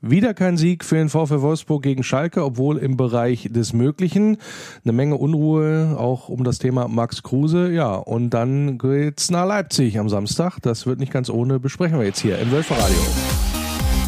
Wieder 0.00 0.32
kein 0.32 0.56
Sieg 0.56 0.84
für 0.84 0.94
den 0.94 1.08
VfL 1.08 1.40
Wolfsburg 1.40 1.82
gegen 1.82 2.04
Schalke, 2.04 2.44
obwohl 2.44 2.78
im 2.78 2.96
Bereich 2.96 3.48
des 3.50 3.72
Möglichen. 3.72 4.36
Eine 4.84 4.92
Menge 4.92 5.16
Unruhe 5.16 5.96
auch 5.98 6.28
um 6.28 6.44
das 6.44 6.60
Thema 6.60 6.86
Max 6.86 7.24
Kruse. 7.24 7.72
Ja, 7.72 7.94
und 7.96 8.30
dann 8.30 8.78
geht's 8.78 9.28
nach 9.32 9.44
Leipzig 9.44 9.98
am 9.98 10.08
Samstag. 10.08 10.60
Das 10.62 10.86
wird 10.86 11.00
nicht 11.00 11.12
ganz 11.12 11.28
ohne, 11.28 11.58
besprechen 11.58 11.98
wir 11.98 12.06
jetzt 12.06 12.20
hier 12.20 12.38
im 12.38 12.52
Wölferadio. 12.52 12.96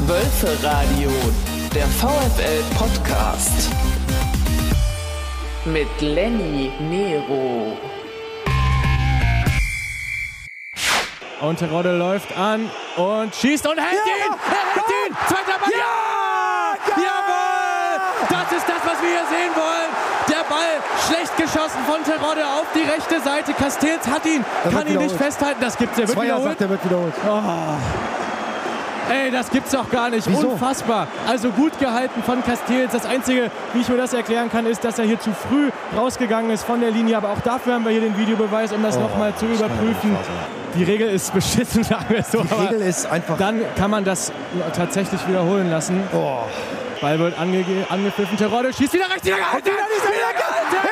Wölferadio, 0.06 1.10
der 1.74 1.86
VfL 1.86 2.62
Podcast. 2.78 3.68
Mit 5.64 5.88
Lenny 6.00 6.70
Nero. 6.88 7.76
Und 11.40 11.58
Terodde 11.58 11.96
läuft 11.96 12.36
an 12.36 12.70
und 12.96 13.34
schießt 13.34 13.66
und 13.66 13.78
hält 13.78 13.94
ja, 13.94 14.26
ihn! 14.26 14.32
Er 14.32 14.74
hält 14.74 15.08
ihn! 15.08 15.16
Zweiter 15.26 15.58
Ball! 15.58 15.70
Ja! 15.72 17.02
Jawohl! 17.02 18.00
Das 18.28 18.52
ist 18.58 18.68
das, 18.68 18.76
was 18.84 19.02
wir 19.02 19.08
hier 19.08 19.26
sehen 19.30 19.52
wollen. 19.54 19.90
Der 20.28 20.44
Ball 20.44 20.80
schlecht 21.08 21.36
geschossen 21.38 21.80
von 21.86 22.04
Terodde 22.04 22.44
auf 22.44 22.66
die 22.74 22.82
rechte 22.82 23.20
Seite. 23.20 23.54
Castells 23.54 24.06
hat 24.06 24.26
ihn, 24.26 24.44
kann 24.70 24.86
ihn 24.86 24.98
nicht 24.98 25.16
festhalten. 25.16 25.60
Das 25.62 25.78
gibt's, 25.78 25.98
er 25.98 26.08
wird 26.08 26.16
Zweier 26.16 26.24
wiederholt. 26.24 26.48
sagt, 26.50 26.60
er 26.60 26.68
wird 26.68 26.84
wiederholt. 26.84 27.14
Oh. 27.26 27.40
Ey, 29.10 29.30
das 29.30 29.50
gibt's 29.50 29.72
doch 29.72 29.90
gar 29.90 30.10
nicht. 30.10 30.28
Wieso? 30.28 30.50
Unfassbar. 30.50 31.08
Also 31.26 31.50
gut 31.50 31.76
gehalten 31.80 32.22
von 32.22 32.44
Castells. 32.44 32.92
Das 32.92 33.06
Einzige, 33.06 33.50
wie 33.72 33.80
ich 33.80 33.88
mir 33.88 33.96
das 33.96 34.12
erklären 34.12 34.50
kann, 34.52 34.66
ist, 34.66 34.84
dass 34.84 34.98
er 34.98 35.06
hier 35.06 35.18
zu 35.18 35.32
früh 35.32 35.70
rausgegangen 35.96 36.50
ist 36.50 36.64
von 36.64 36.80
der 36.80 36.90
Linie. 36.90 37.16
Aber 37.16 37.30
auch 37.30 37.40
dafür 37.40 37.74
haben 37.74 37.84
wir 37.84 37.92
hier 37.92 38.02
den 38.02 38.16
Videobeweis, 38.18 38.72
um 38.72 38.82
das 38.82 38.98
Oh, 38.98 39.00
nochmal 39.00 39.34
zu 39.34 39.46
ja 39.46 39.54
überprüfen. 39.54 40.16
Die 40.76 40.84
Regel 40.84 41.08
ist 41.08 41.34
beschissen, 41.34 41.82
sagen 41.84 42.06
wir 42.08 42.22
so. 42.22 42.42
Die 42.42 42.54
Regel 42.54 42.80
ist 42.82 43.06
einfach. 43.06 43.36
dann 43.36 43.60
kann 43.76 43.90
man 43.90 44.04
das 44.04 44.32
tatsächlich 44.74 45.26
wiederholen 45.28 45.70
lassen. 45.70 46.02
Oh. 46.12 46.40
Ball 47.00 47.18
wird 47.18 47.38
ange 47.38 47.64
angepfiffen. 47.88 48.36
Terodde 48.36 48.72
schießt 48.72 48.92
wieder 48.92 49.08
rechts. 49.10 49.24
Wieder 49.24 49.36
gehalten. 49.36 49.66
wieder 49.66 49.74
wieder 49.74 50.32
gehalten. 50.32 50.89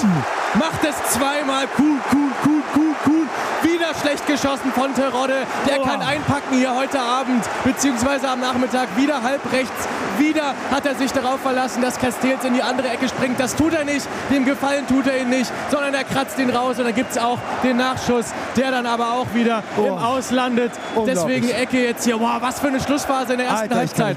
Castells 0.00 0.24
macht 0.54 0.84
es 0.84 1.12
zweimal. 1.12 1.66
Cool, 1.78 1.98
cool, 2.12 2.30
cool, 2.44 2.62
cool, 2.76 2.94
cool. 3.06 3.26
Wieder 3.62 3.88
schlecht 4.00 4.26
geschossen 4.26 4.72
von 4.74 4.94
Terodde. 4.94 5.46
Der 5.68 5.80
Oh. 5.80 5.84
kann 5.84 6.00
einpacken 6.02 6.56
hier 6.58 6.74
heute 6.74 7.00
Abend, 7.00 7.44
beziehungsweise 7.64 8.28
am 8.28 8.40
Nachmittag. 8.40 8.88
Wieder 8.96 9.22
halb 9.22 9.40
rechts. 9.52 9.88
Wieder 10.18 10.54
hat 10.70 10.84
er 10.86 10.94
sich 10.96 11.12
darauf 11.12 11.40
verlassen, 11.40 11.82
dass 11.82 11.98
Castells 11.98 12.44
in 12.44 12.54
die 12.54 12.62
andere 12.62 12.88
Ecke 12.88 13.08
springt. 13.08 13.38
Das 13.38 13.54
tut 13.56 13.72
er 13.74 13.84
nicht. 13.84 14.06
Dem 14.30 14.44
Gefallen 14.44 14.86
tut 14.86 15.06
er 15.06 15.18
ihn 15.20 15.30
nicht, 15.30 15.50
sondern 15.70 15.94
er 15.94 16.04
kratzt 16.04 16.38
ihn 16.38 16.50
raus. 16.50 16.78
Und 16.78 16.84
dann 16.84 16.94
gibt 16.94 17.12
es 17.12 17.18
auch 17.18 17.38
den 17.62 17.76
Nachschuss, 17.76 18.26
der 18.56 18.70
dann 18.70 18.86
aber 18.86 19.12
auch 19.12 19.26
wieder 19.34 19.62
Oh. 19.76 19.84
im 19.86 19.98
Auslandet. 19.98 20.72
Deswegen 21.06 21.48
Ecke 21.50 21.84
jetzt 21.86 22.04
hier. 22.04 22.18
Wow, 22.20 22.40
was 22.40 22.60
für 22.60 22.68
eine 22.68 22.80
Schlussphase 22.80 23.32
in 23.32 23.38
der 23.38 23.48
ersten 23.48 23.72
Alter, 23.72 23.76
Halbzeit. 24.04 24.16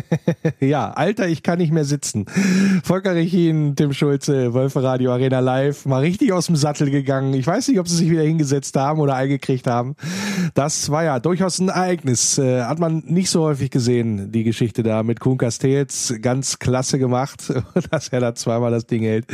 Ja, 0.60 0.90
Alter, 0.90 1.28
ich 1.28 1.42
kann 1.42 1.58
nicht 1.58 1.72
mehr 1.72 1.84
sitzen. 1.84 2.26
Volker 2.84 3.14
Rechin, 3.14 3.74
Tim 3.76 3.92
Schulze, 3.92 4.54
Wölfe 4.54 4.82
Radio 4.82 5.12
Arena 5.12 5.40
Live, 5.40 5.86
mal 5.86 6.00
richtig 6.00 6.32
aus 6.32 6.46
dem 6.46 6.56
Sattel 6.56 6.90
gegangen. 6.90 7.34
Ich 7.34 7.46
weiß 7.46 7.68
nicht, 7.68 7.80
ob 7.80 7.88
sie 7.88 7.96
sich 7.96 8.10
wieder 8.10 8.22
hingesetzt 8.22 8.76
haben 8.76 9.00
oder 9.00 9.14
eingekriegt 9.14 9.66
haben. 9.66 9.96
Das 10.54 10.90
war 10.90 11.04
ja 11.04 11.18
durchaus 11.18 11.58
ein 11.58 11.68
Ereignis. 11.68 12.38
Äh, 12.38 12.62
hat 12.62 12.78
man 12.78 13.02
nicht 13.06 13.30
so 13.30 13.42
häufig 13.42 13.70
gesehen, 13.70 14.30
die 14.32 14.44
Geschichte 14.44 14.82
da 14.82 15.02
mit 15.02 15.20
Kuhn 15.20 15.38
Castells. 15.38 16.14
Ganz 16.20 16.58
klasse 16.58 16.98
gemacht, 16.98 17.52
dass 17.90 18.08
er 18.08 18.20
da 18.20 18.34
zweimal 18.34 18.70
das 18.70 18.86
Ding 18.86 19.02
hält. 19.02 19.26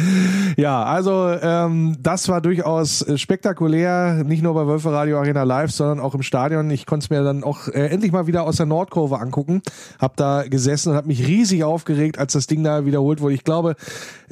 Ja, 0.57 0.83
also 0.85 1.29
ähm, 1.41 1.97
das 2.01 2.29
war 2.29 2.41
durchaus 2.41 3.05
spektakulär, 3.17 4.25
nicht 4.25 4.43
nur 4.43 4.55
bei 4.55 4.67
Wölfe 4.67 4.93
Radio 4.93 5.19
Arena 5.19 5.43
Live, 5.43 5.71
sondern 5.71 6.01
auch 6.01 6.15
im 6.15 6.23
Stadion. 6.23 6.71
Ich 6.71 6.87
konnte 6.87 7.05
es 7.05 7.11
mir 7.11 7.23
dann 7.23 7.45
auch 7.45 7.69
äh, 7.69 7.89
endlich 7.89 8.13
mal 8.13 8.27
wieder 8.27 8.45
aus 8.45 8.57
der 8.57 8.67
Nordkurve 8.67 9.19
angucken. 9.19 9.63
Hab 9.99 10.17
da 10.17 10.45
gesessen 10.49 10.91
und 10.91 10.97
habe 10.97 11.09
mich 11.09 11.27
riesig 11.27 11.65
aufgeregt, 11.65 12.19
als 12.19 12.33
das 12.33 12.47
Ding 12.47 12.63
da 12.63 12.87
wiederholt 12.87 13.21
wurde. 13.21 13.35
Ich 13.35 13.45
glaube, 13.45 13.77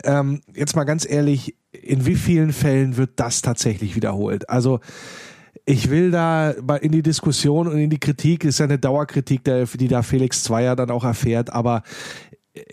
ähm, 0.04 0.40
jetzt 0.54 0.76
mal 0.76 0.84
ganz 0.84 1.08
ehrlich, 1.08 1.56
in 1.72 2.06
wie 2.06 2.16
vielen 2.16 2.52
Fällen 2.52 2.96
wird 2.96 3.10
das 3.16 3.42
tatsächlich 3.42 3.96
wiederholt? 3.96 4.48
Also 4.48 4.80
ich 5.68 5.90
will 5.90 6.12
da 6.12 6.50
in 6.80 6.92
die 6.92 7.02
Diskussion 7.02 7.66
und 7.66 7.78
in 7.78 7.90
die 7.90 7.98
Kritik, 7.98 8.44
ist 8.44 8.60
ja 8.60 8.66
eine 8.66 8.78
Dauerkritik, 8.78 9.42
die 9.44 9.88
da 9.88 10.02
Felix 10.02 10.44
Zweier 10.44 10.76
dann 10.76 10.90
auch 10.90 11.02
erfährt, 11.02 11.52
aber 11.52 11.82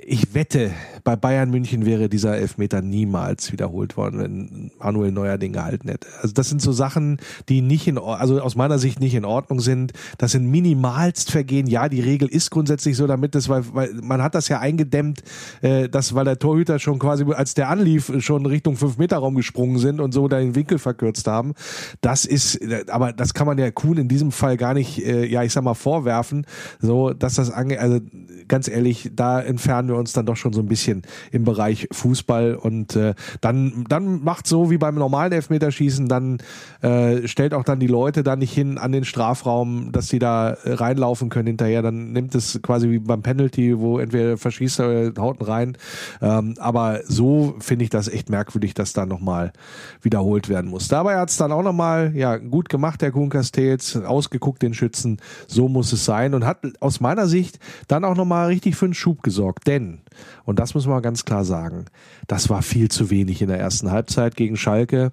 ich 0.06 0.34
wette, 0.34 0.72
bei 1.04 1.16
Bayern 1.16 1.50
München 1.50 1.86
wäre 1.86 2.08
dieser 2.08 2.38
Elfmeter 2.38 2.82
niemals 2.82 3.52
wiederholt 3.52 3.98
worden, 3.98 4.20
wenn 4.20 4.72
Manuel 4.80 5.12
Neuer 5.12 5.38
den 5.38 5.54
gehalten 5.54 5.90
hätte. 5.90 6.08
Also 6.22 6.34
das 6.34 6.50
sind 6.50 6.62
so 6.62 6.72
Sachen, 6.72 7.18
die 7.50 7.62
nicht 7.62 7.88
in, 7.88 7.98
also 7.98 8.40
aus 8.40 8.56
meiner 8.56 8.80
Sicht 8.80 9.00
nicht 9.00 9.14
in 9.14 9.26
Ordnung 9.26 9.60
sind. 9.60 9.92
Das 10.18 10.32
sind 10.32 10.50
minimalst 10.50 11.32
Vergehen. 11.32 11.68
Ja, 11.68 11.90
die 11.90 12.00
Regel 12.00 12.30
ist 12.30 12.50
grundsätzlich 12.50 12.96
so, 12.96 13.08
damit 13.08 13.36
das, 13.36 13.50
weil, 13.50 13.64
weil 13.74 13.94
man 14.02 14.24
hat 14.24 14.36
das 14.36 14.48
ja 14.48 14.60
eingedämmt, 14.60 15.24
äh, 15.62 15.90
dass 15.90 16.16
weil 16.16 16.26
der 16.26 16.40
Torhüter 16.40 16.80
schon 16.80 17.00
quasi, 17.00 17.26
als 17.34 17.54
der 17.54 17.70
anlief, 17.70 18.12
schon 18.20 18.46
Richtung 18.46 18.76
5-Meter-Raum 18.76 19.36
gesprungen 19.36 19.80
sind 19.80 20.00
und 20.00 20.14
so 20.14 20.28
den 20.28 20.56
Winkel 20.56 20.80
verkürzt 20.80 21.28
haben. 21.28 21.54
Das 22.02 22.26
ist, 22.26 22.60
aber 22.90 23.12
das 23.12 23.34
kann 23.34 23.48
man 23.48 23.58
ja 23.58 23.70
Kuhn 23.72 23.98
in 23.98 24.08
diesem 24.08 24.32
Fall 24.32 24.56
gar 24.56 24.74
nicht, 24.74 25.06
äh, 25.06 25.26
ja, 25.26 25.44
ich 25.44 25.52
sag 25.52 25.64
mal, 25.64 25.74
vorwerfen, 25.74 26.46
so, 26.80 27.12
dass 27.14 27.36
das 27.36 27.52
ange, 27.52 27.80
also 27.80 28.00
ganz 28.48 28.68
ehrlich, 28.68 29.12
da 29.16 29.42
entfernen 29.42 29.90
wir 29.90 29.96
uns 29.96 30.14
dann 30.14 30.26
doch 30.26 30.36
schon 30.36 30.54
so 30.54 30.62
ein 30.62 30.68
bisschen 30.68 31.04
im 31.31 31.44
Bereich 31.44 31.88
Fußball. 31.92 32.56
Und 32.56 32.96
äh, 32.96 33.14
dann, 33.42 33.86
dann 33.90 34.24
macht 34.24 34.48
so 34.48 34.70
wie 34.70 34.78
beim 34.78 34.96
normalen 34.96 35.31
Elfmeterschießen, 35.31 36.08
dann 36.08 36.38
äh, 36.81 37.28
stellt 37.28 37.54
auch 37.54 37.64
dann 37.64 37.80
die 37.80 37.88
Leute 37.88 38.24
da 38.24 38.36
nicht 38.36 38.54
hin 38.54 38.78
an 38.78 38.92
den 38.92 39.06
Strafraum, 39.06 39.92
dass 39.92 40.08
sie 40.08 40.20
da 40.20 40.52
äh, 40.52 40.74
reinlaufen 40.74 41.30
können 41.30 41.48
hinterher, 41.48 41.81
dann 41.81 42.12
nimmt 42.12 42.36
es 42.36 42.59
quasi 42.62 42.90
wie 42.90 43.00
beim 43.00 43.22
Penalty, 43.22 43.80
wo 43.80 44.00
entweder 44.00 44.38
verschießt 44.38 44.80
er 44.80 44.88
oder 44.88 45.22
haut 45.22 45.48
rein. 45.48 45.78
Ähm, 46.22 46.56
aber 46.60 47.02
so 47.06 47.56
finde 47.60 47.84
ich 47.84 47.90
das 47.90 48.08
echt 48.08 48.30
merkwürdig, 48.30 48.74
dass 48.74 48.94
da 48.94 49.06
nochmal 49.06 49.54
wiederholt 50.02 50.50
werden 50.50 50.70
muss. 50.70 50.88
Dabei 50.88 51.18
hat 51.18 51.30
es 51.30 51.38
dann 51.38 51.52
auch 51.52 51.64
nochmal, 51.64 52.16
ja, 52.16 52.38
gut 52.38 52.70
gemacht, 52.70 53.02
der 53.02 53.12
Kuhn 53.12 53.30
Castells, 53.30 53.96
ausgeguckt 53.96 54.62
den 54.62 54.74
Schützen, 54.74 55.18
so 55.48 55.68
muss 55.68 55.94
es 55.94 56.06
sein. 56.06 56.34
Und 56.34 56.46
hat 56.46 56.60
aus 56.80 57.00
meiner 57.00 57.28
Sicht 57.28 57.60
dann 57.88 58.06
auch 58.06 58.16
nochmal 58.16 58.33
richtig 58.42 58.76
für 58.76 58.86
einen 58.86 58.94
Schub 58.94 59.24
gesorgt, 59.24 59.68
denn, 59.68 60.02
und 60.44 60.60
das 60.60 60.74
muss 60.74 60.88
man 60.88 61.02
ganz 61.02 61.26
klar 61.26 61.46
sagen, 61.46 61.86
das 62.28 62.50
war 62.50 62.62
viel 62.62 62.90
zu 62.90 63.10
wenig 63.10 63.42
in 63.42 63.48
der 63.48 63.60
ersten 63.60 63.92
Halbzeit 63.92 64.36
gegen 64.36 64.58
Schalke 64.58 65.12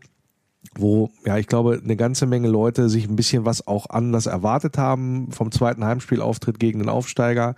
wo, 0.76 1.10
ja, 1.24 1.36
ich 1.36 1.46
glaube, 1.46 1.80
eine 1.82 1.96
ganze 1.96 2.26
Menge 2.26 2.48
Leute 2.48 2.88
sich 2.88 3.08
ein 3.08 3.16
bisschen 3.16 3.44
was 3.44 3.66
auch 3.66 3.90
anders 3.90 4.26
erwartet 4.26 4.78
haben 4.78 5.32
vom 5.32 5.50
zweiten 5.50 5.84
Heimspielauftritt 5.84 6.60
gegen 6.60 6.78
den 6.80 6.88
Aufsteiger. 6.88 7.56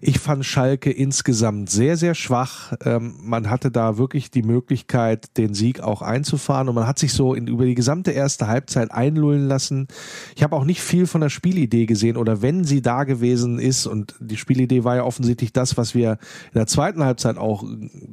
Ich 0.00 0.20
fand 0.20 0.46
Schalke 0.46 0.90
insgesamt 0.90 1.68
sehr, 1.68 1.96
sehr 1.96 2.14
schwach. 2.14 2.72
Ähm, 2.84 3.16
man 3.20 3.50
hatte 3.50 3.70
da 3.70 3.98
wirklich 3.98 4.30
die 4.30 4.42
Möglichkeit, 4.42 5.36
den 5.36 5.52
Sieg 5.52 5.80
auch 5.80 6.00
einzufahren 6.00 6.68
und 6.68 6.76
man 6.76 6.86
hat 6.86 6.98
sich 6.98 7.12
so 7.12 7.34
in, 7.34 7.48
über 7.48 7.66
die 7.66 7.74
gesamte 7.74 8.12
erste 8.12 8.46
Halbzeit 8.46 8.92
einlullen 8.92 9.48
lassen. 9.48 9.88
Ich 10.36 10.42
habe 10.44 10.54
auch 10.54 10.64
nicht 10.64 10.80
viel 10.80 11.06
von 11.06 11.20
der 11.20 11.30
Spielidee 11.30 11.86
gesehen 11.86 12.16
oder 12.16 12.40
wenn 12.40 12.64
sie 12.64 12.80
da 12.80 13.02
gewesen 13.02 13.58
ist 13.58 13.86
und 13.86 14.14
die 14.20 14.36
Spielidee 14.36 14.84
war 14.84 14.96
ja 14.96 15.04
offensichtlich 15.04 15.52
das, 15.52 15.76
was 15.76 15.94
wir 15.94 16.12
in 16.52 16.58
der 16.58 16.66
zweiten 16.68 17.02
Halbzeit 17.02 17.36
auch 17.36 17.64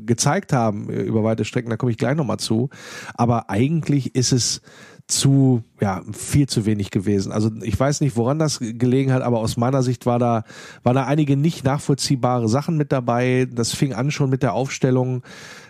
gezeigt 0.06 0.52
haben 0.52 0.90
äh, 0.90 1.02
über 1.04 1.24
weite 1.24 1.46
Strecken, 1.46 1.70
da 1.70 1.78
komme 1.78 1.92
ich 1.92 1.98
gleich 1.98 2.16
nochmal 2.16 2.38
zu. 2.38 2.70
Aber 3.14 3.50
eigentlich 3.50 4.15
ist 4.16 4.32
es 4.32 4.62
zu, 5.08 5.64
ja, 5.80 6.02
viel 6.14 6.48
zu 6.48 6.66
wenig 6.66 6.90
gewesen. 6.90 7.32
Also 7.32 7.52
ich 7.62 7.80
weiß 7.80 8.02
nicht, 8.02 8.18
woran 8.18 8.40
das 8.40 8.60
gelegen 8.60 9.14
hat, 9.14 9.22
aber 9.22 9.40
aus 9.40 9.56
meiner 9.56 9.84
Sicht 9.84 10.06
war 10.08 10.18
da, 10.18 10.44
war 10.82 10.94
da 10.94 11.06
einige 11.06 11.38
nicht 11.38 11.64
nachvollziehbare 11.64 12.50
Sachen 12.50 12.76
mit 12.76 12.92
dabei. 12.92 13.48
Das 13.52 13.74
fing 13.74 13.94
an 13.94 14.10
schon 14.10 14.32
mit 14.32 14.42
der 14.42 14.54
Aufstellung. 14.54 15.22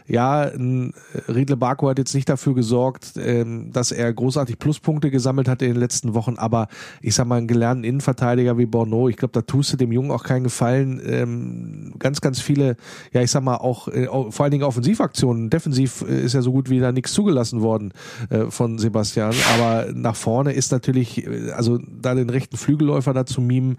Ja, 0.08 0.42
ein 0.42 0.94
Riedle 1.28 1.58
Barco 1.58 1.90
hat 1.90 1.98
jetzt 1.98 2.14
nicht 2.14 2.30
dafür 2.30 2.54
gesorgt, 2.54 3.14
ähm, 3.18 3.72
dass 3.72 3.92
er 3.92 4.14
großartig 4.14 4.60
Pluspunkte 4.60 5.10
gesammelt 5.10 5.48
hat 5.48 5.63
in 5.63 5.69
den 5.69 5.80
letzten 5.80 6.13
Wochen, 6.13 6.36
aber 6.38 6.68
ich 7.02 7.16
sag 7.16 7.25
mal, 7.25 7.38
einen 7.38 7.48
gelernten 7.48 7.84
Innenverteidiger 7.84 8.57
wie 8.57 8.68
Borneau, 8.68 9.10
ich 9.10 9.18
glaube, 9.18 9.31
da 9.31 9.42
tust 9.42 9.74
du 9.74 9.78
dem 9.78 9.92
Jungen 9.92 10.12
auch 10.12 10.24
keinen 10.24 10.44
Gefallen. 10.44 11.02
Ähm, 11.04 11.94
ganz, 11.98 12.22
ganz 12.22 12.40
viele, 12.40 12.78
ja, 13.13 13.22
ich 13.22 13.31
sag 13.31 13.44
mal, 13.44 13.56
auch 13.56 13.88
äh, 13.88 14.06
vor 14.06 14.42
allen 14.42 14.52
Dingen 14.52 14.63
Offensivaktionen. 14.63 15.50
Defensiv 15.50 16.06
äh, 16.08 16.24
ist 16.24 16.34
ja 16.34 16.42
so 16.42 16.51
gut 16.51 16.69
wie 16.69 16.80
da 16.80 16.92
nichts 16.92 17.13
zugelassen 17.13 17.62
worden 17.62 17.92
äh, 18.30 18.46
von 18.51 18.78
Sebastian, 18.78 19.34
aber 19.56 19.92
nach 19.92 20.16
vorne 20.16 20.54
ist 20.54 20.72
natürlich, 20.72 21.25
äh, 21.25 21.51
also 21.51 21.80
da 21.80 22.13
den 22.13 22.30
rechten 22.30 22.58
Flügelläufer 22.58 23.13
da 23.13 23.25
zu 23.25 23.42
mimen, 23.42 23.78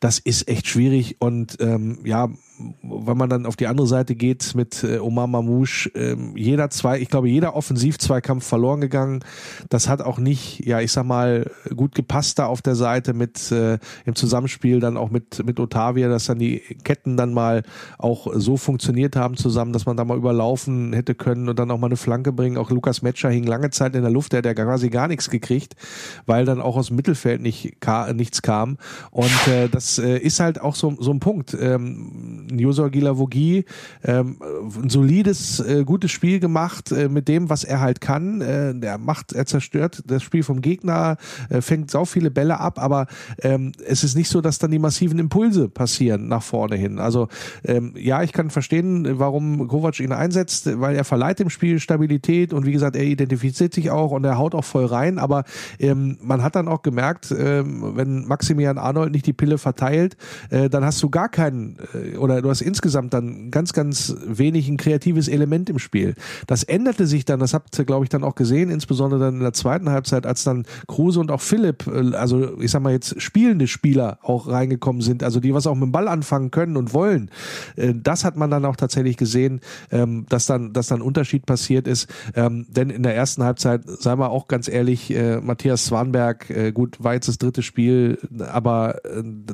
das 0.00 0.18
ist 0.18 0.48
echt 0.48 0.66
schwierig 0.66 1.16
und 1.20 1.56
ähm, 1.60 1.98
ja, 2.04 2.28
wenn 2.82 3.16
man 3.16 3.28
dann 3.28 3.46
auf 3.46 3.56
die 3.56 3.66
andere 3.66 3.86
Seite 3.86 4.14
geht 4.14 4.54
mit 4.54 4.82
äh, 4.84 4.98
Omar 4.98 5.26
Mamouche, 5.26 5.90
äh, 5.94 6.16
jeder 6.34 6.70
zwei, 6.70 6.98
ich 6.98 7.08
glaube, 7.08 7.28
jeder 7.28 7.54
Offensiv-Zweikampf 7.54 8.46
verloren 8.46 8.80
gegangen. 8.80 9.20
Das 9.68 9.88
hat 9.88 10.02
auch 10.02 10.18
nicht, 10.18 10.66
ja, 10.66 10.80
ich 10.80 10.92
sag 10.92 11.04
mal, 11.04 11.50
gut 11.74 11.94
gepasst 11.94 12.38
da 12.38 12.46
auf 12.46 12.62
der 12.62 12.74
Seite 12.74 13.14
mit 13.14 13.50
äh, 13.52 13.78
im 14.04 14.14
Zusammenspiel 14.14 14.80
dann 14.80 14.96
auch 14.96 15.10
mit, 15.10 15.44
mit 15.44 15.60
Otavia, 15.60 16.08
dass 16.08 16.26
dann 16.26 16.38
die 16.38 16.60
Ketten 16.84 17.16
dann 17.16 17.32
mal 17.32 17.62
auch 17.98 18.28
so 18.34 18.56
funktioniert 18.56 19.16
haben 19.16 19.36
zusammen, 19.36 19.72
dass 19.72 19.86
man 19.86 19.96
da 19.96 20.04
mal 20.04 20.16
überlaufen 20.16 20.92
hätte 20.92 21.14
können 21.14 21.48
und 21.48 21.58
dann 21.58 21.70
auch 21.70 21.78
mal 21.78 21.86
eine 21.86 21.96
Flanke 21.96 22.32
bringen. 22.32 22.58
Auch 22.58 22.70
Lukas 22.70 23.02
Metscher 23.02 23.30
hing 23.30 23.44
lange 23.44 23.70
Zeit 23.70 23.94
in 23.94 24.02
der 24.02 24.10
Luft, 24.10 24.32
der 24.32 24.38
hat 24.38 24.46
ja 24.46 24.54
quasi 24.54 24.90
gar 24.90 25.08
nichts 25.08 25.30
gekriegt, 25.30 25.76
weil 26.26 26.44
dann 26.44 26.60
auch 26.60 26.76
aus 26.76 26.88
dem 26.88 26.96
Mittelfeld 26.96 27.40
nicht, 27.40 27.80
ka 27.80 28.12
nichts 28.12 28.42
kam. 28.42 28.78
Und 29.10 29.48
äh, 29.48 29.68
das 29.68 29.98
äh, 29.98 30.18
ist 30.18 30.40
halt 30.40 30.60
auch 30.60 30.74
so, 30.74 30.96
so 30.98 31.12
ein 31.12 31.20
Punkt. 31.20 31.56
Ähm, 31.58 32.47
Josua 32.56 32.88
Gilavogi, 32.88 33.64
ähm, 34.04 34.38
ein 34.82 34.90
solides, 34.90 35.60
äh, 35.60 35.84
gutes 35.84 36.10
Spiel 36.10 36.40
gemacht 36.40 36.92
äh, 36.92 37.08
mit 37.08 37.28
dem, 37.28 37.50
was 37.50 37.64
er 37.64 37.80
halt 37.80 38.00
kann. 38.00 38.40
Äh, 38.40 38.74
der 38.74 38.98
macht, 38.98 39.32
er 39.32 39.46
zerstört 39.46 40.02
das 40.06 40.22
Spiel 40.22 40.42
vom 40.42 40.60
Gegner, 40.60 41.16
äh, 41.48 41.60
fängt 41.60 41.90
sau 41.90 42.04
viele 42.04 42.30
Bälle 42.30 42.60
ab, 42.60 42.78
aber 42.78 43.06
ähm, 43.42 43.72
es 43.86 44.04
ist 44.04 44.16
nicht 44.16 44.28
so, 44.28 44.40
dass 44.40 44.58
dann 44.58 44.70
die 44.70 44.78
massiven 44.78 45.18
Impulse 45.18 45.68
passieren 45.68 46.28
nach 46.28 46.42
vorne 46.42 46.76
hin. 46.76 46.98
Also 46.98 47.28
ähm, 47.64 47.94
ja, 47.96 48.22
ich 48.22 48.32
kann 48.32 48.50
verstehen, 48.50 49.18
warum 49.18 49.68
Kovac 49.68 50.00
ihn 50.00 50.12
einsetzt, 50.12 50.80
weil 50.80 50.96
er 50.96 51.04
verleiht 51.04 51.38
dem 51.38 51.50
Spiel 51.50 51.80
Stabilität 51.80 52.52
und 52.52 52.66
wie 52.66 52.72
gesagt, 52.72 52.96
er 52.96 53.04
identifiziert 53.04 53.74
sich 53.74 53.90
auch 53.90 54.12
und 54.12 54.24
er 54.24 54.38
haut 54.38 54.54
auch 54.54 54.64
voll 54.64 54.86
rein, 54.86 55.18
aber 55.18 55.44
ähm, 55.78 56.18
man 56.20 56.42
hat 56.42 56.56
dann 56.56 56.68
auch 56.68 56.82
gemerkt, 56.82 57.34
ähm, 57.36 57.96
wenn 57.96 58.26
Maximilian 58.26 58.78
Arnold 58.78 59.12
nicht 59.12 59.26
die 59.26 59.32
Pille 59.32 59.58
verteilt, 59.58 60.16
äh, 60.50 60.68
dann 60.68 60.84
hast 60.84 61.02
du 61.02 61.10
gar 61.10 61.28
keinen 61.28 61.78
äh, 61.94 62.16
oder 62.16 62.37
du 62.42 62.50
hast 62.50 62.60
insgesamt 62.60 63.14
dann 63.14 63.50
ganz, 63.50 63.72
ganz 63.72 64.14
wenig 64.26 64.68
ein 64.68 64.76
kreatives 64.76 65.28
Element 65.28 65.70
im 65.70 65.78
Spiel. 65.78 66.14
Das 66.46 66.62
änderte 66.62 67.06
sich 67.06 67.24
dann, 67.24 67.40
das 67.40 67.54
habt 67.54 67.78
ihr, 67.78 67.84
glaube 67.84 68.04
ich, 68.04 68.08
dann 68.08 68.24
auch 68.24 68.34
gesehen, 68.34 68.70
insbesondere 68.70 69.20
dann 69.20 69.34
in 69.34 69.40
der 69.40 69.52
zweiten 69.52 69.90
Halbzeit, 69.90 70.26
als 70.26 70.44
dann 70.44 70.64
Kruse 70.86 71.20
und 71.20 71.30
auch 71.30 71.40
Philipp, 71.40 71.86
äh, 71.86 72.14
also 72.14 72.60
ich 72.60 72.70
sag 72.70 72.82
mal 72.82 72.92
jetzt 72.92 73.20
spielende 73.20 73.66
Spieler 73.66 74.18
auch 74.22 74.48
reingekommen 74.48 75.02
sind, 75.02 75.22
also 75.22 75.40
die 75.40 75.54
was 75.54 75.66
auch 75.66 75.74
mit 75.74 75.84
dem 75.84 75.92
Ball 75.92 76.08
anfangen 76.08 76.50
können 76.50 76.76
und 76.76 76.92
wollen. 76.92 77.30
Äh, 77.76 77.94
das 77.94 78.24
hat 78.24 78.36
man 78.36 78.50
dann 78.50 78.64
auch 78.64 78.76
tatsächlich 78.76 79.16
gesehen, 79.16 79.60
ähm, 79.90 80.26
dass 80.28 80.46
dann, 80.46 80.72
dass 80.72 80.88
dann 80.88 81.02
Unterschied 81.02 81.46
passiert 81.46 81.86
ist. 81.86 82.08
Ähm, 82.34 82.66
denn 82.68 82.90
in 82.90 83.02
der 83.02 83.14
ersten 83.14 83.42
Halbzeit, 83.44 83.82
sei 83.86 84.16
wir 84.16 84.30
auch 84.30 84.48
ganz 84.48 84.68
ehrlich, 84.68 85.14
äh, 85.14 85.40
Matthias 85.40 85.86
Swanberg, 85.86 86.46
gut, 86.74 87.02
war 87.02 87.14
jetzt 87.14 87.28
das 87.28 87.38
dritte 87.38 87.62
Spiel, 87.62 88.18
aber 88.52 89.00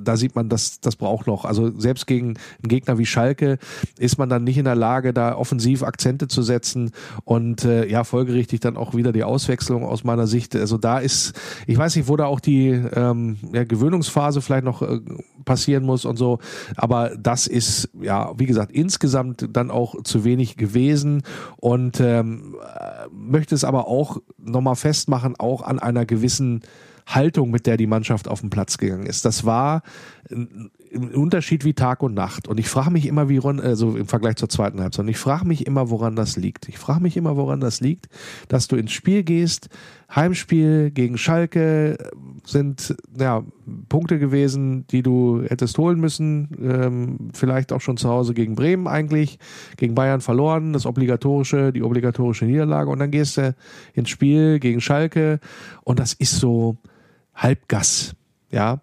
da 0.03 0.17
sieht 0.17 0.35
man, 0.35 0.49
dass 0.49 0.81
das 0.81 0.97
braucht 0.97 1.27
noch. 1.27 1.45
Also 1.45 1.79
selbst 1.79 2.07
gegen 2.07 2.29
einen 2.29 2.69
Gegner 2.75 2.99
wie 2.99 3.07
Schalke 3.07 3.59
ist 3.99 4.19
man 4.19 4.29
dann 4.29 4.43
nicht 4.43 4.59
in 4.59 4.65
der 4.65 4.75
Lage, 4.75 5.13
da 5.13 5.37
offensiv 5.37 5.85
Akzente 5.85 6.27
zu 6.27 6.43
setzen 6.43 6.91
und 7.25 7.65
äh, 7.65 7.87
ja, 7.87 8.03
folgerichtig 8.03 8.59
dann 8.59 8.77
auch 8.77 8.95
wieder 8.95 9.13
die 9.13 9.23
Auswechslung 9.23 9.85
aus 9.85 10.03
meiner 10.03 10.27
Sicht. 10.27 10.57
Also 10.57 10.77
da 10.77 10.99
ist, 10.99 11.35
ich 11.69 11.79
weiß 11.79 11.95
nicht, 11.95 12.09
wo 12.09 12.17
da 12.17 12.27
auch 12.27 12.41
die 12.41 12.71
ähm, 12.71 13.37
ja, 13.53 13.63
Gewöhnungsphase 13.63 14.43
vielleicht 14.43 14.65
noch 14.65 14.83
äh, 14.83 15.01
passieren 15.45 15.85
muss 15.85 16.05
und 16.05 16.17
so, 16.17 16.41
aber 16.77 17.13
das 17.17 17.47
ist 17.47 17.91
ja, 18.01 18.33
wie 18.37 18.47
gesagt, 18.47 18.73
insgesamt 18.73 19.49
dann 19.53 19.71
auch 19.71 20.03
zu 20.03 20.25
wenig 20.25 20.57
gewesen 20.57 21.23
und 21.59 22.01
ähm, 22.01 22.57
möchte 23.13 23.55
es 23.55 23.63
aber 23.63 23.87
auch 23.87 24.19
nochmal 24.37 24.77
festmachen, 24.77 25.37
auch 25.39 25.63
an 25.63 25.79
einer 25.79 26.07
gewissen 26.07 26.63
Haltung, 27.07 27.51
mit 27.51 27.67
der 27.67 27.77
die 27.77 27.87
Mannschaft 27.87 28.29
auf 28.29 28.41
den 28.41 28.51
Platz 28.51 28.79
gegangen 28.79 29.07
ist. 29.07 29.25
Das 29.25 29.45
war 29.45 29.83
ein 30.95 31.15
Unterschied 31.15 31.65
wie 31.65 31.75
Tag 31.75 32.03
und 32.03 32.15
Nacht. 32.15 32.49
Und 32.49 32.59
ich 32.59 32.69
frage 32.69 32.91
mich 32.91 33.07
immer, 33.07 33.29
wie 33.29 33.41
also 33.41 33.97
im 33.97 34.07
Vergleich 34.07 34.37
zur 34.37 34.49
zweiten 34.49 34.81
Halbzeit, 34.81 35.05
und 35.05 35.09
ich 35.09 35.19
frage 35.19 35.47
mich 35.47 35.67
immer, 35.67 35.91
woran 35.91 36.17
das 36.17 36.37
liegt. 36.37 36.69
Ich 36.69 36.79
frage 36.79 37.03
mich 37.03 37.17
immer, 37.17 37.37
woran 37.37 37.61
das 37.61 37.81
liegt, 37.81 38.09
dass 38.49 38.69
du 38.69 38.77
ins 38.77 38.93
Spiel 38.93 39.23
gehst, 39.23 39.69
Heimspiel 40.15 40.91
gegen 40.91 41.19
Schalke 41.19 41.99
sind 42.45 42.95
ja 43.19 43.43
Punkte 43.89 44.19
gewesen, 44.19 44.87
die 44.89 45.03
du 45.03 45.43
hättest 45.43 45.77
holen 45.79 45.99
müssen. 45.99 46.51
Ähm, 46.63 47.31
vielleicht 47.33 47.73
auch 47.73 47.81
schon 47.81 47.97
zu 47.97 48.09
Hause 48.09 48.35
gegen 48.35 48.55
Bremen 48.55 48.87
eigentlich, 48.87 49.39
gegen 49.77 49.95
Bayern 49.95 50.21
verloren, 50.21 50.73
das 50.73 50.87
obligatorische, 50.87 51.73
die 51.73 51.83
obligatorische 51.83 52.45
Niederlage. 52.45 52.91
Und 52.91 52.99
dann 52.99 53.11
gehst 53.11 53.39
du 53.39 53.55
ins 53.95 54.11
Spiel 54.11 54.61
gegen 54.61 54.81
Schalke 54.81 55.41
und 55.83 55.99
das 55.99 56.13
ist 56.13 56.37
so 56.37 56.77
Halbgas. 57.35 58.15
Ja, 58.51 58.81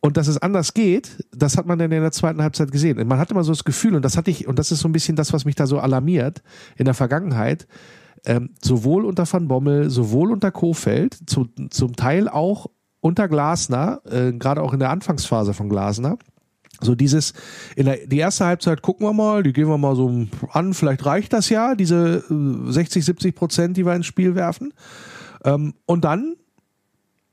und 0.00 0.16
dass 0.16 0.28
es 0.28 0.38
anders 0.38 0.74
geht, 0.74 1.24
das 1.32 1.56
hat 1.56 1.66
man 1.66 1.78
dann 1.78 1.90
in 1.90 2.02
der 2.02 2.12
zweiten 2.12 2.40
Halbzeit 2.40 2.70
gesehen. 2.70 3.04
Man 3.06 3.18
hatte 3.18 3.34
immer 3.34 3.44
so 3.44 3.52
das 3.52 3.64
Gefühl, 3.64 3.96
und 3.96 4.04
das 4.04 4.16
hatte 4.16 4.30
ich, 4.30 4.46
und 4.46 4.58
das 4.58 4.70
ist 4.70 4.80
so 4.80 4.88
ein 4.88 4.92
bisschen 4.92 5.16
das, 5.16 5.32
was 5.32 5.44
mich 5.44 5.56
da 5.56 5.66
so 5.66 5.78
alarmiert 5.80 6.42
in 6.76 6.84
der 6.84 6.94
Vergangenheit, 6.94 7.66
ähm, 8.24 8.50
sowohl 8.62 9.04
unter 9.04 9.30
Van 9.30 9.48
Bommel, 9.48 9.90
sowohl 9.90 10.32
unter 10.32 10.50
Kofeld, 10.52 11.18
zu, 11.28 11.48
zum 11.70 11.96
Teil 11.96 12.28
auch 12.28 12.66
unter 13.00 13.28
Glasner, 13.28 14.00
äh, 14.04 14.32
gerade 14.32 14.62
auch 14.62 14.72
in 14.72 14.80
der 14.80 14.90
Anfangsphase 14.90 15.54
von 15.54 15.68
Glasner. 15.68 16.18
So 16.80 16.94
dieses, 16.94 17.32
in 17.74 17.86
der 17.86 18.06
die 18.06 18.18
erste 18.18 18.46
Halbzeit 18.46 18.82
gucken 18.82 19.04
wir 19.04 19.12
mal, 19.12 19.42
die 19.42 19.52
gehen 19.52 19.68
wir 19.68 19.78
mal 19.78 19.96
so 19.96 20.26
an, 20.50 20.74
vielleicht 20.74 21.04
reicht 21.04 21.32
das 21.32 21.48
ja, 21.48 21.74
diese 21.74 22.22
60, 22.28 23.02
äh, 23.02 23.04
70 23.04 23.34
Prozent, 23.34 23.76
die 23.76 23.84
wir 23.84 23.94
ins 23.94 24.06
Spiel 24.06 24.36
werfen. 24.36 24.72
Ähm, 25.44 25.74
und 25.86 26.04
dann 26.04 26.36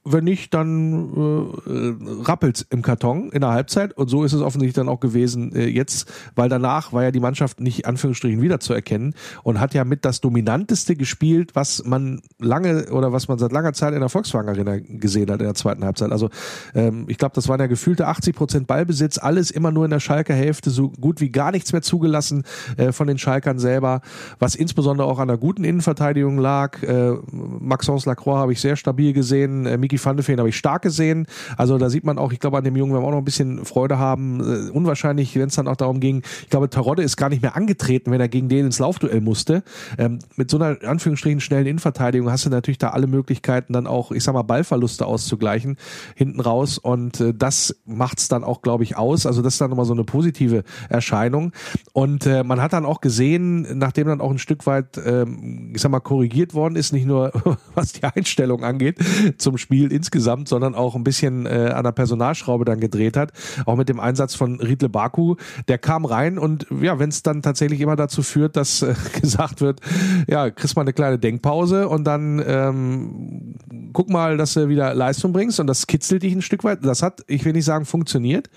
wenn 0.08 0.24
nicht, 0.24 0.54
dann 0.54 1.52
äh, 1.66 2.24
rappelt's 2.24 2.66
im 2.70 2.84
Karton 2.84 3.32
in 3.32 3.42
der 3.42 3.50
Halbzeit. 3.50 3.98
Und 3.98 4.08
so 4.08 4.24
ist 4.24 4.34
es 4.34 4.42
offensichtlich 4.42 4.76
dann 4.76 4.88
auch 4.88 5.00
gewesen 5.00 5.54
äh, 5.56 5.66
jetzt, 5.66 6.12
weil 6.36 6.48
danach 6.48 6.94
war 6.94 7.04
ja 7.04 7.12
die 7.12 7.20
Mannschaft 7.20 7.60
nicht 7.60 7.88
Anführungsstrichen 7.88 8.40
wiederzuerkennen 8.40 9.16
und 9.42 9.60
hat 9.60 9.74
ja 9.74 9.84
mit 9.84 10.06
das 10.06 10.22
Dominanteste 10.22 10.96
gespielt, 10.96 11.56
was 11.56 11.84
man 11.86 12.22
lange 12.40 12.92
oder 12.92 13.12
was 13.12 13.28
man 13.28 13.40
seit 13.40 13.52
langer 13.52 13.74
Zeit 13.74 13.96
in 13.96 14.00
der 14.00 14.10
Volkswagen 14.10 14.48
Arena 14.48 14.78
gesehen 14.78 15.32
hat 15.32 15.40
in 15.40 15.48
der 15.48 15.56
zweiten 15.56 15.84
Halbzeit. 15.84 16.12
Also 16.12 16.30
ähm, 16.76 17.06
ich 17.08 17.18
glaube, 17.18 17.34
das 17.34 17.48
waren 17.48 17.60
ja 17.60 17.66
gefühlte 17.66 18.08
80 18.08 18.36
Prozent 18.36 18.68
Ballbesitz, 18.68 19.18
alles 19.18 19.50
immer 19.50 19.72
nur 19.72 19.86
in 19.86 19.92
der 19.92 20.00
Schalker 20.00 20.36
Hälfte, 20.36 20.70
so 20.70 20.90
gut 20.90 21.20
wie 21.20 21.30
gar 21.32 21.52
nichts 21.52 21.74
mehr 21.74 21.82
zugelassen 21.82 22.44
äh, 22.78 22.92
von 22.92 23.08
den 23.08 23.18
Schalkern 23.18 23.58
selber, 23.58 24.02
was 24.38 24.54
insbesondere 24.54 25.08
auch 25.08 25.18
an 25.18 25.30
der 25.30 25.38
guten 25.38 25.64
Innenverteidigung 25.64 26.38
lag. 26.38 26.84
Äh, 26.84 27.14
Maxence 27.32 28.06
Lacroix 28.06 28.38
habe 28.38 28.54
ich 28.54 28.62
sehr 28.62 28.76
stabil 28.76 29.12
gesehen, 29.12 29.66
äh, 29.66 29.78
Miki 29.78 29.95
De 29.98 30.28
Veen 30.28 30.40
habe 30.40 30.50
ich 30.50 30.58
stark 30.58 30.82
gesehen. 30.82 31.28
Also 31.58 31.78
da 31.78 31.90
sieht 31.90 32.04
man 32.04 32.18
auch, 32.18 32.32
ich 32.32 32.40
glaube, 32.40 32.58
an 32.58 32.64
dem 32.64 32.76
Jungen 32.76 32.94
werden 32.94 33.04
wir 33.04 33.08
auch 33.08 33.12
noch 33.12 33.20
ein 33.20 33.26
bisschen 33.26 33.66
Freude 33.66 33.98
haben. 33.98 34.40
Äh, 34.40 34.70
unwahrscheinlich, 34.72 35.36
wenn 35.36 35.48
es 35.48 35.56
dann 35.56 35.68
auch 35.68 35.76
darum 35.76 36.00
ging, 36.00 36.24
ich 36.44 36.50
glaube, 36.50 36.70
Tarodde 36.70 37.04
ist 37.04 37.18
gar 37.18 37.30
nicht 37.30 37.42
mehr 37.42 37.56
angetreten, 37.56 38.12
wenn 38.12 38.22
er 38.22 38.28
gegen 38.28 38.50
den 38.50 38.66
ins 38.66 38.80
Laufduell 38.80 39.22
musste. 39.22 39.64
Ähm, 39.98 40.20
mit 40.36 40.50
so 40.50 40.58
einer 40.58 40.78
Anführungsstrichen 40.84 41.40
schnellen 41.40 41.66
Innenverteidigung 41.66 42.30
hast 42.32 42.46
du 42.46 42.50
natürlich 42.50 42.78
da 42.78 42.90
alle 42.90 43.08
Möglichkeiten, 43.08 43.74
dann 43.74 43.88
auch, 43.88 44.12
ich 44.12 44.24
sag 44.24 44.34
mal, 44.34 44.44
Ballverluste 44.44 45.06
auszugleichen 45.06 45.78
hinten 46.16 46.40
raus. 46.40 46.78
Und 46.78 47.20
äh, 47.20 47.34
das 47.34 47.76
macht's 47.86 48.28
dann 48.28 48.44
auch, 48.44 48.62
glaube 48.62 48.84
ich, 48.84 48.98
aus. 48.98 49.26
Also 49.26 49.42
das 49.42 49.56
ist 49.56 49.62
dann 49.62 49.70
nochmal 49.70 49.86
so 49.86 49.94
eine 49.94 50.04
positive 50.04 50.64
Erscheinung. 50.90 51.52
Und 51.94 52.26
äh, 52.26 52.44
man 52.44 52.62
hat 52.62 52.74
dann 52.74 52.86
auch 52.86 53.02
gesehen, 53.02 53.78
nachdem 53.78 54.08
dann 54.08 54.22
auch 54.22 54.32
ein 54.32 54.38
Stück 54.38 54.66
weit, 54.66 55.00
ähm, 55.06 55.72
ich 55.76 55.82
sag 55.82 55.92
mal, 55.92 56.00
korrigiert 56.00 56.54
worden 56.54 56.76
ist, 56.76 56.94
nicht 56.94 57.06
nur 57.06 57.32
was 57.76 57.94
die 57.94 58.04
Einstellung 58.04 58.64
angeht 58.64 58.98
zum 59.38 59.58
Spiel, 59.58 59.85
Spiel 59.86 59.96
insgesamt, 59.96 60.48
sondern 60.48 60.76
auch 60.76 60.96
ein 60.96 61.04
bisschen 61.04 61.46
äh, 61.46 61.72
an 61.74 61.84
der 61.84 61.92
Personalschraube 61.92 62.66
dann 62.66 62.80
gedreht 62.80 63.18
hat. 63.18 63.32
Auch 63.66 63.76
mit 63.76 63.90
dem 63.90 64.00
Einsatz 64.00 64.36
von 64.36 64.60
Riedle 64.60 64.90
Baku. 64.90 65.36
Der 65.68 65.78
kam 65.78 66.06
rein 66.06 66.38
und 66.38 66.68
ja, 66.82 67.00
wenn 67.00 67.10
es 67.10 67.24
dann 67.24 67.42
tatsächlich 67.42 67.82
immer 67.82 67.96
dazu 67.96 68.24
führt, 68.24 68.56
dass 68.56 68.82
äh, 68.82 68.96
gesagt 69.22 69.62
wird, 69.62 69.82
ja, 70.28 70.50
kriegst 70.50 70.76
mal 70.76 70.82
eine 70.82 70.94
kleine 70.94 71.20
Denkpause 71.20 71.88
und 71.88 72.06
dann 72.06 72.44
ähm, 72.46 73.56
guck 73.94 74.10
mal, 74.10 74.38
dass 74.38 74.54
du 74.54 74.68
wieder 74.70 74.94
Leistung 74.94 75.34
bringst 75.34 75.60
und 75.60 75.68
das 75.68 75.88
kitzelt 75.88 76.24
dich 76.24 76.34
ein 76.34 76.42
Stück 76.42 76.64
weit. 76.64 76.80
Das 76.84 77.02
hat, 77.02 77.24
ich 77.28 77.46
will 77.46 77.54
nicht 77.54 77.66
sagen, 77.66 77.86
funktioniert. 77.86 78.50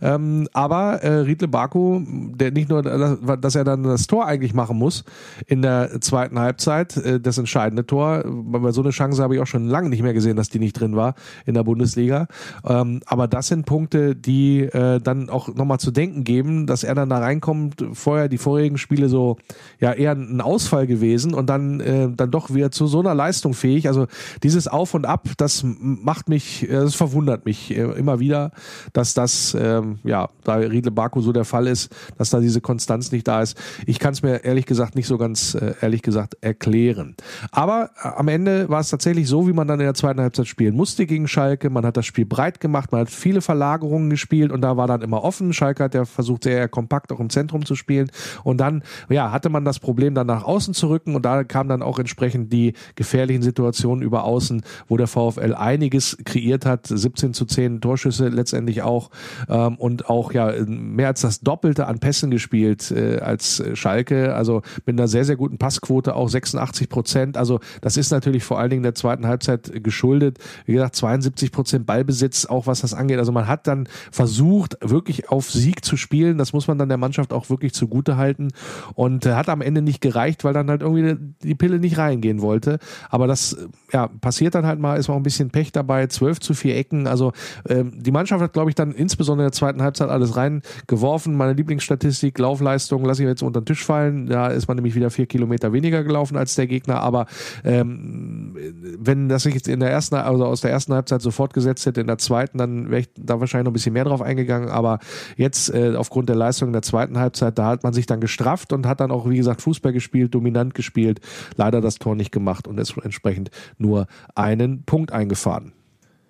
Ähm, 0.00 0.48
aber 0.52 1.02
äh, 1.02 1.20
Riedle 1.20 1.48
Baku, 1.48 2.02
der 2.06 2.50
nicht 2.50 2.68
nur, 2.68 2.82
dass 2.82 3.54
er 3.54 3.64
dann 3.64 3.82
das 3.82 4.06
Tor 4.06 4.26
eigentlich 4.26 4.54
machen 4.54 4.78
muss 4.78 5.04
in 5.46 5.62
der 5.62 6.00
zweiten 6.00 6.38
Halbzeit, 6.38 6.96
äh, 6.96 7.20
das 7.20 7.38
entscheidende 7.38 7.86
Tor, 7.86 8.22
weil 8.24 8.72
so 8.72 8.82
eine 8.82 8.90
Chance 8.90 9.22
habe 9.22 9.34
ich 9.34 9.40
auch 9.40 9.46
schon 9.46 9.66
lange 9.66 9.88
nicht 9.88 10.02
mehr 10.02 10.14
gesehen, 10.14 10.36
dass 10.36 10.48
die 10.48 10.58
nicht 10.58 10.75
drin 10.78 10.96
war 10.96 11.14
in 11.44 11.54
der 11.54 11.64
Bundesliga. 11.64 12.28
Ähm, 12.64 13.00
aber 13.06 13.28
das 13.28 13.48
sind 13.48 13.66
Punkte, 13.66 14.14
die 14.14 14.62
äh, 14.62 15.00
dann 15.00 15.30
auch 15.30 15.54
nochmal 15.54 15.78
zu 15.78 15.90
denken 15.90 16.24
geben, 16.24 16.66
dass 16.66 16.84
er 16.84 16.94
dann 16.94 17.08
da 17.08 17.18
reinkommt. 17.18 17.84
Vorher 17.92 18.28
die 18.28 18.38
vorigen 18.38 18.78
Spiele 18.78 19.08
so 19.08 19.36
ja 19.80 19.92
eher 19.92 20.12
ein 20.12 20.40
Ausfall 20.40 20.86
gewesen 20.86 21.34
und 21.34 21.48
dann 21.48 21.80
äh, 21.80 22.08
dann 22.14 22.30
doch 22.30 22.52
wieder 22.52 22.70
zu 22.70 22.86
so 22.86 23.00
einer 23.00 23.14
Leistung 23.14 23.54
fähig. 23.54 23.88
Also 23.88 24.06
dieses 24.42 24.68
Auf 24.68 24.94
und 24.94 25.06
ab, 25.06 25.28
das 25.36 25.64
macht 25.64 26.28
mich, 26.28 26.66
das 26.70 26.94
verwundert 26.94 27.44
mich 27.46 27.76
äh, 27.76 27.82
immer 27.82 28.20
wieder, 28.20 28.52
dass 28.92 29.14
das, 29.14 29.56
ähm, 29.58 29.98
ja, 30.04 30.28
da 30.44 30.54
Riedle 30.54 30.90
Baku 30.90 31.20
so 31.20 31.32
der 31.32 31.44
Fall 31.44 31.66
ist, 31.66 31.94
dass 32.18 32.30
da 32.30 32.40
diese 32.40 32.60
Konstanz 32.60 33.12
nicht 33.12 33.26
da 33.26 33.42
ist. 33.42 33.56
Ich 33.86 33.98
kann 33.98 34.12
es 34.12 34.22
mir 34.22 34.44
ehrlich 34.44 34.66
gesagt 34.66 34.94
nicht 34.94 35.06
so 35.06 35.18
ganz, 35.18 35.54
äh, 35.54 35.74
ehrlich 35.80 36.02
gesagt, 36.02 36.36
erklären. 36.40 37.14
Aber 37.50 37.90
äh, 38.02 38.08
am 38.08 38.28
Ende 38.28 38.68
war 38.68 38.80
es 38.80 38.90
tatsächlich 38.90 39.28
so, 39.28 39.46
wie 39.48 39.52
man 39.52 39.68
dann 39.68 39.80
in 39.80 39.86
der 39.86 39.94
zweiten 39.94 40.20
Halbzeit 40.20 40.48
spielen 40.66 40.76
musste 40.76 41.06
gegen 41.06 41.28
Schalke. 41.28 41.70
Man 41.70 41.86
hat 41.86 41.96
das 41.96 42.06
Spiel 42.06 42.26
breit 42.26 42.58
gemacht, 42.58 42.90
man 42.90 43.02
hat 43.02 43.10
viele 43.10 43.40
Verlagerungen 43.40 44.10
gespielt 44.10 44.50
und 44.50 44.62
da 44.62 44.76
war 44.76 44.88
dann 44.88 45.00
immer 45.00 45.22
offen. 45.22 45.52
Schalke 45.52 45.84
hat 45.84 45.94
ja 45.94 46.04
versucht, 46.04 46.42
sehr 46.42 46.68
kompakt 46.68 47.12
auch 47.12 47.20
im 47.20 47.30
Zentrum 47.30 47.64
zu 47.64 47.76
spielen. 47.76 48.10
Und 48.42 48.58
dann, 48.58 48.82
ja, 49.08 49.30
hatte 49.30 49.48
man 49.48 49.64
das 49.64 49.78
Problem, 49.78 50.16
dann 50.16 50.26
nach 50.26 50.42
außen 50.42 50.74
zu 50.74 50.88
rücken 50.88 51.14
und 51.14 51.24
da 51.24 51.44
kam 51.44 51.68
dann 51.68 51.82
auch 51.82 52.00
entsprechend 52.00 52.52
die 52.52 52.72
gefährlichen 52.96 53.42
Situationen 53.42 54.02
über 54.02 54.24
außen, 54.24 54.62
wo 54.88 54.96
der 54.96 55.06
VfL 55.06 55.54
einiges 55.54 56.16
kreiert 56.24 56.66
hat. 56.66 56.88
17 56.88 57.32
zu 57.32 57.44
10 57.44 57.80
Torschüsse 57.80 58.26
letztendlich 58.26 58.82
auch 58.82 59.10
ähm, 59.48 59.76
und 59.76 60.10
auch 60.10 60.32
ja 60.32 60.52
mehr 60.66 61.08
als 61.08 61.20
das 61.20 61.40
Doppelte 61.42 61.86
an 61.86 62.00
Pässen 62.00 62.32
gespielt 62.32 62.90
äh, 62.90 63.20
als 63.20 63.62
Schalke. 63.74 64.34
Also 64.34 64.62
mit 64.84 64.98
einer 64.98 65.06
sehr, 65.06 65.24
sehr 65.24 65.36
guten 65.36 65.58
Passquote, 65.58 66.16
auch 66.16 66.28
86 66.28 66.88
Prozent. 66.88 67.36
Also 67.36 67.60
das 67.82 67.96
ist 67.96 68.10
natürlich 68.10 68.42
vor 68.42 68.58
allen 68.58 68.70
Dingen 68.70 68.82
der 68.82 68.96
zweiten 68.96 69.28
Halbzeit 69.28 69.84
geschuldet. 69.84 70.38
Wie 70.64 70.72
gesagt, 70.72 70.96
72 70.96 71.52
Prozent 71.52 71.86
Ballbesitz, 71.86 72.46
auch 72.46 72.66
was 72.66 72.80
das 72.80 72.94
angeht. 72.94 73.18
Also 73.18 73.32
man 73.32 73.46
hat 73.46 73.66
dann 73.66 73.88
versucht, 74.10 74.76
wirklich 74.80 75.28
auf 75.28 75.50
Sieg 75.50 75.84
zu 75.84 75.96
spielen. 75.96 76.38
Das 76.38 76.52
muss 76.52 76.68
man 76.68 76.78
dann 76.78 76.88
der 76.88 76.98
Mannschaft 76.98 77.32
auch 77.32 77.50
wirklich 77.50 77.74
zugute 77.74 78.16
halten. 78.16 78.48
Und 78.94 79.26
äh, 79.26 79.34
hat 79.34 79.48
am 79.48 79.60
Ende 79.60 79.82
nicht 79.82 80.00
gereicht, 80.00 80.44
weil 80.44 80.52
dann 80.52 80.68
halt 80.68 80.82
irgendwie 80.82 81.16
die 81.42 81.54
Pille 81.54 81.78
nicht 81.78 81.98
reingehen 81.98 82.40
wollte. 82.40 82.78
Aber 83.10 83.26
das 83.26 83.56
ja, 83.92 84.08
passiert 84.08 84.54
dann 84.54 84.66
halt 84.66 84.80
mal, 84.80 84.96
ist 84.96 85.08
auch 85.08 85.16
ein 85.16 85.22
bisschen 85.22 85.50
Pech 85.50 85.72
dabei. 85.72 86.06
12 86.06 86.40
zu 86.40 86.54
4 86.54 86.76
Ecken. 86.76 87.06
Also 87.06 87.32
ähm, 87.68 87.92
die 88.02 88.10
Mannschaft 88.10 88.42
hat, 88.42 88.52
glaube 88.52 88.70
ich, 88.70 88.74
dann 88.74 88.92
insbesondere 88.92 89.46
in 89.46 89.50
der 89.50 89.56
zweiten 89.56 89.82
Halbzeit 89.82 90.08
alles 90.08 90.36
reingeworfen. 90.36 91.34
Meine 91.34 91.52
Lieblingsstatistik, 91.52 92.38
Laufleistung, 92.38 93.04
lasse 93.04 93.22
ich 93.22 93.28
jetzt 93.28 93.42
unter 93.42 93.60
den 93.60 93.66
Tisch 93.66 93.84
fallen. 93.84 94.26
Da 94.26 94.48
ist 94.48 94.68
man 94.68 94.76
nämlich 94.76 94.94
wieder 94.94 95.10
vier 95.10 95.26
Kilometer 95.26 95.72
weniger 95.72 96.04
gelaufen 96.04 96.36
als 96.36 96.54
der 96.54 96.66
Gegner. 96.66 97.00
Aber 97.00 97.26
ähm, 97.64 98.56
wenn 98.98 99.28
das 99.28 99.44
sich 99.44 99.54
jetzt 99.54 99.68
in 99.68 99.80
der 99.80 99.90
ersten, 99.90 100.16
also 100.16 100.35
aus 100.44 100.60
der 100.60 100.70
ersten 100.70 100.92
Halbzeit 100.92 101.22
so 101.22 101.30
fortgesetzt 101.30 101.86
hätte, 101.86 102.00
in 102.00 102.06
der 102.06 102.18
zweiten, 102.18 102.58
dann 102.58 102.90
wäre 102.90 103.00
ich 103.00 103.08
da 103.16 103.40
wahrscheinlich 103.40 103.64
noch 103.64 103.70
ein 103.70 103.74
bisschen 103.74 103.92
mehr 103.92 104.04
drauf 104.04 104.20
eingegangen. 104.20 104.68
Aber 104.68 104.98
jetzt 105.36 105.72
äh, 105.72 105.94
aufgrund 105.96 106.28
der 106.28 106.36
Leistung 106.36 106.68
in 106.68 106.72
der 106.72 106.82
zweiten 106.82 107.18
Halbzeit, 107.18 107.58
da 107.58 107.68
hat 107.68 107.82
man 107.82 107.92
sich 107.92 108.06
dann 108.06 108.20
gestrafft 108.20 108.72
und 108.72 108.86
hat 108.86 109.00
dann 109.00 109.10
auch, 109.10 109.28
wie 109.28 109.36
gesagt, 109.36 109.62
Fußball 109.62 109.92
gespielt, 109.92 110.34
dominant 110.34 110.74
gespielt, 110.74 111.20
leider 111.56 111.80
das 111.80 111.96
Tor 111.96 112.14
nicht 112.14 112.32
gemacht 112.32 112.68
und 112.68 112.78
ist 112.78 112.96
entsprechend 113.02 113.50
nur 113.78 114.06
einen 114.34 114.84
Punkt 114.84 115.12
eingefahren. 115.12 115.72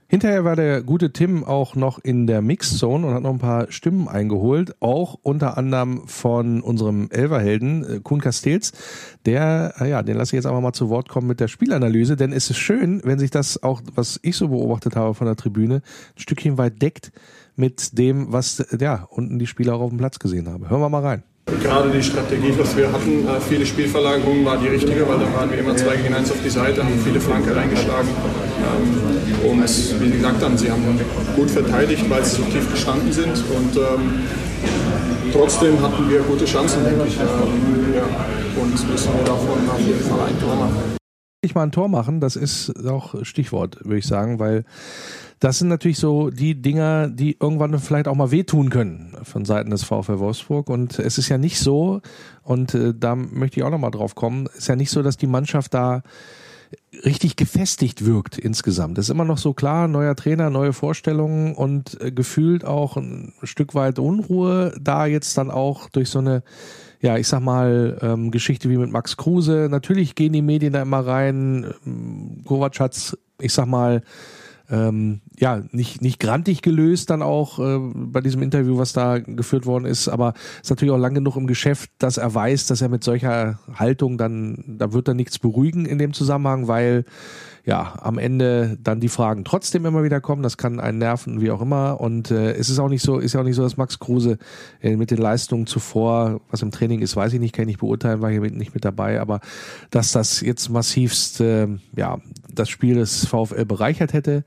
Hinterher 0.08 0.44
war 0.44 0.54
der 0.54 0.82
gute 0.82 1.12
Tim 1.12 1.42
auch 1.42 1.74
noch 1.74 1.98
in 1.98 2.28
der 2.28 2.40
Mixzone 2.40 3.06
und 3.06 3.14
hat 3.14 3.24
noch 3.24 3.32
ein 3.32 3.38
paar 3.40 3.72
Stimmen 3.72 4.06
eingeholt, 4.06 4.76
auch 4.78 5.18
unter 5.22 5.58
anderem 5.58 6.06
von 6.06 6.60
unserem 6.60 7.08
Elverhelden 7.10 7.84
äh, 7.84 8.00
Kuhn 8.00 8.20
Castells. 8.20 8.72
Der, 9.24 9.74
äh, 9.80 9.90
ja, 9.90 10.04
den 10.04 10.16
lasse 10.16 10.30
ich 10.30 10.38
jetzt 10.38 10.46
einfach 10.46 10.60
mal 10.60 10.72
zu 10.72 10.90
Wort 10.90 11.08
kommen 11.08 11.26
mit 11.26 11.40
der 11.40 11.48
Spielanalyse, 11.48 12.14
denn 12.14 12.32
es 12.32 12.50
ist 12.50 12.58
schön, 12.58 13.00
wenn 13.02 13.18
sich 13.18 13.32
das 13.32 13.62
auch, 13.64 13.82
was 13.96 14.20
ich 14.22 14.36
so 14.36 14.48
beobachtet 14.48 14.94
habe 14.94 15.14
von 15.14 15.26
der 15.26 15.34
Tribüne, 15.34 15.76
ein 15.76 16.20
Stückchen 16.20 16.56
weit 16.56 16.80
deckt 16.80 17.10
mit 17.56 17.98
dem, 17.98 18.32
was 18.32 18.64
ja 18.78 19.08
unten 19.10 19.40
die 19.40 19.48
Spieler 19.48 19.74
auch 19.74 19.80
auf 19.80 19.90
dem 19.90 19.98
Platz 19.98 20.20
gesehen 20.20 20.48
haben. 20.48 20.70
Hören 20.70 20.80
wir 20.80 20.88
mal 20.88 21.02
rein. 21.02 21.24
Gerade 21.62 21.90
die 21.90 22.02
Strategie, 22.02 22.52
was 22.58 22.76
wir 22.76 22.90
hatten, 22.92 23.26
äh, 23.26 23.40
viele 23.40 23.64
Spielverlagerungen 23.64 24.44
war 24.44 24.56
die 24.56 24.66
richtige, 24.66 25.06
weil 25.08 25.20
dann 25.20 25.32
waren 25.32 25.50
wir 25.50 25.58
immer 25.58 25.76
zwei 25.76 25.96
gegen 25.96 26.12
eins 26.12 26.30
auf 26.32 26.38
die 26.44 26.50
Seite, 26.50 26.82
haben 26.82 26.98
viele 27.04 27.20
Flanke 27.20 27.54
reingeschlagen. 27.54 28.08
Ähm, 28.08 29.50
und 29.50 29.62
wie 29.62 29.66
Sie 29.66 30.10
gesagt 30.10 30.42
haben, 30.42 30.58
sie 30.58 30.70
haben 30.70 30.82
gut 31.36 31.50
verteidigt, 31.50 32.08
weil 32.10 32.24
sie 32.24 32.36
so 32.36 32.42
tief 32.42 32.68
gestanden 32.70 33.12
sind. 33.12 33.28
Und 33.30 33.76
ähm, 33.76 34.26
trotzdem 35.32 35.80
hatten 35.80 36.10
wir 36.10 36.20
gute 36.20 36.46
Chancen, 36.46 36.84
denke 36.84 37.06
ich. 37.06 37.16
Ähm, 37.16 37.94
ja. 37.94 38.02
Und 38.60 38.90
müssen 38.90 39.10
wir 39.16 39.24
davon 39.24 39.70
auf 39.70 39.80
jeden 39.80 40.00
Fall 40.00 40.20
ein 40.26 40.40
Tor 40.40 40.56
machen. 40.56 40.95
Ich 41.46 41.54
mal 41.54 41.62
ein 41.62 41.72
Tor 41.72 41.88
machen, 41.88 42.20
das 42.20 42.36
ist 42.36 42.86
auch 42.86 43.24
Stichwort, 43.24 43.84
würde 43.84 43.98
ich 43.98 44.06
sagen, 44.06 44.38
weil 44.38 44.64
das 45.38 45.58
sind 45.58 45.68
natürlich 45.68 45.98
so 45.98 46.30
die 46.30 46.60
Dinger, 46.60 47.08
die 47.08 47.36
irgendwann 47.38 47.78
vielleicht 47.78 48.08
auch 48.08 48.14
mal 48.14 48.30
wehtun 48.30 48.70
können 48.70 49.16
von 49.22 49.44
Seiten 49.44 49.70
des 49.70 49.84
VfL 49.84 50.18
Wolfsburg. 50.18 50.70
Und 50.70 50.98
es 50.98 51.18
ist 51.18 51.28
ja 51.28 51.36
nicht 51.36 51.58
so, 51.58 52.00
und 52.42 52.74
äh, 52.74 52.94
da 52.98 53.14
möchte 53.14 53.60
ich 53.60 53.64
auch 53.64 53.70
nochmal 53.70 53.90
drauf 53.90 54.14
kommen, 54.14 54.48
ist 54.56 54.68
ja 54.68 54.76
nicht 54.76 54.90
so, 54.90 55.02
dass 55.02 55.18
die 55.18 55.26
Mannschaft 55.26 55.74
da 55.74 56.02
richtig 57.04 57.36
gefestigt 57.36 58.04
wirkt 58.04 58.38
insgesamt. 58.38 58.98
Das 58.98 59.06
ist 59.06 59.10
immer 59.10 59.24
noch 59.24 59.38
so 59.38 59.52
klar, 59.52 59.88
neuer 59.88 60.16
Trainer, 60.16 60.50
neue 60.50 60.72
Vorstellungen 60.72 61.54
und 61.54 62.00
äh, 62.00 62.10
gefühlt 62.10 62.64
auch 62.64 62.96
ein 62.96 63.34
Stück 63.42 63.74
weit 63.74 63.98
Unruhe 63.98 64.74
da 64.80 65.06
jetzt 65.06 65.36
dann 65.36 65.50
auch 65.50 65.90
durch 65.90 66.08
so 66.08 66.18
eine 66.18 66.42
ja, 67.00 67.16
ich 67.16 67.28
sag 67.28 67.40
mal, 67.40 67.98
ähm, 68.00 68.30
Geschichte 68.30 68.70
wie 68.70 68.76
mit 68.76 68.90
Max 68.90 69.16
Kruse. 69.16 69.68
Natürlich 69.70 70.14
gehen 70.14 70.32
die 70.32 70.42
Medien 70.42 70.72
da 70.72 70.82
immer 70.82 71.06
rein. 71.06 71.72
Ähm, 71.86 72.42
Kovac 72.44 72.78
hat's, 72.80 73.16
ich 73.40 73.52
sag 73.52 73.66
mal, 73.66 74.02
ähm, 74.68 75.20
ja, 75.38 75.62
nicht, 75.70 76.02
nicht 76.02 76.18
grantig 76.18 76.62
gelöst 76.62 77.10
dann 77.10 77.22
auch 77.22 77.58
äh, 77.58 77.78
bei 77.78 78.20
diesem 78.20 78.42
Interview, 78.42 78.78
was 78.78 78.92
da 78.92 79.18
geführt 79.18 79.64
worden 79.64 79.84
ist, 79.84 80.08
aber 80.08 80.34
ist 80.60 80.70
natürlich 80.70 80.92
auch 80.92 80.98
lang 80.98 81.14
genug 81.14 81.36
im 81.36 81.46
Geschäft, 81.46 81.90
dass 81.98 82.16
er 82.16 82.34
weiß, 82.34 82.66
dass 82.66 82.82
er 82.82 82.88
mit 82.88 83.04
solcher 83.04 83.60
Haltung 83.74 84.18
dann, 84.18 84.64
da 84.66 84.92
wird 84.92 85.08
er 85.08 85.14
nichts 85.14 85.38
beruhigen 85.38 85.86
in 85.86 85.98
dem 85.98 86.12
Zusammenhang, 86.12 86.66
weil 86.66 87.04
ja, 87.66 87.94
am 88.00 88.16
Ende 88.16 88.78
dann 88.80 89.00
die 89.00 89.08
Fragen 89.08 89.44
trotzdem 89.44 89.84
immer 89.86 90.04
wieder 90.04 90.20
kommen. 90.20 90.44
Das 90.44 90.56
kann 90.56 90.78
einen 90.78 90.98
nerven, 90.98 91.40
wie 91.40 91.50
auch 91.50 91.60
immer. 91.60 92.00
Und 92.00 92.30
äh, 92.30 92.52
es 92.52 92.70
ist 92.70 92.78
auch 92.78 92.88
nicht 92.88 93.02
so, 93.02 93.18
ist 93.18 93.32
ja 93.32 93.40
auch 93.40 93.44
nicht 93.44 93.56
so, 93.56 93.62
dass 93.62 93.76
Max 93.76 93.98
Kruse 93.98 94.38
äh, 94.80 94.94
mit 94.94 95.10
den 95.10 95.18
Leistungen 95.18 95.66
zuvor, 95.66 96.40
was 96.48 96.62
im 96.62 96.70
Training 96.70 97.00
ist, 97.00 97.16
weiß 97.16 97.32
ich 97.32 97.40
nicht, 97.40 97.52
kann 97.52 97.64
ich 97.64 97.66
nicht 97.66 97.80
beurteilen, 97.80 98.20
war 98.22 98.30
hier 98.30 98.40
nicht 98.40 98.72
mit 98.72 98.84
dabei, 98.84 99.20
aber 99.20 99.40
dass 99.90 100.12
das 100.12 100.42
jetzt 100.42 100.68
massivst, 100.68 101.40
äh, 101.40 101.66
ja, 101.96 102.18
das 102.54 102.70
Spiel 102.70 102.94
des 102.94 103.26
VfL 103.26 103.64
bereichert 103.64 104.12
hätte 104.12 104.44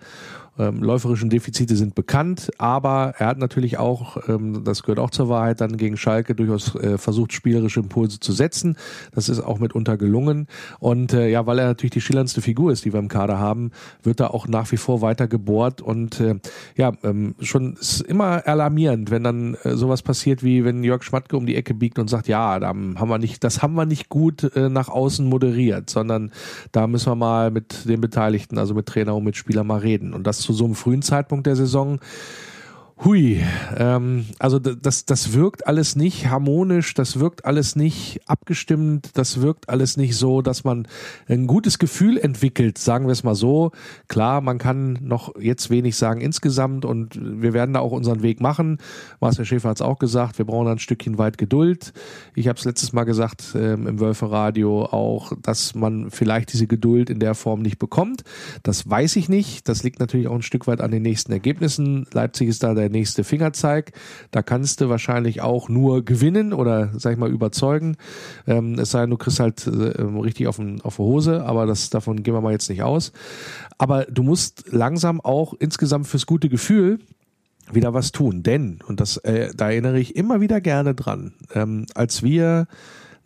ähm, 0.59 0.83
läuferischen 0.83 1.29
Defizite 1.29 1.75
sind 1.75 1.95
bekannt, 1.95 2.51
aber 2.57 3.13
er 3.17 3.27
hat 3.27 3.37
natürlich 3.37 3.79
auch, 3.79 4.17
ähm, 4.27 4.63
das 4.65 4.83
gehört 4.83 4.99
auch 4.99 5.09
zur 5.09 5.29
Wahrheit, 5.29 5.61
dann 5.61 5.77
gegen 5.77 5.97
Schalke 5.97 6.35
durchaus 6.35 6.75
äh, 6.75 6.97
versucht, 6.97 7.33
spielerische 7.33 7.79
Impulse 7.79 8.19
zu 8.19 8.33
setzen. 8.33 8.75
Das 9.15 9.29
ist 9.29 9.39
auch 9.39 9.59
mitunter 9.59 9.97
gelungen. 9.97 10.47
Und 10.79 11.13
äh, 11.13 11.29
ja, 11.29 11.45
weil 11.45 11.59
er 11.59 11.67
natürlich 11.67 11.91
die 11.91 12.01
schillerndste 12.01 12.41
Figur 12.41 12.71
ist, 12.71 12.83
die 12.85 12.93
wir 12.93 12.99
im 12.99 13.07
Kader 13.07 13.39
haben, 13.39 13.71
wird 14.03 14.19
da 14.19 14.27
auch 14.27 14.47
nach 14.47 14.71
wie 14.71 14.77
vor 14.77 15.01
weiter 15.01 15.27
gebohrt. 15.27 15.81
Und 15.81 16.19
äh, 16.19 16.35
ja, 16.75 16.91
ähm, 17.03 17.35
schon 17.39 17.75
ist 17.75 18.01
immer 18.01 18.45
alarmierend, 18.45 19.11
wenn 19.11 19.23
dann 19.23 19.55
äh, 19.63 19.75
sowas 19.75 20.01
passiert, 20.01 20.43
wie 20.43 20.65
wenn 20.65 20.83
Jörg 20.83 21.03
Schmatke 21.03 21.37
um 21.37 21.45
die 21.45 21.55
Ecke 21.55 21.73
biegt 21.73 21.99
und 21.99 22.09
sagt, 22.09 22.27
ja, 22.27 22.59
da 22.59 22.67
haben 22.67 23.09
wir 23.09 23.17
nicht, 23.17 23.43
das 23.43 23.61
haben 23.61 23.75
wir 23.75 23.85
nicht 23.85 24.09
gut 24.09 24.43
äh, 24.55 24.67
nach 24.67 24.89
außen 24.89 25.25
moderiert, 25.25 25.89
sondern 25.89 26.31
da 26.73 26.87
müssen 26.87 27.11
wir 27.11 27.15
mal 27.15 27.51
mit 27.51 27.87
den 27.87 28.01
Beteiligten, 28.01 28.57
also 28.57 28.73
mit 28.73 28.87
Trainer 28.87 29.15
und 29.15 29.23
mit 29.23 29.37
Spieler 29.37 29.63
mal 29.63 29.79
reden. 29.79 30.13
Und 30.13 30.27
das 30.27 30.48
zu 30.49 30.53
so 30.55 30.65
einem 30.65 30.73
frühen 30.73 31.03
Zeitpunkt 31.03 31.45
der 31.45 31.55
Saison 31.55 31.99
Hui, 33.05 33.41
ähm, 33.77 34.25
also 34.39 34.59
das, 34.59 35.05
das 35.05 35.31
wirkt 35.31 35.65
alles 35.65 35.95
nicht 35.95 36.27
harmonisch, 36.27 36.93
das 36.93 37.17
wirkt 37.17 37.45
alles 37.45 37.77
nicht 37.77 38.19
abgestimmt, 38.25 39.11
das 39.13 39.39
wirkt 39.39 39.69
alles 39.69 39.95
nicht 39.95 40.17
so, 40.17 40.41
dass 40.41 40.65
man 40.65 40.85
ein 41.29 41.47
gutes 41.47 41.79
Gefühl 41.79 42.17
entwickelt, 42.17 42.77
sagen 42.77 43.05
wir 43.07 43.13
es 43.13 43.23
mal 43.23 43.35
so. 43.35 43.71
Klar, 44.09 44.41
man 44.41 44.57
kann 44.57 44.99
noch 45.01 45.33
jetzt 45.39 45.69
wenig 45.69 45.95
sagen 45.95 46.19
insgesamt 46.19 46.83
und 46.83 47.17
wir 47.21 47.53
werden 47.53 47.73
da 47.73 47.79
auch 47.79 47.93
unseren 47.93 48.21
Weg 48.21 48.41
machen. 48.41 48.79
Marcel 49.21 49.45
Schäfer 49.45 49.69
hat 49.69 49.77
es 49.77 49.81
auch 49.81 49.97
gesagt, 49.97 50.37
wir 50.37 50.45
brauchen 50.45 50.67
ein 50.67 50.79
Stückchen 50.79 51.17
weit 51.17 51.37
Geduld. 51.37 51.93
Ich 52.35 52.49
habe 52.49 52.59
es 52.59 52.65
letztes 52.65 52.91
Mal 52.91 53.05
gesagt 53.05 53.55
ähm, 53.55 53.87
im 53.87 54.01
Wölferadio 54.01 54.83
auch, 54.83 55.31
dass 55.41 55.73
man 55.73 56.11
vielleicht 56.11 56.51
diese 56.51 56.67
Geduld 56.67 57.09
in 57.09 57.21
der 57.21 57.33
Form 57.33 57.61
nicht 57.61 57.79
bekommt. 57.79 58.23
Das 58.63 58.89
weiß 58.89 59.15
ich 59.15 59.29
nicht. 59.29 59.69
Das 59.69 59.83
liegt 59.83 60.01
natürlich 60.01 60.27
auch 60.27 60.35
ein 60.35 60.41
Stück 60.41 60.67
weit 60.67 60.81
an 60.81 60.91
den 60.91 61.03
nächsten 61.03 61.31
Ergebnissen. 61.31 62.05
Leipzig 62.11 62.49
ist 62.49 62.61
da 62.61 62.73
der 62.73 62.88
der 62.89 62.99
nächste 62.99 63.23
Fingerzeig. 63.23 63.91
Da 64.31 64.41
kannst 64.41 64.81
du 64.81 64.89
wahrscheinlich 64.89 65.41
auch 65.41 65.69
nur 65.69 66.03
gewinnen 66.03 66.53
oder, 66.53 66.89
sag 66.97 67.13
ich 67.13 67.19
mal, 67.19 67.29
überzeugen. 67.29 67.97
Ähm, 68.47 68.77
es 68.79 68.91
sei 68.91 69.01
denn, 69.01 69.11
du 69.11 69.17
kriegst 69.17 69.39
halt 69.39 69.65
äh, 69.67 70.01
richtig 70.01 70.47
auf, 70.47 70.57
den, 70.57 70.81
auf 70.81 70.95
die 70.95 71.01
Hose, 71.01 71.45
aber 71.45 71.65
das, 71.65 71.89
davon 71.89 72.23
gehen 72.23 72.33
wir 72.33 72.41
mal 72.41 72.51
jetzt 72.51 72.69
nicht 72.69 72.83
aus. 72.83 73.11
Aber 73.77 74.05
du 74.05 74.23
musst 74.23 74.65
langsam 74.71 75.21
auch 75.21 75.53
insgesamt 75.59 76.07
fürs 76.07 76.25
gute 76.25 76.49
Gefühl 76.49 76.99
wieder 77.71 77.93
was 77.93 78.11
tun. 78.11 78.43
Denn, 78.43 78.79
und 78.87 78.99
das, 78.99 79.17
äh, 79.17 79.51
da 79.55 79.69
erinnere 79.69 79.99
ich 79.99 80.15
immer 80.15 80.41
wieder 80.41 80.61
gerne 80.61 80.95
dran, 80.95 81.33
ähm, 81.53 81.85
als 81.93 82.23
wir 82.23 82.67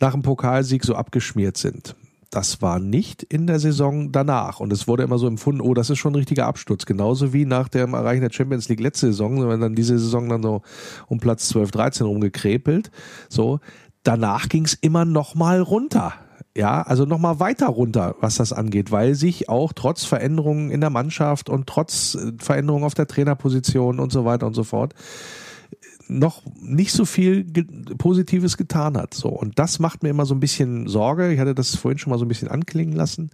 nach 0.00 0.12
dem 0.12 0.22
Pokalsieg 0.22 0.84
so 0.84 0.94
abgeschmiert 0.94 1.56
sind, 1.56 1.96
das 2.34 2.60
war 2.60 2.80
nicht 2.80 3.22
in 3.22 3.46
der 3.46 3.60
Saison 3.60 4.10
danach. 4.10 4.58
Und 4.58 4.72
es 4.72 4.88
wurde 4.88 5.04
immer 5.04 5.18
so 5.18 5.28
empfunden, 5.28 5.60
oh, 5.60 5.72
das 5.72 5.88
ist 5.88 5.98
schon 5.98 6.12
ein 6.12 6.16
richtiger 6.16 6.46
Absturz. 6.46 6.84
Genauso 6.84 7.32
wie 7.32 7.44
nach 7.44 7.68
dem 7.68 7.94
Erreichen 7.94 8.22
der 8.22 8.32
Champions 8.32 8.68
League 8.68 8.80
letzte 8.80 9.06
Saison, 9.06 9.48
wenn 9.48 9.60
dann 9.60 9.76
diese 9.76 9.96
Saison 10.00 10.28
dann 10.28 10.42
so 10.42 10.62
um 11.06 11.20
Platz 11.20 11.48
12, 11.50 11.70
13 11.70 12.06
rumgekrepelt. 12.06 12.90
So, 13.28 13.60
danach 14.02 14.48
ging 14.48 14.64
es 14.64 14.74
immer 14.74 15.04
noch 15.04 15.36
mal 15.36 15.60
runter 15.60 16.14
Ja, 16.56 16.82
also 16.82 17.04
nochmal 17.04 17.38
weiter 17.38 17.68
runter, 17.68 18.16
was 18.20 18.34
das 18.34 18.52
angeht, 18.52 18.90
weil 18.90 19.14
sich 19.14 19.48
auch 19.48 19.72
trotz 19.72 20.04
Veränderungen 20.04 20.72
in 20.72 20.80
der 20.80 20.90
Mannschaft 20.90 21.48
und 21.48 21.68
trotz 21.68 22.16
äh, 22.16 22.32
Veränderungen 22.38 22.84
auf 22.84 22.94
der 22.94 23.06
Trainerposition 23.06 24.00
und 24.00 24.10
so 24.10 24.24
weiter 24.24 24.48
und 24.48 24.54
so 24.54 24.64
fort 24.64 24.92
noch 26.08 26.42
nicht 26.60 26.92
so 26.92 27.04
viel 27.04 27.44
ge 27.44 27.64
Positives 27.96 28.56
getan 28.56 28.96
hat. 28.96 29.14
So. 29.14 29.28
Und 29.28 29.58
das 29.58 29.78
macht 29.78 30.02
mir 30.02 30.10
immer 30.10 30.26
so 30.26 30.34
ein 30.34 30.40
bisschen 30.40 30.86
Sorge. 30.86 31.32
Ich 31.32 31.38
hatte 31.38 31.54
das 31.54 31.74
vorhin 31.76 31.98
schon 31.98 32.10
mal 32.10 32.18
so 32.18 32.24
ein 32.24 32.28
bisschen 32.28 32.48
anklingen 32.48 32.94
lassen. 32.94 33.30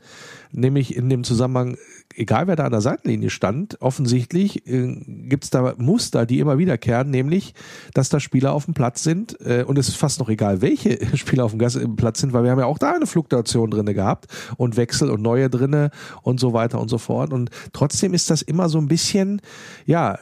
Nämlich 0.52 0.96
in 0.96 1.08
dem 1.08 1.24
Zusammenhang, 1.24 1.76
egal 2.14 2.46
wer 2.46 2.56
da 2.56 2.64
an 2.64 2.72
der 2.72 2.80
Seitenlinie 2.80 3.30
stand, 3.30 3.80
offensichtlich 3.80 4.66
äh, 4.68 4.96
gibt 5.06 5.44
es 5.44 5.50
da 5.50 5.74
Muster, 5.78 6.26
die 6.26 6.38
immer 6.38 6.58
wiederkehren, 6.58 7.10
nämlich, 7.10 7.54
dass 7.94 8.08
da 8.08 8.20
Spieler 8.20 8.52
auf 8.52 8.64
dem 8.64 8.74
Platz 8.74 9.02
sind. 9.02 9.40
Äh, 9.40 9.64
und 9.64 9.78
es 9.78 9.88
ist 9.88 9.96
fast 9.96 10.20
noch 10.20 10.28
egal, 10.28 10.62
welche 10.62 10.98
Spieler 11.16 11.44
auf 11.44 11.52
dem 11.52 11.58
Gas 11.58 11.78
Platz 11.96 12.20
sind, 12.20 12.32
weil 12.32 12.44
wir 12.44 12.50
haben 12.50 12.58
ja 12.60 12.66
auch 12.66 12.78
da 12.78 12.92
eine 12.92 13.06
Fluktuation 13.06 13.70
drinne 13.70 13.94
gehabt 13.94 14.26
und 14.56 14.76
Wechsel 14.76 15.10
und 15.10 15.22
neue 15.22 15.50
drinne 15.50 15.90
und 16.22 16.40
so 16.40 16.52
weiter 16.52 16.80
und 16.80 16.88
so 16.88 16.98
fort. 16.98 17.32
Und 17.32 17.50
trotzdem 17.72 18.14
ist 18.14 18.30
das 18.30 18.42
immer 18.42 18.68
so 18.68 18.78
ein 18.78 18.88
bisschen, 18.88 19.40
ja, 19.86 20.18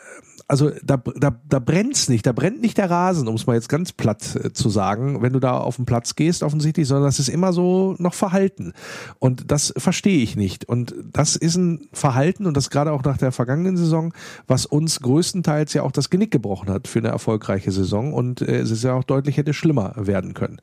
also 0.49 0.71
da, 0.83 0.97
da, 0.97 1.39
da 1.47 1.59
brennt's 1.59 2.09
nicht, 2.09 2.27
da 2.27 2.33
brennt 2.33 2.63
nicht 2.63 2.79
der 2.79 2.91
Rasen, 2.91 3.29
um 3.29 3.35
es 3.35 3.47
mal 3.47 3.55
jetzt 3.55 3.69
ganz 3.69 3.93
platt 3.93 4.35
äh, 4.35 4.53
zu 4.53 4.71
sagen, 4.71 5.21
wenn 5.21 5.35
du 5.35 5.41
da 5.41 5.59
auf 5.59 5.77
den 5.77 5.85
Platz 5.85 6.17
gehst 6.17 6.43
offensichtlich, 6.43 6.89
sondern 6.89 7.05
das 7.05 7.19
ist 7.19 7.29
immer 7.29 7.53
so 7.53 7.95
noch 7.99 8.15
Verhalten. 8.15 8.73
Und 9.19 9.51
das 9.51 9.75
verstehe 9.77 10.23
ich 10.23 10.37
nicht. 10.37 10.65
Und 10.65 10.95
das 11.13 11.37
ist 11.37 11.57
ein 11.57 11.89
Verhalten, 11.93 12.47
und 12.47 12.57
das 12.57 12.71
gerade 12.71 12.93
auch 12.93 13.05
nach 13.05 13.19
der 13.19 13.31
vergangenen 13.31 13.77
Saison, 13.77 14.15
was 14.47 14.65
uns 14.65 15.01
größtenteils 15.01 15.75
ja 15.75 15.83
auch 15.83 15.93
das 15.93 16.09
Genick 16.09 16.31
gebrochen 16.31 16.71
hat 16.71 16.89
für 16.89 17.01
eine 17.01 17.09
erfolgreiche 17.09 17.71
Saison. 17.71 18.15
Und 18.15 18.41
äh, 18.41 18.61
es 18.61 18.71
ist 18.71 18.85
ja 18.85 18.95
auch 18.95 19.05
deutlich 19.05 19.37
hätte 19.37 19.53
schlimmer 19.53 19.93
werden 19.97 20.33
können. 20.33 20.63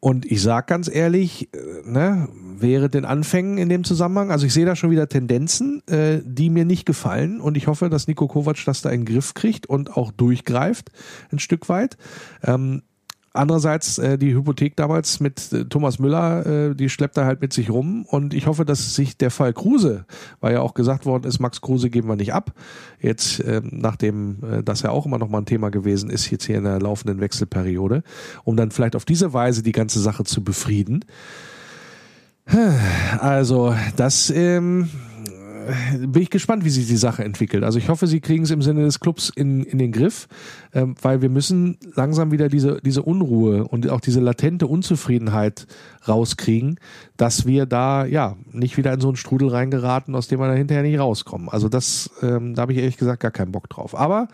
Und 0.00 0.26
ich 0.26 0.42
sag 0.42 0.66
ganz 0.66 0.88
ehrlich, 0.92 1.48
äh, 1.54 1.88
ne, 1.88 2.28
wäre 2.58 2.88
den 2.88 3.04
Anfängen 3.04 3.58
in 3.58 3.68
dem 3.68 3.84
Zusammenhang, 3.84 4.30
also 4.30 4.46
ich 4.46 4.52
sehe 4.52 4.66
da 4.66 4.76
schon 4.76 4.90
wieder 4.90 5.08
Tendenzen, 5.08 5.82
äh, 5.88 6.20
die 6.24 6.50
mir 6.50 6.64
nicht 6.64 6.86
gefallen 6.86 7.40
und 7.40 7.56
ich 7.56 7.66
hoffe, 7.66 7.90
dass 7.90 8.06
Nico 8.06 8.28
Kovac 8.28 8.64
das 8.64 8.82
da 8.82 8.90
in 8.90 9.04
den 9.04 9.14
Griff 9.14 9.34
kriegt 9.34 9.66
und 9.66 9.96
auch 9.96 10.12
durchgreift 10.12 10.90
ein 11.32 11.38
Stück 11.38 11.68
weit. 11.68 11.96
Ähm, 12.42 12.82
Andererseits 13.36 13.98
äh, 13.98 14.18
die 14.18 14.34
Hypothek 14.34 14.76
damals 14.76 15.20
mit 15.20 15.52
äh, 15.52 15.64
Thomas 15.64 15.98
Müller, 15.98 16.46
äh, 16.46 16.74
die 16.74 16.88
schleppt 16.88 17.16
er 17.16 17.26
halt 17.26 17.40
mit 17.40 17.52
sich 17.52 17.70
rum 17.70 18.04
und 18.04 18.34
ich 18.34 18.46
hoffe, 18.46 18.64
dass 18.64 18.94
sich 18.94 19.16
der 19.16 19.30
Fall 19.30 19.52
Kruse, 19.52 20.06
weil 20.40 20.54
ja 20.54 20.60
auch 20.60 20.74
gesagt 20.74 21.06
worden 21.06 21.24
ist, 21.24 21.38
Max 21.38 21.60
Kruse 21.60 21.90
geben 21.90 22.08
wir 22.08 22.16
nicht 22.16 22.34
ab. 22.34 22.52
Jetzt, 23.00 23.40
äh, 23.40 23.60
nachdem 23.64 24.38
äh, 24.42 24.62
das 24.62 24.82
ja 24.82 24.90
auch 24.90 25.06
immer 25.06 25.18
noch 25.18 25.28
mal 25.28 25.38
ein 25.38 25.46
Thema 25.46 25.70
gewesen 25.70 26.10
ist, 26.10 26.30
jetzt 26.30 26.44
hier 26.44 26.58
in 26.58 26.64
der 26.64 26.80
laufenden 26.80 27.20
Wechselperiode, 27.20 28.02
um 28.44 28.56
dann 28.56 28.70
vielleicht 28.70 28.96
auf 28.96 29.04
diese 29.04 29.32
Weise 29.32 29.62
die 29.62 29.72
ganze 29.72 30.00
Sache 30.00 30.24
zu 30.24 30.42
befrieden. 30.42 31.04
Also, 33.18 33.74
das 33.96 34.30
ähm, 34.30 34.88
bin 35.98 36.22
ich 36.22 36.30
gespannt, 36.30 36.64
wie 36.64 36.70
sich 36.70 36.86
die 36.86 36.96
Sache 36.96 37.24
entwickelt. 37.24 37.64
Also 37.64 37.78
ich 37.78 37.88
hoffe, 37.88 38.06
sie 38.06 38.20
kriegen 38.20 38.44
es 38.44 38.50
im 38.50 38.62
Sinne 38.62 38.84
des 38.84 39.00
Clubs 39.00 39.30
in, 39.34 39.62
in 39.64 39.78
den 39.78 39.92
Griff, 39.92 40.28
ähm, 40.72 40.94
weil 41.02 41.22
wir 41.22 41.28
müssen 41.28 41.78
langsam 41.94 42.30
wieder 42.32 42.48
diese, 42.48 42.80
diese 42.82 43.02
Unruhe 43.02 43.66
und 43.66 43.88
auch 43.88 44.00
diese 44.00 44.20
latente 44.20 44.66
Unzufriedenheit 44.66 45.66
rauskriegen, 46.06 46.78
dass 47.16 47.46
wir 47.46 47.66
da 47.66 48.04
ja 48.04 48.36
nicht 48.52 48.76
wieder 48.76 48.92
in 48.92 49.00
so 49.00 49.08
einen 49.08 49.16
Strudel 49.16 49.48
reingeraten, 49.48 50.14
aus 50.14 50.28
dem 50.28 50.40
wir 50.40 50.48
da 50.48 50.54
hinterher 50.54 50.82
nicht 50.82 50.98
rauskommen. 50.98 51.48
Also 51.48 51.68
das, 51.68 52.10
ähm, 52.22 52.54
da 52.54 52.62
habe 52.62 52.72
ich 52.72 52.78
ehrlich 52.78 52.96
gesagt 52.96 53.20
gar 53.20 53.30
keinen 53.30 53.52
Bock 53.52 53.68
drauf. 53.68 53.98
Aber 53.98 54.28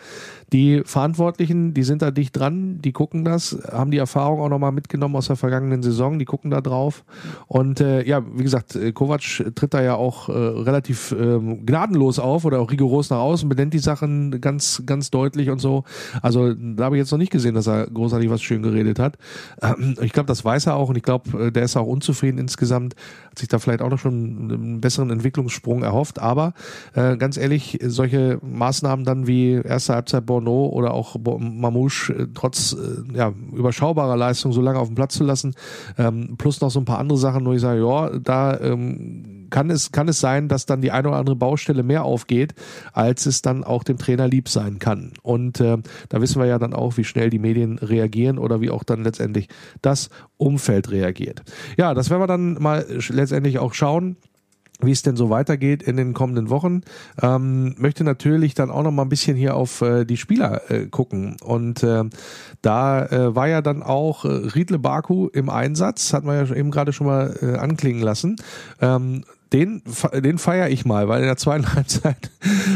die 0.52 0.82
Verantwortlichen, 0.84 1.72
die 1.74 1.82
sind 1.82 2.02
da 2.02 2.10
dicht 2.10 2.36
dran, 2.36 2.80
die 2.82 2.92
gucken 2.92 3.24
das, 3.24 3.56
haben 3.70 3.90
die 3.90 3.98
Erfahrung 3.98 4.40
auch 4.40 4.48
nochmal 4.48 4.72
mitgenommen 4.72 5.16
aus 5.16 5.28
der 5.28 5.36
vergangenen 5.36 5.82
Saison, 5.82 6.18
die 6.18 6.24
gucken 6.24 6.50
da 6.50 6.60
drauf. 6.60 7.04
Und 7.46 7.80
äh, 7.80 8.06
ja, 8.06 8.22
wie 8.34 8.42
gesagt, 8.42 8.76
äh, 8.76 8.92
Kovac 8.92 9.22
tritt 9.54 9.74
da 9.74 9.82
ja 9.82 9.94
auch 9.94 10.28
äh, 10.28 10.32
relativ 10.32 11.12
äh, 11.22 11.56
gnadenlos 11.64 12.18
auf 12.18 12.44
oder 12.44 12.60
auch 12.60 12.70
rigoros 12.70 13.10
nach 13.10 13.18
außen, 13.18 13.48
benennt 13.48 13.74
die 13.74 13.78
Sachen 13.78 14.40
ganz, 14.40 14.82
ganz 14.86 15.10
deutlich 15.10 15.50
und 15.50 15.60
so. 15.60 15.84
Also 16.20 16.52
da 16.54 16.84
habe 16.84 16.96
ich 16.96 17.00
jetzt 17.00 17.10
noch 17.10 17.18
nicht 17.18 17.32
gesehen, 17.32 17.54
dass 17.54 17.66
er 17.66 17.86
großartig 17.86 18.30
was 18.30 18.42
schön 18.42 18.62
geredet 18.62 18.98
hat. 18.98 19.18
Ähm, 19.62 19.94
ich 20.00 20.12
glaube, 20.12 20.26
das 20.26 20.44
weiß 20.44 20.66
er 20.66 20.76
auch 20.76 20.88
und 20.88 20.96
ich 20.96 21.02
glaube, 21.02 21.46
äh, 21.46 21.52
der 21.52 21.64
ist 21.64 21.76
auch 21.76 21.86
unzufrieden 21.86 22.38
insgesamt, 22.38 22.96
hat 23.30 23.38
sich 23.38 23.48
da 23.48 23.58
vielleicht 23.58 23.82
auch 23.82 23.90
noch 23.90 23.98
schon 23.98 24.50
einen 24.50 24.80
besseren 24.80 25.10
Entwicklungssprung 25.10 25.82
erhofft. 25.82 26.18
Aber 26.18 26.54
äh, 26.94 27.16
ganz 27.16 27.36
ehrlich, 27.36 27.78
solche 27.82 28.38
Maßnahmen 28.42 29.04
dann 29.04 29.26
wie 29.26 29.52
erste 29.52 29.94
Halbzeit 29.94 30.26
Bono 30.26 30.66
oder 30.66 30.94
auch 30.94 31.16
Mamouche 31.16 32.12
äh, 32.12 32.26
trotz 32.34 32.74
äh, 32.74 33.16
ja, 33.16 33.32
überschaubarer 33.52 34.16
Leistung 34.16 34.52
so 34.52 34.60
lange 34.60 34.78
auf 34.78 34.88
dem 34.88 34.94
Platz 34.94 35.14
zu 35.14 35.24
lassen, 35.24 35.54
ähm, 35.98 36.36
plus 36.38 36.60
noch 36.60 36.70
so 36.70 36.80
ein 36.80 36.84
paar 36.84 36.98
andere 36.98 37.18
Sachen, 37.18 37.44
wo 37.44 37.52
ich 37.52 37.60
sage, 37.60 37.84
ja, 37.84 38.10
da 38.18 38.58
ähm, 38.60 39.41
kann 39.52 39.71
es, 39.71 39.92
kann 39.92 40.09
es 40.09 40.18
sein, 40.18 40.49
dass 40.49 40.66
dann 40.66 40.80
die 40.80 40.90
eine 40.90 41.09
oder 41.09 41.18
andere 41.18 41.37
Baustelle 41.37 41.85
mehr 41.85 42.02
aufgeht, 42.02 42.54
als 42.92 43.26
es 43.26 43.42
dann 43.42 43.62
auch 43.62 43.85
dem 43.85 43.99
Trainer 43.99 44.26
lieb 44.26 44.49
sein 44.49 44.80
kann. 44.80 45.12
Und 45.23 45.61
äh, 45.61 45.78
da 46.09 46.21
wissen 46.21 46.40
wir 46.40 46.47
ja 46.47 46.59
dann 46.59 46.75
auch, 46.75 46.97
wie 46.97 47.04
schnell 47.04 47.30
die 47.30 47.38
Medien 47.38 47.78
reagieren 47.78 48.38
oder 48.38 48.61
wie 48.61 48.71
auch 48.71 48.82
dann 48.82 49.04
letztendlich 49.04 49.49
das 49.80 50.11
Umfeld 50.38 50.90
reagiert. 50.90 51.42
Ja, 51.76 51.94
das 51.94 52.11
werden 52.11 52.23
wir 52.23 52.26
dann 52.26 52.54
mal 52.54 52.85
letztendlich 53.11 53.61
auch 53.61 53.75
schauen 53.75 54.16
wie 54.85 54.90
es 54.90 55.02
denn 55.02 55.16
so 55.16 55.30
weitergeht 55.30 55.82
in 55.82 55.97
den 55.97 56.12
kommenden 56.12 56.50
Wochen. 56.50 56.80
Ähm, 57.21 57.75
möchte 57.78 58.04
natürlich 58.04 58.54
dann 58.54 58.71
auch 58.71 58.82
noch 58.82 58.90
mal 58.90 59.02
ein 59.02 59.09
bisschen 59.09 59.37
hier 59.37 59.54
auf 59.54 59.80
äh, 59.80 60.04
die 60.04 60.16
Spieler 60.16 60.70
äh, 60.70 60.87
gucken. 60.87 61.37
Und 61.42 61.83
äh, 61.83 62.05
da 62.62 63.07
äh, 63.07 63.35
war 63.35 63.48
ja 63.48 63.62
dann 63.62 63.83
auch 63.83 64.24
äh, 64.24 64.29
Riedle 64.29 64.81
Baku 64.81 65.29
im 65.29 65.50
Einsatz, 65.50 66.12
hat 66.12 66.24
man 66.24 66.46
ja 66.46 66.55
eben 66.55 66.70
gerade 66.70 66.92
schon 66.92 67.07
mal 67.07 67.37
äh, 67.40 67.59
anklingen 67.59 68.03
lassen. 68.03 68.37
Ähm, 68.81 69.24
den, 69.52 69.82
den 70.14 70.38
feiere 70.38 70.70
ich 70.70 70.84
mal, 70.84 71.08
weil 71.08 71.20
in 71.20 71.26
der 71.26 71.36
zweiten 71.36 71.72
Halbzeit 71.74 72.30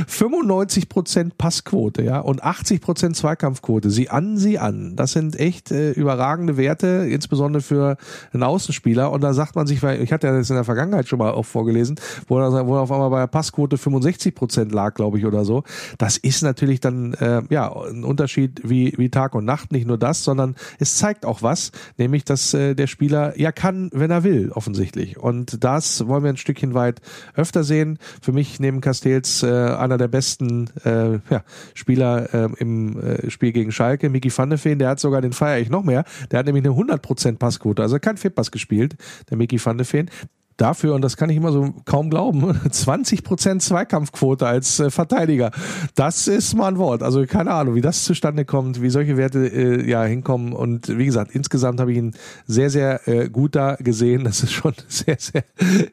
95% 0.09 1.33
Passquote, 1.37 2.03
ja, 2.03 2.21
und 2.21 2.45
80% 2.45 3.15
Zweikampfquote. 3.15 3.91
Sie 3.91 4.11
an, 4.11 4.37
sie 4.37 4.59
an. 4.59 4.95
Das 4.97 5.13
sind 5.13 5.39
echt 5.39 5.71
äh, 5.71 5.93
überragende 5.93 6.57
Werte, 6.57 7.07
insbesondere 7.11 7.63
für 7.63 7.97
einen 8.33 8.43
Außenspieler. 8.43 9.11
Und 9.11 9.23
da 9.23 9.33
sagt 9.33 9.57
man 9.57 9.67
sich, 9.67 9.83
weil 9.83 10.03
ich 10.03 10.13
hatte 10.13 10.27
ja 10.27 10.37
das 10.37 10.51
in 10.51 10.57
der 10.57 10.65
Vergangenheit 10.65 11.09
schon 11.09 11.19
mal 11.19 11.33
auch 11.33 11.45
vorgelesen, 11.45 11.99
wo 12.29 12.39
er, 12.39 12.67
wo 12.67 12.77
er 12.77 12.83
auf 12.83 12.93
einmal 12.93 13.11
bei 13.11 13.21
der 13.21 13.27
Passquote 13.27 13.77
65% 13.77 14.73
lag, 14.73 14.95
glaube 14.95 15.19
ich, 15.19 15.27
oder 15.27 15.45
so. 15.45 15.65
Das 15.99 16.17
ist 16.17 16.43
natürlich 16.43 16.81
dann, 16.81 17.15
äh, 17.15 17.43
ja, 17.51 17.73
ein 17.73 18.05
Unterschied 18.05 18.61
wie, 18.65 18.95
wie 18.97 19.09
Tag 19.09 19.35
und 19.35 19.45
Nacht. 19.45 19.73
Nicht 19.73 19.87
nur 19.87 19.99
das, 19.99 20.25
sondern 20.25 20.57
es 20.79 20.97
zeigt 20.97 21.25
auch 21.25 21.43
was, 21.43 21.73
nämlich, 21.97 22.25
dass 22.25 22.55
äh, 22.55 22.75
der 22.75 22.87
Spieler 22.87 23.39
ja 23.39 23.53
kann, 23.53 23.91
wenn 23.93 24.11
er 24.11 24.25
will, 24.25 24.51
offensichtlich. 24.53 25.19
Und 25.19 25.65
das 25.65 26.07
wollen 26.07 26.23
wir 26.23 26.31
ein 26.31 26.37
Stückchen 26.37 26.66
Stückchen 26.67 26.75
weit 26.75 27.01
öfter 27.35 27.65
sehen. 27.65 27.99
Für 28.21 28.33
mich 28.33 28.61
neben 28.61 28.81
Castells 28.81 29.43
äh, 29.43 29.47
einer 29.47 29.99
der 29.99 30.09
besten 30.09 30.69
äh, 30.85 31.19
ja, 31.31 31.45
Spieler 31.75 32.35
äh, 32.35 32.49
im 32.59 32.99
äh, 33.01 33.31
Spiel 33.31 33.53
gegen 33.53 33.73
Schalke, 33.73 34.09
Miki 34.09 34.31
van 34.37 34.51
de 34.51 34.59
Feen, 34.59 34.79
der 34.79 34.91
hat 34.91 35.01
sogar 35.01 35.21
den 35.21 35.33
feier 35.33 35.61
ich 35.61 35.71
noch 35.71 35.85
mehr. 35.85 36.05
Der 36.31 36.39
hat 36.39 36.47
nämlich 36.47 36.65
eine 36.65 36.75
100% 36.75 37.39
Passquote, 37.39 37.83
also 37.83 37.99
kein 37.99 38.17
Fehlpass 38.17 38.51
gespielt, 38.51 38.97
der 39.31 39.37
Miki 39.37 39.65
van 39.65 39.79
de 39.79 39.85
Feen 39.85 40.11
dafür, 40.57 40.95
und 40.95 41.03
das 41.03 41.17
kann 41.17 41.31
ich 41.31 41.37
immer 41.37 41.53
so 41.53 41.75
kaum 41.85 42.11
glauben, 42.11 42.59
20 42.71 43.25
Prozent 43.25 43.63
Zweikampfquote 43.63 44.47
als 44.47 44.81
äh, 44.81 44.91
Verteidiger. 44.91 45.51
Das 45.95 46.29
ist 46.29 46.55
mal 46.55 46.69
ein 46.69 46.79
Wort. 46.79 47.03
Also 47.03 47.25
keine 47.27 47.51
Ahnung, 47.53 47.75
wie 47.75 47.81
das 47.81 48.05
zustande 48.05 48.45
kommt, 48.45 48.81
wie 48.83 48.91
solche 48.91 49.17
Werte 49.17 49.47
äh, 49.47 49.89
ja 49.89 50.05
hinkommen. 50.05 50.53
Und 50.53 50.97
wie 50.97 51.07
gesagt, 51.07 51.33
insgesamt 51.33 51.81
habe 51.81 51.93
ich 51.93 51.99
ihn 51.99 52.15
sehr, 52.47 52.71
sehr 52.71 53.07
äh, 53.09 53.29
gut 53.29 53.55
da 53.55 53.77
gesehen. 53.77 54.25
Das 54.25 54.43
ist 54.43 54.53
schon 54.53 54.75
sehr, 54.89 55.17
sehr 55.19 55.45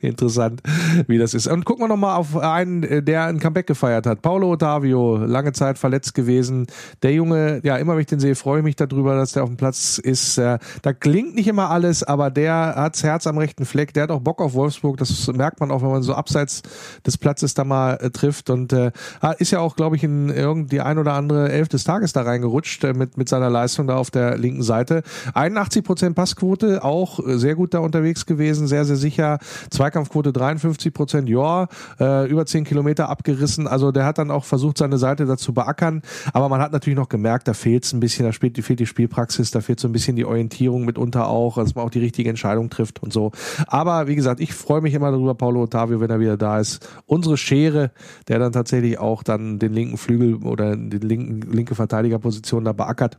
interessant, 0.01 0.61
wie 1.07 1.17
das 1.17 1.33
ist. 1.33 1.47
Und 1.47 1.65
gucken 1.65 1.83
wir 1.83 1.89
nochmal 1.89 2.15
auf 2.17 2.37
einen, 2.37 2.83
äh, 2.83 3.03
der 3.03 3.25
ein 3.25 3.39
Comeback 3.39 3.67
gefeiert 3.67 4.05
hat. 4.05 4.21
Paulo 4.21 4.51
Ottavio, 4.51 5.17
lange 5.17 5.51
Zeit 5.53 5.77
verletzt 5.77 6.13
gewesen. 6.13 6.67
Der 7.01 7.13
Junge, 7.13 7.61
ja, 7.63 7.77
immer 7.77 7.93
wenn 7.93 8.01
ich 8.01 8.07
den 8.07 8.19
sehe, 8.19 8.35
freue 8.35 8.59
ich 8.59 8.63
mich 8.63 8.75
darüber, 8.75 9.15
dass 9.15 9.33
der 9.33 9.43
auf 9.43 9.49
dem 9.49 9.57
Platz 9.57 9.97
ist. 9.97 10.37
Äh, 10.37 10.59
da 10.81 10.93
klingt 10.93 11.35
nicht 11.35 11.47
immer 11.47 11.69
alles, 11.69 12.03
aber 12.03 12.31
der 12.31 12.73
hat's 12.75 13.03
Herz 13.03 13.27
am 13.27 13.37
rechten 13.37 13.65
Fleck. 13.65 13.93
Der 13.93 14.03
hat 14.03 14.11
auch 14.11 14.21
Bock 14.21 14.41
auf 14.41 14.52
Wolfsburg. 14.53 14.97
Das 14.97 15.27
merkt 15.27 15.59
man 15.59 15.71
auch, 15.71 15.81
wenn 15.81 15.89
man 15.89 16.03
so 16.03 16.13
abseits 16.13 16.61
des 17.05 17.17
Platzes 17.17 17.53
da 17.53 17.63
mal 17.63 17.95
äh, 17.95 18.09
trifft. 18.09 18.49
Und 18.49 18.73
äh, 18.73 18.91
ist 19.37 19.51
ja 19.51 19.59
auch, 19.59 19.75
glaube 19.75 19.95
ich, 19.95 20.03
in 20.03 20.29
irgendwie 20.29 20.81
ein 20.81 20.97
oder 20.97 21.13
andere 21.13 21.51
Elf 21.51 21.67
des 21.69 21.83
Tages 21.83 22.13
da 22.13 22.21
reingerutscht 22.21 22.83
äh, 22.83 22.93
mit, 22.93 23.17
mit 23.17 23.29
seiner 23.29 23.49
Leistung 23.49 23.87
da 23.87 23.95
auf 23.95 24.11
der 24.11 24.37
linken 24.37 24.63
Seite. 24.63 25.03
81 25.33 25.83
Prozent 25.83 26.15
Passquote, 26.15 26.83
auch 26.83 27.19
sehr 27.25 27.55
gut 27.55 27.73
da 27.73 27.79
unterwegs 27.79 28.25
gewesen, 28.25 28.67
sehr, 28.67 28.85
sehr 28.85 28.95
sicher. 28.95 29.39
Zweikampfquote 29.69 30.33
53 30.33 30.93
Prozent, 30.93 31.29
ja, 31.29 31.67
äh, 31.99 32.29
über 32.29 32.45
10 32.45 32.63
Kilometer 32.63 33.09
abgerissen. 33.09 33.67
Also 33.67 33.91
der 33.91 34.05
hat 34.05 34.17
dann 34.17 34.31
auch 34.31 34.45
versucht, 34.45 34.77
seine 34.77 34.97
Seite 34.97 35.25
dazu 35.25 35.53
beackern. 35.53 36.01
Aber 36.33 36.49
man 36.49 36.61
hat 36.61 36.71
natürlich 36.71 36.97
noch 36.97 37.09
gemerkt, 37.09 37.47
da 37.47 37.53
fehlt 37.53 37.85
es 37.85 37.93
ein 37.93 37.99
bisschen, 37.99 38.25
da 38.25 38.31
fehlt, 38.31 38.63
fehlt 38.63 38.79
die 38.79 38.85
Spielpraxis, 38.85 39.51
da 39.51 39.61
fehlt 39.61 39.79
so 39.79 39.87
ein 39.87 39.91
bisschen 39.91 40.15
die 40.15 40.25
Orientierung 40.25 40.85
mitunter 40.85 41.27
auch, 41.27 41.55
dass 41.55 41.75
man 41.75 41.85
auch 41.85 41.89
die 41.89 41.99
richtige 41.99 42.29
Entscheidung 42.29 42.69
trifft 42.69 43.01
und 43.01 43.13
so. 43.13 43.31
Aber 43.67 44.07
wie 44.07 44.15
gesagt, 44.15 44.39
ich 44.43 44.53
freue 44.53 44.81
mich 44.81 44.93
immer 44.93 45.09
darüber, 45.09 45.35
Paulo 45.35 45.63
Ottavio, 45.63 46.01
wenn 46.01 46.09
er 46.09 46.19
wieder 46.19 46.35
da 46.35 46.59
ist. 46.59 46.87
Unsere 47.05 47.37
Schere, 47.37 47.91
der 48.27 48.39
dann 48.39 48.51
tatsächlich 48.51 48.99
auch 48.99 49.23
dann 49.23 49.57
den 49.57 49.73
linken 49.73 49.97
Flügel 49.97 50.35
oder 50.43 50.75
die 50.75 50.97
linken, 50.97 51.49
linke 51.49 51.75
Verteidigerposition 51.75 52.65
da 52.65 52.73
beackert. 52.73 53.17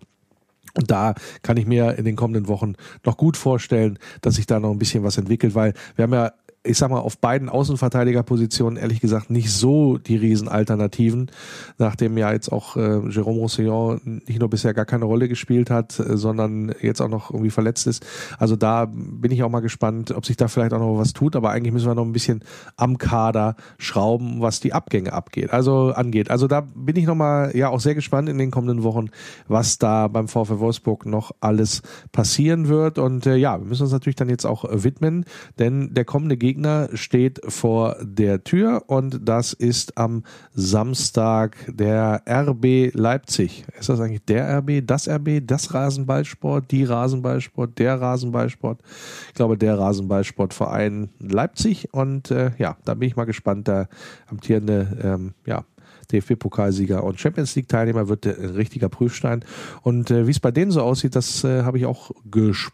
Und 0.76 0.90
da 0.90 1.14
kann 1.42 1.56
ich 1.56 1.66
mir 1.66 1.96
in 1.96 2.04
den 2.04 2.16
kommenden 2.16 2.46
Wochen 2.48 2.74
noch 3.04 3.16
gut 3.16 3.36
vorstellen, 3.36 3.98
dass 4.20 4.34
sich 4.34 4.46
da 4.46 4.60
noch 4.60 4.70
ein 4.70 4.78
bisschen 4.78 5.02
was 5.02 5.16
entwickelt, 5.16 5.54
weil 5.54 5.72
wir 5.96 6.02
haben 6.02 6.12
ja 6.12 6.32
ich 6.66 6.78
sag 6.78 6.90
mal, 6.90 6.98
auf 6.98 7.18
beiden 7.18 7.50
Außenverteidigerpositionen 7.50 8.78
ehrlich 8.78 9.00
gesagt 9.00 9.28
nicht 9.28 9.52
so 9.52 9.98
die 9.98 10.16
Riesenalternativen, 10.16 11.30
nachdem 11.76 12.16
ja 12.16 12.32
jetzt 12.32 12.50
auch 12.50 12.76
äh, 12.76 12.80
Jérôme 12.80 13.38
Roussillon 13.38 14.00
nicht 14.26 14.40
nur 14.40 14.48
bisher 14.48 14.72
gar 14.72 14.86
keine 14.86 15.04
Rolle 15.04 15.28
gespielt 15.28 15.68
hat, 15.68 16.00
äh, 16.00 16.16
sondern 16.16 16.74
jetzt 16.80 17.02
auch 17.02 17.08
noch 17.08 17.30
irgendwie 17.30 17.50
verletzt 17.50 17.86
ist. 17.86 18.06
Also 18.38 18.56
da 18.56 18.86
bin 18.90 19.30
ich 19.30 19.42
auch 19.42 19.50
mal 19.50 19.60
gespannt, 19.60 20.10
ob 20.12 20.24
sich 20.24 20.38
da 20.38 20.48
vielleicht 20.48 20.72
auch 20.72 20.78
noch 20.78 20.98
was 20.98 21.12
tut, 21.12 21.36
aber 21.36 21.50
eigentlich 21.50 21.74
müssen 21.74 21.86
wir 21.86 21.94
noch 21.94 22.06
ein 22.06 22.12
bisschen 22.12 22.42
am 22.76 22.96
Kader 22.96 23.56
schrauben, 23.76 24.40
was 24.40 24.60
die 24.60 24.72
Abgänge 24.72 25.12
abgeht, 25.12 25.52
also 25.52 25.92
angeht. 25.92 26.30
Also 26.30 26.48
da 26.48 26.62
bin 26.62 26.96
ich 26.96 27.04
noch 27.04 27.14
mal 27.14 27.54
ja 27.54 27.68
auch 27.68 27.80
sehr 27.80 27.94
gespannt 27.94 28.30
in 28.30 28.38
den 28.38 28.50
kommenden 28.50 28.82
Wochen, 28.84 29.10
was 29.48 29.76
da 29.76 30.08
beim 30.08 30.28
VfL 30.28 30.60
Wolfsburg 30.60 31.04
noch 31.04 31.32
alles 31.40 31.82
passieren 32.10 32.68
wird 32.68 32.98
und 32.98 33.26
äh, 33.26 33.36
ja, 33.36 33.60
wir 33.60 33.66
müssen 33.66 33.82
uns 33.82 33.92
natürlich 33.92 34.16
dann 34.16 34.30
jetzt 34.30 34.46
auch 34.46 34.64
widmen, 34.70 35.26
denn 35.58 35.92
der 35.92 36.06
kommende 36.06 36.38
Gegner 36.38 36.53
Gegner 36.54 36.88
steht 36.94 37.40
vor 37.48 37.96
der 38.00 38.44
Tür 38.44 38.84
und 38.86 39.28
das 39.28 39.52
ist 39.54 39.98
am 39.98 40.22
Samstag 40.52 41.56
der 41.66 42.22
RB 42.28 42.94
Leipzig. 42.94 43.64
Ist 43.76 43.88
das 43.88 43.98
eigentlich 43.98 44.24
der 44.24 44.58
RB, 44.58 44.86
das 44.86 45.08
RB, 45.08 45.40
das 45.44 45.74
Rasenballsport, 45.74 46.70
die 46.70 46.84
Rasenballsport, 46.84 47.76
der 47.80 48.00
Rasenballsport? 48.00 48.80
Ich 49.28 49.34
glaube, 49.34 49.58
der 49.58 49.76
Rasenballsportverein 49.76 51.08
Leipzig 51.18 51.92
und 51.92 52.30
äh, 52.30 52.52
ja, 52.58 52.76
da 52.84 52.94
bin 52.94 53.08
ich 53.08 53.16
mal 53.16 53.24
gespannt. 53.24 53.66
Der 53.66 53.88
amtierende 54.28 54.96
ähm, 55.02 55.34
ja, 55.46 55.64
DFB-Pokalsieger 56.12 57.02
und 57.02 57.18
Champions 57.18 57.56
League-Teilnehmer 57.56 58.08
wird 58.08 58.26
ein 58.26 58.50
richtiger 58.50 58.88
Prüfstein. 58.88 59.44
Und 59.82 60.12
äh, 60.12 60.28
wie 60.28 60.30
es 60.30 60.38
bei 60.38 60.52
denen 60.52 60.70
so 60.70 60.82
aussieht, 60.82 61.16
das 61.16 61.42
äh, 61.42 61.64
habe 61.64 61.78
ich 61.78 61.86
auch 61.86 62.12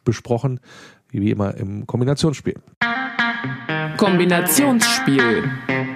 besprochen, 0.04 0.60
wie 1.12 1.30
immer 1.30 1.54
im 1.54 1.86
Kombinationsspiel. 1.86 2.56
Kombinationsspiel. 4.00 5.44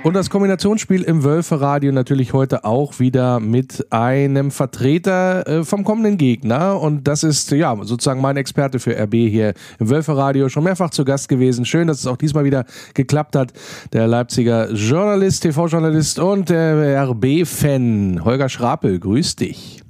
Und 0.03 0.13
das 0.13 0.29
Kombinationsspiel 0.29 1.05
im 1.05 1.25
Wölferadio 1.25 1.91
natürlich 1.91 2.35
heute 2.35 2.67
auch 2.67 2.99
wieder 2.99 3.41
mit 3.41 3.87
einem 3.91 4.51
Vertreter 4.51 5.49
äh, 5.49 5.65
vom 5.65 5.85
kommenden 5.85 6.19
Gegner. 6.19 6.79
Und 6.79 7.09
das 7.09 7.25
ist 7.25 7.51
ja 7.51 7.75
sozusagen 7.81 8.21
mein 8.21 8.37
Experte 8.37 8.79
für 8.79 8.95
RB 8.95 9.15
hier 9.15 9.55
im 9.79 9.89
Wölferadio. 9.89 10.51
Schon 10.51 10.65
mehrfach 10.65 10.91
zu 10.91 11.07
Gast 11.07 11.31
gewesen. 11.31 11.65
Schön, 11.65 11.89
dass 11.89 12.01
es 12.01 12.07
auch 12.07 12.19
diesmal 12.19 12.45
wieder 12.45 12.67
geklappt 12.93 13.37
hat. 13.37 13.55
Der 13.95 14.07
Leipziger 14.07 14.71
Journalist, 14.71 15.43
TV-Journalist 15.45 16.19
und 16.19 16.51
der 16.51 17.09
RB-Fan 17.09 18.23
Holger 18.23 18.51
Schrapel. 18.51 19.01
Grüß 19.01 19.37
dich. 19.37 19.84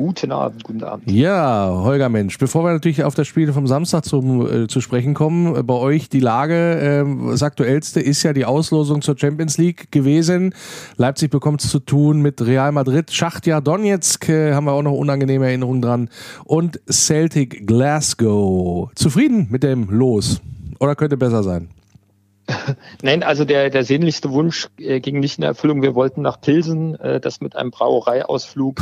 Guten 0.00 0.32
Abend, 0.32 0.64
guten 0.64 0.82
Abend. 0.82 1.10
Ja, 1.10 1.70
Holger 1.84 2.08
Mensch, 2.08 2.38
bevor 2.38 2.64
wir 2.64 2.72
natürlich 2.72 3.04
auf 3.04 3.14
das 3.14 3.26
Spiel 3.26 3.52
vom 3.52 3.66
Samstag 3.66 4.06
zum, 4.06 4.50
äh, 4.50 4.66
zu 4.66 4.80
sprechen 4.80 5.12
kommen, 5.12 5.54
äh, 5.54 5.62
bei 5.62 5.74
euch 5.74 6.08
die 6.08 6.20
Lage, 6.20 7.04
äh, 7.04 7.30
das 7.30 7.42
aktuellste 7.42 8.00
ist 8.00 8.22
ja 8.22 8.32
die 8.32 8.46
Auslosung 8.46 9.02
zur 9.02 9.18
Champions 9.18 9.58
League 9.58 9.92
gewesen. 9.92 10.54
Leipzig 10.96 11.30
bekommt 11.30 11.62
es 11.62 11.68
zu 11.68 11.80
tun 11.80 12.22
mit 12.22 12.40
Real 12.40 12.72
Madrid, 12.72 13.12
Schachtja 13.12 13.60
Donetsk, 13.60 14.30
äh, 14.30 14.54
haben 14.54 14.64
wir 14.64 14.72
auch 14.72 14.80
noch 14.80 14.92
unangenehme 14.92 15.44
Erinnerungen 15.44 15.82
dran, 15.82 16.08
und 16.46 16.80
Celtic 16.90 17.66
Glasgow. 17.66 18.90
Zufrieden 18.94 19.48
mit 19.50 19.62
dem 19.62 19.90
Los? 19.90 20.40
Oder 20.78 20.94
könnte 20.94 21.18
besser 21.18 21.42
sein? 21.42 21.68
Nein, 23.02 23.22
also 23.22 23.44
der, 23.44 23.70
der 23.70 23.84
sehnlichste 23.84 24.30
Wunsch 24.30 24.68
äh, 24.78 25.00
ging 25.00 25.20
nicht 25.20 25.38
in 25.38 25.44
Erfüllung. 25.44 25.82
Wir 25.82 25.94
wollten 25.94 26.22
nach 26.22 26.40
Pilsen, 26.40 26.98
äh, 27.00 27.20
das 27.20 27.40
mit 27.40 27.56
einem 27.56 27.70
Brauereiausflug 27.70 28.80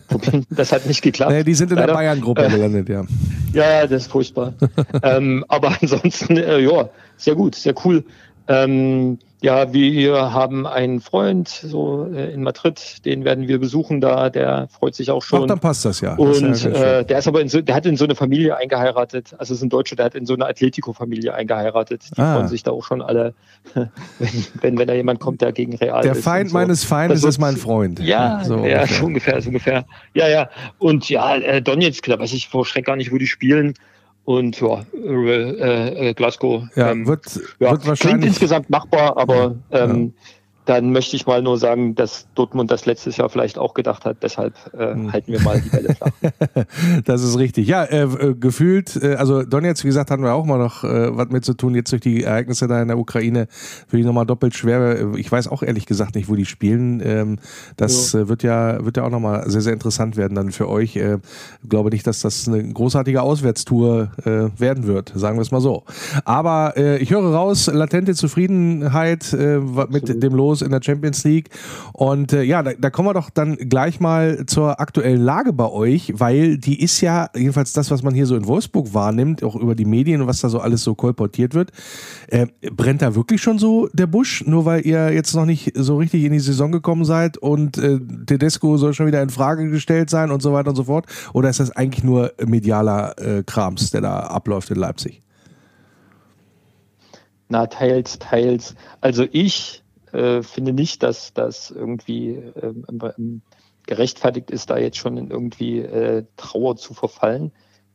Das 0.50 0.72
hat 0.72 0.86
nicht 0.86 1.02
geklappt. 1.02 1.32
Nee, 1.32 1.44
die 1.44 1.54
sind 1.54 1.70
in 1.70 1.76
Leider. 1.76 1.88
der 1.88 1.94
Bayern-Gruppe 1.94 2.44
äh, 2.44 2.50
gelandet, 2.50 2.88
ja. 2.88 3.04
Ja, 3.52 3.86
das 3.86 4.02
ist 4.02 4.10
furchtbar. 4.10 4.54
ähm, 5.02 5.44
aber 5.48 5.76
ansonsten, 5.80 6.36
ja, 6.36 6.88
sehr 7.16 7.34
gut, 7.34 7.54
sehr 7.54 7.74
cool. 7.84 8.04
Ähm, 8.48 9.18
ja, 9.40 9.72
wir 9.72 10.32
haben 10.32 10.66
einen 10.66 11.00
Freund 11.00 11.48
so 11.48 12.08
äh, 12.12 12.32
in 12.32 12.42
Madrid, 12.42 13.04
den 13.04 13.24
werden 13.24 13.46
wir 13.46 13.60
besuchen 13.60 14.00
da, 14.00 14.30
der 14.30 14.66
freut 14.68 14.96
sich 14.96 15.12
auch 15.12 15.22
schon. 15.22 15.42
Ach, 15.42 15.46
dann 15.46 15.60
passt 15.60 15.84
das 15.84 16.00
ja. 16.00 16.16
Und 16.16 16.42
das 16.42 16.64
ja 16.64 16.70
äh, 16.70 17.04
der 17.04 17.18
ist 17.18 17.28
aber 17.28 17.40
in 17.40 17.48
so, 17.48 17.60
der 17.60 17.76
hat 17.76 17.86
in 17.86 17.96
so 17.96 18.04
eine 18.04 18.16
Familie 18.16 18.56
eingeheiratet, 18.56 19.36
also 19.38 19.54
ist 19.54 19.62
ein 19.62 19.68
Deutscher, 19.68 19.94
der 19.94 20.06
hat 20.06 20.16
in 20.16 20.26
so 20.26 20.34
eine 20.34 20.46
Atletico-Familie 20.46 21.34
eingeheiratet. 21.34 22.02
Die 22.16 22.20
ah. 22.20 22.34
freuen 22.34 22.48
sich 22.48 22.64
da 22.64 22.72
auch 22.72 22.84
schon 22.84 23.00
alle, 23.00 23.34
wenn, 23.74 23.90
wenn, 24.60 24.78
wenn 24.78 24.88
da 24.88 24.94
jemand 24.94 25.20
kommt, 25.20 25.40
der 25.40 25.52
gegen 25.52 25.76
Real 25.76 26.02
der 26.02 26.12
ist. 26.12 26.16
Der 26.16 26.22
Feind 26.24 26.50
so. 26.50 26.54
meines 26.54 26.84
Feindes 26.84 27.22
ist 27.22 27.38
mein 27.38 27.56
Freund. 27.56 28.00
Ja, 28.00 28.42
so 28.44 28.64
ja, 28.66 28.80
ungefähr. 28.80 28.86
so 28.88 29.06
ungefähr, 29.06 29.42
so 29.42 29.48
ungefähr. 29.50 29.84
Ja, 30.14 30.28
ja. 30.28 30.50
Und 30.78 31.08
ja, 31.10 31.36
äh, 31.36 31.62
Donetsk, 31.62 32.06
da 32.06 32.18
weiß 32.18 32.32
ich 32.32 32.48
vor 32.48 32.66
Schreck 32.66 32.86
gar 32.86 32.96
nicht, 32.96 33.12
wo 33.12 33.18
die 33.18 33.28
spielen 33.28 33.74
und 34.28 34.60
ja, 34.60 34.84
äh, 34.92 36.10
äh, 36.10 36.14
Glasgow. 36.14 36.64
Ja, 36.76 36.90
ähm, 36.90 37.06
wird, 37.06 37.24
ja, 37.60 37.70
wird 37.70 37.86
wahrscheinlich. 37.86 37.98
Klingt 37.98 38.24
insgesamt 38.24 38.68
machbar, 38.68 39.16
aber 39.16 39.56
ähm, 39.70 40.12
ja 40.16 40.37
dann 40.68 40.92
möchte 40.92 41.16
ich 41.16 41.26
mal 41.26 41.40
nur 41.40 41.56
sagen, 41.56 41.94
dass 41.94 42.26
Dortmund 42.34 42.70
das 42.70 42.84
letztes 42.84 43.16
Jahr 43.16 43.30
vielleicht 43.30 43.56
auch 43.56 43.72
gedacht 43.72 44.04
hat. 44.04 44.18
Deshalb 44.22 44.52
äh, 44.74 44.92
hm. 44.92 45.12
halten 45.14 45.32
wir 45.32 45.40
mal 45.40 45.58
die 45.58 45.70
Bälle 45.70 45.94
flach. 45.94 46.10
das 47.06 47.22
ist 47.22 47.38
richtig. 47.38 47.66
Ja, 47.66 47.84
äh, 47.84 48.02
äh, 48.02 48.34
gefühlt, 48.34 48.94
äh, 49.02 49.14
also 49.14 49.44
Donetsk, 49.44 49.84
wie 49.84 49.88
gesagt, 49.88 50.10
hatten 50.10 50.22
wir 50.22 50.34
auch 50.34 50.44
mal 50.44 50.58
noch 50.58 50.84
äh, 50.84 51.16
was 51.16 51.30
mit 51.30 51.46
zu 51.46 51.54
tun. 51.54 51.74
Jetzt 51.74 51.90
durch 51.92 52.02
die 52.02 52.22
Ereignisse 52.22 52.68
da 52.68 52.82
in 52.82 52.88
der 52.88 52.98
Ukraine 52.98 53.48
würde 53.88 54.00
ich 54.00 54.04
nochmal 54.06 54.26
doppelt 54.26 54.54
schwer. 54.54 55.14
Ich 55.16 55.32
weiß 55.32 55.48
auch 55.48 55.62
ehrlich 55.62 55.86
gesagt 55.86 56.16
nicht, 56.16 56.28
wo 56.28 56.34
die 56.34 56.44
spielen. 56.44 57.00
Ähm, 57.02 57.38
das 57.78 58.12
ja. 58.12 58.28
Wird 58.28 58.42
ja 58.42 58.84
wird 58.84 58.98
ja 58.98 59.04
auch 59.04 59.10
nochmal 59.10 59.48
sehr, 59.48 59.62
sehr 59.62 59.72
interessant 59.72 60.18
werden 60.18 60.34
dann 60.34 60.52
für 60.52 60.68
euch. 60.68 60.96
Äh, 60.96 61.16
glaube 61.66 61.88
nicht, 61.88 62.06
dass 62.06 62.20
das 62.20 62.46
eine 62.46 62.62
großartige 62.74 63.22
Auswärtstour 63.22 64.10
werden 64.24 64.86
wird, 64.86 65.12
sagen 65.14 65.38
wir 65.38 65.42
es 65.42 65.50
mal 65.50 65.60
so. 65.60 65.84
Aber 66.24 66.76
ich 67.00 67.10
höre 67.10 67.32
raus, 67.32 67.70
latente 67.72 68.14
Zufriedenheit 68.14 69.32
mit 69.32 70.02
Absolut. 70.02 70.22
dem 70.22 70.34
Los 70.34 70.57
Abschluss 70.58 70.62
in 70.62 70.70
der 70.70 70.82
Champions 70.82 71.24
League. 71.24 71.50
Und 71.92 72.32
äh, 72.32 72.42
ja, 72.42 72.62
da, 72.62 72.72
da 72.78 72.90
kommen 72.90 73.08
wir 73.08 73.14
doch 73.14 73.30
dann 73.30 73.56
gleich 73.56 74.00
mal 74.00 74.46
zur 74.46 74.80
aktuellen 74.80 75.20
Lage 75.20 75.52
bei 75.52 75.68
euch, 75.68 76.12
weil 76.16 76.58
die 76.58 76.82
ist 76.82 77.00
ja, 77.00 77.30
jedenfalls 77.34 77.72
das, 77.72 77.90
was 77.90 78.02
man 78.02 78.14
hier 78.14 78.26
so 78.26 78.36
in 78.36 78.46
Wolfsburg 78.46 78.94
wahrnimmt, 78.94 79.42
auch 79.42 79.56
über 79.56 79.74
die 79.74 79.84
Medien 79.84 80.20
und 80.20 80.26
was 80.26 80.40
da 80.40 80.48
so 80.48 80.60
alles 80.60 80.82
so 80.82 80.94
kolportiert 80.94 81.54
wird, 81.54 81.72
äh, 82.28 82.46
brennt 82.72 83.02
da 83.02 83.14
wirklich 83.14 83.40
schon 83.40 83.58
so 83.58 83.88
der 83.92 84.06
Busch, 84.06 84.44
nur 84.46 84.64
weil 84.64 84.86
ihr 84.86 85.12
jetzt 85.12 85.34
noch 85.34 85.46
nicht 85.46 85.72
so 85.74 85.96
richtig 85.96 86.24
in 86.24 86.32
die 86.32 86.40
Saison 86.40 86.72
gekommen 86.72 87.04
seid 87.04 87.38
und 87.38 87.78
äh, 87.78 87.98
Tedesco 88.26 88.76
soll 88.76 88.94
schon 88.94 89.06
wieder 89.06 89.22
in 89.22 89.30
Frage 89.30 89.70
gestellt 89.70 90.10
sein 90.10 90.30
und 90.30 90.42
so 90.42 90.52
weiter 90.52 90.70
und 90.70 90.76
so 90.76 90.84
fort? 90.84 91.06
Oder 91.32 91.50
ist 91.50 91.60
das 91.60 91.70
eigentlich 91.70 92.04
nur 92.04 92.32
medialer 92.44 93.14
äh, 93.18 93.42
Krams, 93.42 93.90
der 93.90 94.00
da 94.00 94.20
abläuft 94.20 94.70
in 94.70 94.76
Leipzig? 94.76 95.22
Na, 97.48 97.66
teils, 97.66 98.18
teils. 98.18 98.74
Also 99.00 99.24
ich 99.32 99.82
äh, 100.12 100.42
finde 100.42 100.72
nicht, 100.72 101.02
dass 101.02 101.32
das 101.32 101.70
irgendwie 101.70 102.30
ähm, 102.60 103.42
gerechtfertigt 103.86 104.50
ist, 104.50 104.70
da 104.70 104.76
jetzt 104.78 104.98
schon 104.98 105.16
in 105.16 105.30
irgendwie 105.30 105.78
äh, 105.80 106.24
Trauer 106.36 106.76
zu 106.76 106.94
verfallen. 106.94 107.52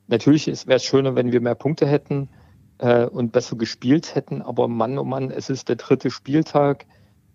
Natürlich 0.08 0.47
wäre 0.47 0.78
es 0.78 0.84
schöner, 0.84 1.15
wenn 1.15 1.32
wir 1.32 1.39
mehr 1.39 1.56
Punkte 1.56 1.86
hätten 1.86 2.30
äh, 2.80 3.06
und 3.06 3.32
besser 3.32 3.56
gespielt 3.56 4.15
hätten, 4.15 4.41
aber 4.41 4.67
Mann, 4.67 4.97
oh 4.97 5.04
Mann, 5.04 5.32
es 5.32 5.49
ist 5.49 5.69
der 5.69 5.76
dritte 5.76 6.10
Spieltag 6.10 6.86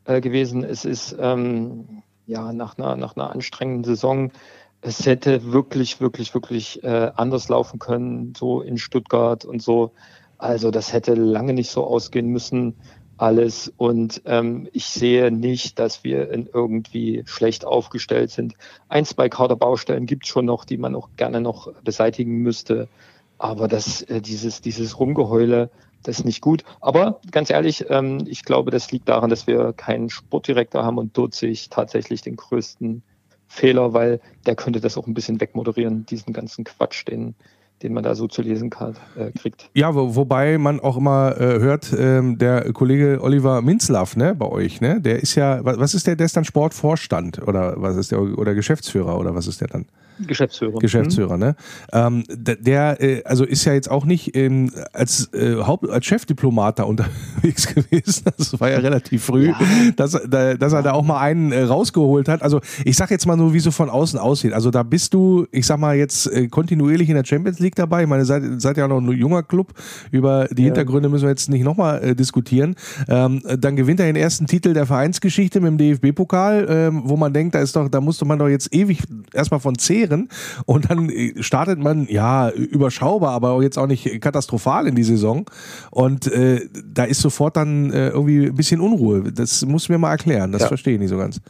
äh, 0.04 0.20
gewesen. 0.20 0.64
Es 0.64 0.84
ist 0.84 1.16
ähm, 1.18 2.02
ja 2.26 2.52
nach 2.52 2.76
einer, 2.76 2.96
nach 2.96 3.16
einer 3.16 3.30
anstrengenden 3.30 3.84
Saison. 3.84 4.32
Es 4.80 5.06
hätte 5.06 5.52
wirklich, 5.52 6.00
wirklich, 6.00 6.34
wirklich 6.34 6.82
äh, 6.82 7.10
anders 7.14 7.48
laufen 7.48 7.78
können, 7.78 8.34
so 8.36 8.60
in 8.60 8.76
Stuttgart 8.76 9.44
und 9.44 9.62
so. 9.62 9.92
Also 10.36 10.70
das 10.70 10.92
hätte 10.92 11.14
lange 11.14 11.52
nicht 11.52 11.70
so 11.70 11.84
ausgehen 11.84 12.28
müssen 12.28 12.76
alles. 13.18 13.72
Und 13.76 14.22
ähm, 14.24 14.68
ich 14.72 14.86
sehe 14.86 15.30
nicht, 15.30 15.78
dass 15.78 16.04
wir 16.04 16.30
irgendwie 16.30 17.22
schlecht 17.26 17.64
aufgestellt 17.64 18.30
sind. 18.30 18.54
Ein, 18.88 19.04
zwei 19.04 19.28
Kaderbaustellen 19.28 20.06
gibt 20.06 20.24
es 20.24 20.30
schon 20.30 20.46
noch, 20.46 20.64
die 20.64 20.78
man 20.78 20.94
auch 20.94 21.10
gerne 21.16 21.40
noch 21.40 21.72
beseitigen 21.82 22.38
müsste. 22.38 22.88
Aber 23.36 23.68
das, 23.68 24.02
äh, 24.02 24.20
dieses, 24.20 24.60
dieses 24.60 24.98
Rumgeheule, 24.98 25.70
das 26.02 26.20
ist 26.20 26.24
nicht 26.24 26.40
gut. 26.40 26.64
Aber 26.80 27.20
ganz 27.30 27.50
ehrlich, 27.50 27.86
ähm, 27.90 28.24
ich 28.26 28.44
glaube, 28.44 28.70
das 28.70 28.90
liegt 28.92 29.08
daran, 29.08 29.30
dass 29.30 29.46
wir 29.46 29.72
keinen 29.72 30.10
Sportdirektor 30.10 30.84
haben 30.84 30.98
und 30.98 31.16
dort 31.16 31.34
sehe 31.34 31.50
ich 31.50 31.68
tatsächlich 31.68 32.22
den 32.22 32.36
größten 32.36 33.02
Fehler, 33.46 33.94
weil 33.94 34.20
der 34.46 34.54
könnte 34.54 34.80
das 34.80 34.96
auch 34.96 35.06
ein 35.06 35.14
bisschen 35.14 35.40
wegmoderieren, 35.40 36.06
diesen 36.06 36.32
ganzen 36.32 36.64
Quatsch, 36.64 37.06
den, 37.06 37.34
den 37.82 37.92
man 37.92 38.02
da 38.02 38.14
so 38.14 38.26
zu 38.26 38.42
lesen 38.42 38.70
kann, 38.70 38.96
äh, 39.16 39.30
kriegt. 39.30 39.70
Ja, 39.74 39.94
wo, 39.94 40.16
wobei 40.16 40.58
man 40.58 40.80
auch 40.80 40.96
immer 40.96 41.36
äh, 41.38 41.58
hört, 41.60 41.94
ähm, 41.96 42.38
der 42.38 42.72
Kollege 42.72 43.20
Oliver 43.22 43.62
Minzlaff, 43.62 44.16
ne, 44.16 44.34
bei 44.34 44.46
euch, 44.46 44.80
ne, 44.80 45.00
der 45.00 45.22
ist 45.22 45.34
ja, 45.34 45.60
was 45.64 45.94
ist 45.94 46.06
der, 46.06 46.16
der 46.16 46.26
ist 46.26 46.36
dann 46.36 46.44
Sportvorstand 46.44 47.46
oder 47.46 47.74
was 47.76 47.96
ist 47.96 48.10
der, 48.12 48.20
oder 48.20 48.54
Geschäftsführer 48.54 49.18
oder 49.18 49.34
was 49.34 49.46
ist 49.46 49.60
der 49.60 49.68
dann? 49.68 49.86
Geschäftsführer. 50.26 50.78
Geschäftsführer, 50.78 51.34
mhm. 51.34 51.40
ne? 51.40 51.56
Ähm, 51.92 52.24
der, 52.28 53.00
äh, 53.00 53.22
also 53.24 53.44
ist 53.44 53.64
ja 53.64 53.72
jetzt 53.72 53.90
auch 53.90 54.04
nicht 54.04 54.36
ähm, 54.36 54.70
als, 54.92 55.32
äh, 55.32 55.56
Haupt, 55.56 55.88
als 55.88 56.06
Chefdiplomat 56.06 56.78
da 56.78 56.82
unterwegs 56.84 57.66
gewesen. 57.72 58.24
Das 58.36 58.58
war 58.60 58.70
ja 58.70 58.78
relativ 58.78 59.24
früh, 59.24 59.48
ja. 59.48 59.58
Dass, 59.96 60.18
da, 60.28 60.54
dass 60.54 60.72
er 60.72 60.82
da 60.82 60.92
auch 60.92 61.04
mal 61.04 61.20
einen 61.20 61.52
äh, 61.52 61.62
rausgeholt 61.62 62.28
hat. 62.28 62.42
Also 62.42 62.60
ich 62.84 62.96
sag 62.96 63.10
jetzt 63.10 63.26
mal 63.26 63.36
nur, 63.36 63.54
wie 63.54 63.60
so 63.60 63.70
von 63.70 63.90
außen 63.90 64.18
aussieht. 64.18 64.52
Also 64.52 64.70
da 64.70 64.82
bist 64.82 65.14
du, 65.14 65.46
ich 65.52 65.66
sag 65.66 65.78
mal 65.78 65.96
jetzt 65.96 66.26
äh, 66.26 66.48
kontinuierlich 66.48 67.08
in 67.08 67.14
der 67.14 67.24
Champions 67.24 67.58
League 67.60 67.74
dabei. 67.76 68.02
Ich 68.02 68.08
meine, 68.08 68.24
seid, 68.24 68.42
seid 68.60 68.76
ja 68.76 68.88
noch 68.88 69.00
ein 69.00 69.10
junger 69.12 69.42
Club. 69.42 69.72
Über 70.10 70.48
die 70.50 70.62
ja. 70.62 70.66
Hintergründe 70.66 71.08
müssen 71.08 71.24
wir 71.24 71.30
jetzt 71.30 71.48
nicht 71.48 71.64
nochmal 71.64 72.02
äh, 72.02 72.14
diskutieren. 72.14 72.74
Ähm, 73.08 73.42
dann 73.58 73.76
gewinnt 73.76 74.00
er 74.00 74.06
den 74.06 74.16
ersten 74.16 74.46
Titel 74.46 74.72
der 74.72 74.86
Vereinsgeschichte 74.86 75.60
mit 75.60 75.70
dem 75.70 75.78
DFB-Pokal, 75.78 76.66
ähm, 76.68 77.02
wo 77.04 77.16
man 77.16 77.32
denkt, 77.32 77.54
da 77.54 77.60
ist 77.60 77.76
doch, 77.76 77.88
da 77.88 78.00
musste 78.00 78.24
man 78.24 78.38
doch 78.38 78.48
jetzt 78.48 78.74
ewig 78.74 79.02
erstmal 79.32 79.60
von 79.60 79.78
zehren 79.78 80.07
Jahren 80.08 80.28
und 80.66 80.90
dann 80.90 81.08
äh, 81.10 81.42
startet 81.42 81.78
man, 81.78 82.06
ja, 82.08 82.50
überschaubar, 82.50 83.32
aber 83.32 83.62
jetzt 83.62 83.78
auch 83.78 83.86
nicht 83.86 84.20
katastrophal 84.20 84.86
in 84.86 84.94
die 84.94 85.04
Saison 85.04 85.46
und 85.90 86.30
äh, 86.32 86.60
da 86.84 87.04
ist 87.04 87.20
sofort 87.20 87.56
dann 87.56 87.92
äh, 87.92 88.08
irgendwie 88.08 88.46
ein 88.46 88.54
bisschen 88.54 88.80
Unruhe. 88.80 89.32
Das 89.32 89.64
muss 89.64 89.88
mir 89.88 89.98
mal 89.98 90.10
erklären, 90.10 90.52
das 90.52 90.62
ja. 90.62 90.68
verstehe 90.68 90.94
ich 90.94 91.00
nicht 91.00 91.10
so 91.10 91.18
ganz. 91.18 91.40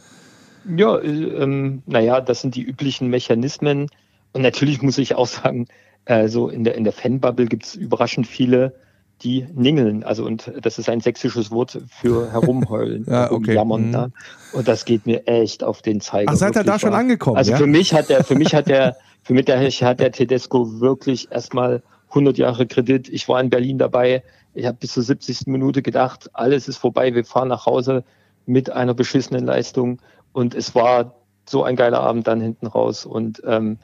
Ja, 0.77 0.97
äh, 0.97 1.07
ähm, 1.07 1.81
naja, 1.85 2.21
das 2.21 2.41
sind 2.41 2.55
die 2.55 2.63
üblichen 2.63 3.09
Mechanismen 3.09 3.87
und 4.33 4.41
natürlich 4.41 4.81
muss 4.81 4.97
ich 4.97 5.15
auch 5.15 5.27
sagen, 5.27 5.67
äh, 6.05 6.27
so 6.27 6.49
in 6.49 6.63
der, 6.63 6.75
in 6.75 6.83
der 6.83 6.93
Fanbubble 6.93 7.45
gibt 7.45 7.65
es 7.65 7.75
überraschend 7.75 8.27
viele, 8.27 8.73
die 9.21 9.47
ningeln. 9.53 10.03
Also 10.03 10.25
und 10.25 10.51
das 10.61 10.79
ist 10.79 10.89
ein 10.89 11.01
sächsisches 11.01 11.51
Wort 11.51 11.79
für 11.87 12.31
herumheulen, 12.31 13.05
ja, 13.07 13.31
okay. 13.31 13.55
jammern. 13.55 13.89
Ne? 13.89 14.11
Und 14.53 14.67
das 14.67 14.85
geht 14.85 15.05
mir 15.05 15.27
echt 15.27 15.63
auf 15.63 15.81
den 15.81 16.01
Zeiger. 16.01 16.31
Ach, 16.31 16.37
seid 16.37 16.55
ihr 16.55 16.63
da 16.63 16.79
schon 16.79 16.91
war. 16.91 16.99
angekommen? 16.99 17.37
Also 17.37 17.51
ja? 17.51 17.57
für 17.57 17.67
mich 17.67 17.93
hat 17.93 18.09
der, 18.09 18.23
für 18.23 18.35
mich 18.35 18.53
hat 18.53 18.67
der, 18.67 18.97
für 19.23 19.33
mich 19.33 19.83
hat 19.83 19.99
der 19.99 20.11
Tedesco 20.11 20.79
wirklich 20.79 21.31
erstmal 21.31 21.83
100 22.09 22.37
Jahre 22.37 22.65
Kredit. 22.65 23.09
Ich 23.09 23.27
war 23.27 23.39
in 23.39 23.49
Berlin 23.49 23.77
dabei. 23.77 24.23
Ich 24.53 24.65
habe 24.65 24.77
bis 24.79 24.93
zur 24.93 25.03
70. 25.03 25.47
Minute 25.47 25.81
gedacht, 25.81 26.29
alles 26.33 26.67
ist 26.67 26.77
vorbei. 26.77 27.13
Wir 27.13 27.23
fahren 27.23 27.49
nach 27.49 27.65
Hause 27.65 28.03
mit 28.45 28.71
einer 28.71 28.93
beschissenen 28.93 29.45
Leistung. 29.45 29.99
Und 30.33 30.55
es 30.55 30.73
war 30.73 31.13
so 31.47 31.63
ein 31.63 31.75
geiler 31.75 31.99
Abend 31.99 32.27
dann 32.27 32.41
hinten 32.41 32.67
raus. 32.67 33.05
Und 33.05 33.41
ähm, 33.45 33.77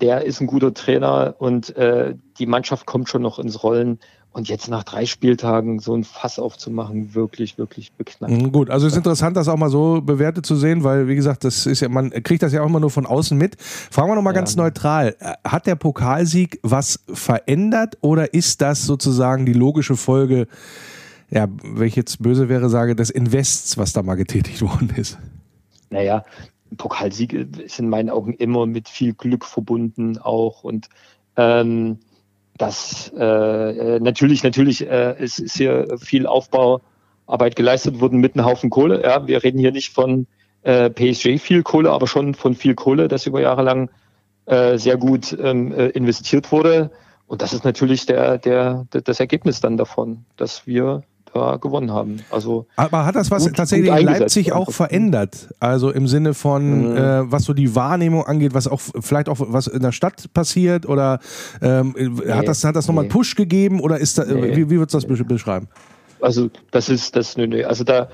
der 0.00 0.24
ist 0.24 0.40
ein 0.40 0.46
guter 0.46 0.72
Trainer 0.72 1.34
und 1.38 1.76
äh, 1.76 2.14
die 2.38 2.46
Mannschaft 2.46 2.86
kommt 2.86 3.08
schon 3.08 3.22
noch 3.22 3.38
ins 3.38 3.62
Rollen. 3.62 3.98
Und 4.32 4.48
jetzt 4.48 4.68
nach 4.68 4.84
drei 4.84 5.06
Spieltagen 5.06 5.80
so 5.80 5.92
ein 5.92 6.04
Fass 6.04 6.38
aufzumachen, 6.38 7.16
wirklich, 7.16 7.58
wirklich 7.58 7.92
beknackt. 7.92 8.32
Mhm, 8.32 8.52
gut, 8.52 8.70
also 8.70 8.86
es 8.86 8.92
ist 8.92 8.98
interessant, 8.98 9.36
das 9.36 9.48
auch 9.48 9.56
mal 9.56 9.70
so 9.70 10.00
bewertet 10.00 10.46
zu 10.46 10.54
sehen, 10.54 10.84
weil, 10.84 11.08
wie 11.08 11.16
gesagt, 11.16 11.42
das 11.42 11.66
ist 11.66 11.80
ja, 11.80 11.88
man 11.88 12.10
kriegt 12.10 12.44
das 12.44 12.52
ja 12.52 12.62
auch 12.62 12.66
immer 12.66 12.78
nur 12.78 12.90
von 12.90 13.06
außen 13.06 13.36
mit. 13.36 13.60
Fragen 13.60 14.08
wir 14.08 14.14
nochmal 14.14 14.32
ja. 14.32 14.40
ganz 14.40 14.54
neutral. 14.54 15.16
Hat 15.42 15.66
der 15.66 15.74
Pokalsieg 15.74 16.60
was 16.62 17.00
verändert 17.12 17.98
oder 18.02 18.32
ist 18.32 18.60
das 18.60 18.86
sozusagen 18.86 19.46
die 19.46 19.52
logische 19.52 19.96
Folge, 19.96 20.46
ja, 21.28 21.48
wenn 21.64 21.88
ich 21.88 21.96
jetzt 21.96 22.22
böse 22.22 22.48
wäre, 22.48 22.70
sage, 22.70 22.94
des 22.94 23.10
Invests, 23.10 23.78
was 23.78 23.92
da 23.92 24.02
mal 24.04 24.14
getätigt 24.14 24.62
worden 24.62 24.90
ist? 24.96 25.18
Naja, 25.90 26.24
Pokalsieg 26.76 27.32
ist 27.32 27.80
in 27.80 27.88
meinen 27.88 28.10
Augen 28.10 28.34
immer 28.34 28.66
mit 28.66 28.88
viel 28.88 29.12
Glück 29.12 29.44
verbunden 29.44 30.18
auch 30.18 30.62
und 30.62 30.88
ähm, 31.36 31.98
das 32.60 33.12
äh, 33.16 33.24
äh, 33.24 34.00
natürlich, 34.00 34.42
natürlich 34.42 34.86
äh, 34.86 35.16
es 35.18 35.38
ist 35.38 35.56
hier 35.56 35.86
viel 35.98 36.26
Aufbauarbeit 36.26 37.56
geleistet 37.56 38.00
worden 38.00 38.20
mit 38.20 38.34
einem 38.34 38.44
Haufen 38.44 38.70
Kohle. 38.70 39.02
Ja, 39.02 39.26
wir 39.26 39.42
reden 39.42 39.58
hier 39.58 39.72
nicht 39.72 39.92
von 39.92 40.26
äh, 40.62 40.90
PSG 40.90 41.38
viel 41.38 41.62
Kohle, 41.62 41.90
aber 41.90 42.06
schon 42.06 42.34
von 42.34 42.54
viel 42.54 42.74
Kohle, 42.74 43.08
das 43.08 43.26
über 43.26 43.40
Jahre 43.40 43.62
lang 43.62 43.90
äh, 44.46 44.76
sehr 44.76 44.98
gut 44.98 45.36
ähm, 45.40 45.72
äh, 45.72 45.86
investiert 45.88 46.52
wurde. 46.52 46.90
Und 47.26 47.42
das 47.42 47.52
ist 47.52 47.64
natürlich 47.64 48.06
der, 48.06 48.38
der, 48.38 48.86
das 48.90 49.20
Ergebnis 49.20 49.60
dann 49.60 49.76
davon, 49.76 50.24
dass 50.36 50.66
wir 50.66 51.02
da 51.32 51.56
gewonnen 51.56 51.92
haben. 51.92 52.20
Also 52.30 52.66
Aber 52.76 53.04
hat 53.04 53.14
das 53.14 53.30
was 53.30 53.44
gut, 53.46 53.56
tatsächlich 53.56 53.90
in 53.90 54.04
Leipzig 54.04 54.52
auch 54.52 54.70
verändert? 54.70 55.48
Also 55.60 55.90
im 55.90 56.06
Sinne 56.06 56.34
von, 56.34 56.90
mhm. 56.90 56.96
äh, 56.96 57.32
was 57.32 57.44
so 57.44 57.52
die 57.52 57.74
Wahrnehmung 57.74 58.24
angeht, 58.24 58.54
was 58.54 58.66
auch 58.66 58.80
vielleicht 59.00 59.28
auch 59.28 59.36
was 59.40 59.66
in 59.66 59.82
der 59.82 59.92
Stadt 59.92 60.32
passiert 60.32 60.86
oder 60.86 61.20
ähm, 61.62 61.94
nee, 61.96 62.32
hat 62.32 62.48
das, 62.48 62.64
hat 62.64 62.76
das 62.76 62.86
nochmal 62.86 63.04
nee. 63.04 63.10
einen 63.10 63.18
Push 63.18 63.36
gegeben 63.36 63.80
oder 63.80 63.98
ist 63.98 64.18
da, 64.18 64.24
nee. 64.24 64.56
wie, 64.56 64.70
wie 64.70 64.78
würdest 64.78 64.94
du 64.94 65.08
das 65.08 65.26
beschreiben? 65.26 65.68
Also 66.20 66.50
das 66.70 66.88
ist 66.88 67.16
das 67.16 67.36
nö, 67.36 67.46
nö. 67.46 67.64
Also 67.64 67.84
da, 67.84 68.08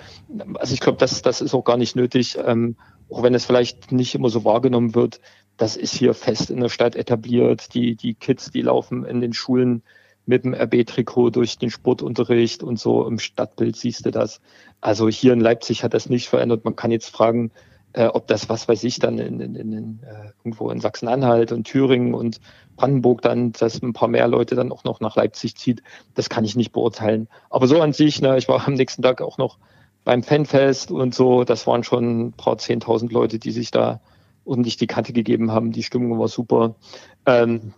also 0.55 0.75
ich 0.75 0.81
glaube, 0.81 0.99
das, 0.99 1.23
das 1.23 1.41
ist 1.41 1.55
auch 1.55 1.65
gar 1.65 1.77
nicht 1.77 1.97
nötig, 1.97 2.39
ähm, 2.45 2.77
auch 3.11 3.23
wenn 3.23 3.35
es 3.35 3.45
vielleicht 3.45 3.93
nicht 3.93 4.15
immer 4.15 4.29
so 4.29 4.45
wahrgenommen 4.45 4.95
wird. 4.95 5.21
Das 5.57 5.77
ist 5.77 5.95
hier 5.95 6.15
fest 6.15 6.51
in 6.51 6.61
der 6.61 6.69
Stadt 6.69 6.97
etabliert. 6.97 7.75
Die, 7.75 7.97
die 7.97 8.15
Kids, 8.15 8.51
die 8.51 8.63
laufen 8.63 9.05
in 9.05 9.21
den 9.21 9.33
Schulen 9.33 9.83
mit 10.27 10.45
dem 10.45 10.55
RB-Trikot 10.55 11.31
durch 11.31 11.59
den 11.59 11.71
Sportunterricht 11.71 12.63
und 12.63 12.79
so 12.79 13.07
im 13.07 13.19
Stadtbild 13.19 13.77
siehst 13.77 14.05
du 14.05 14.11
das. 14.11 14.41
Also 14.81 15.09
hier 15.09 15.33
in 15.33 15.41
Leipzig 15.41 15.85
hat 15.85 15.95
das 15.95 16.09
nicht 16.09 16.29
verändert. 16.29 16.65
Man 16.65 16.77
kann 16.77 16.91
jetzt 16.91 17.09
fragen, 17.11 17.53
äh, 17.93 18.07
ob 18.07 18.27
das, 18.27 18.49
was 18.49 18.69
weiß 18.69 18.85
ich, 18.85 18.99
dann 18.99 19.19
in, 19.19 19.41
in, 19.41 19.55
in, 19.55 20.01
äh, 20.03 20.31
irgendwo 20.41 20.71
in 20.71 20.81
Sachsen-Anhalt 20.81 21.53
und 21.53 21.65
Thüringen 21.65 22.13
und 22.13 22.41
Brandenburg 22.77 23.23
dann, 23.23 23.53
dass 23.53 23.81
ein 23.81 23.95
paar 23.95 24.09
mehr 24.09 24.29
Leute 24.29 24.55
dann 24.55 24.71
auch 24.71 24.85
noch 24.85 25.01
nach 25.01 25.17
Leipzig 25.17 25.57
zieht, 25.57 25.83
das 26.15 26.29
kann 26.29 26.45
ich 26.45 26.57
nicht 26.57 26.73
beurteilen. 26.73 27.29
Aber 27.49 27.67
so 27.67 27.81
an 27.81 27.95
sich, 27.95 28.21
ne, 28.21 28.37
ich 28.37 28.49
war 28.49 28.67
am 28.67 28.75
nächsten 28.75 29.03
Tag 29.03 29.23
auch 29.23 29.39
noch 29.39 29.59
beim 30.05 30.23
Fanfest 30.23 30.91
und 30.91 31.15
so, 31.15 31.45
das 31.45 31.67
waren 31.67 31.85
schon 31.85 32.27
ein 32.27 32.33
paar 32.33 32.59
zehntausend 32.59 33.13
Leute, 33.13 33.39
die 33.39 33.51
sich 33.51 33.71
da 33.71 34.01
ordentlich 34.45 34.77
die 34.77 34.87
Kante 34.87 35.13
gegeben 35.13 35.51
haben. 35.51 35.73
Die 35.73 35.83
Stimmung 35.83 36.19
war 36.19 36.29
super. 36.29 36.75
Ähm, 37.25 37.73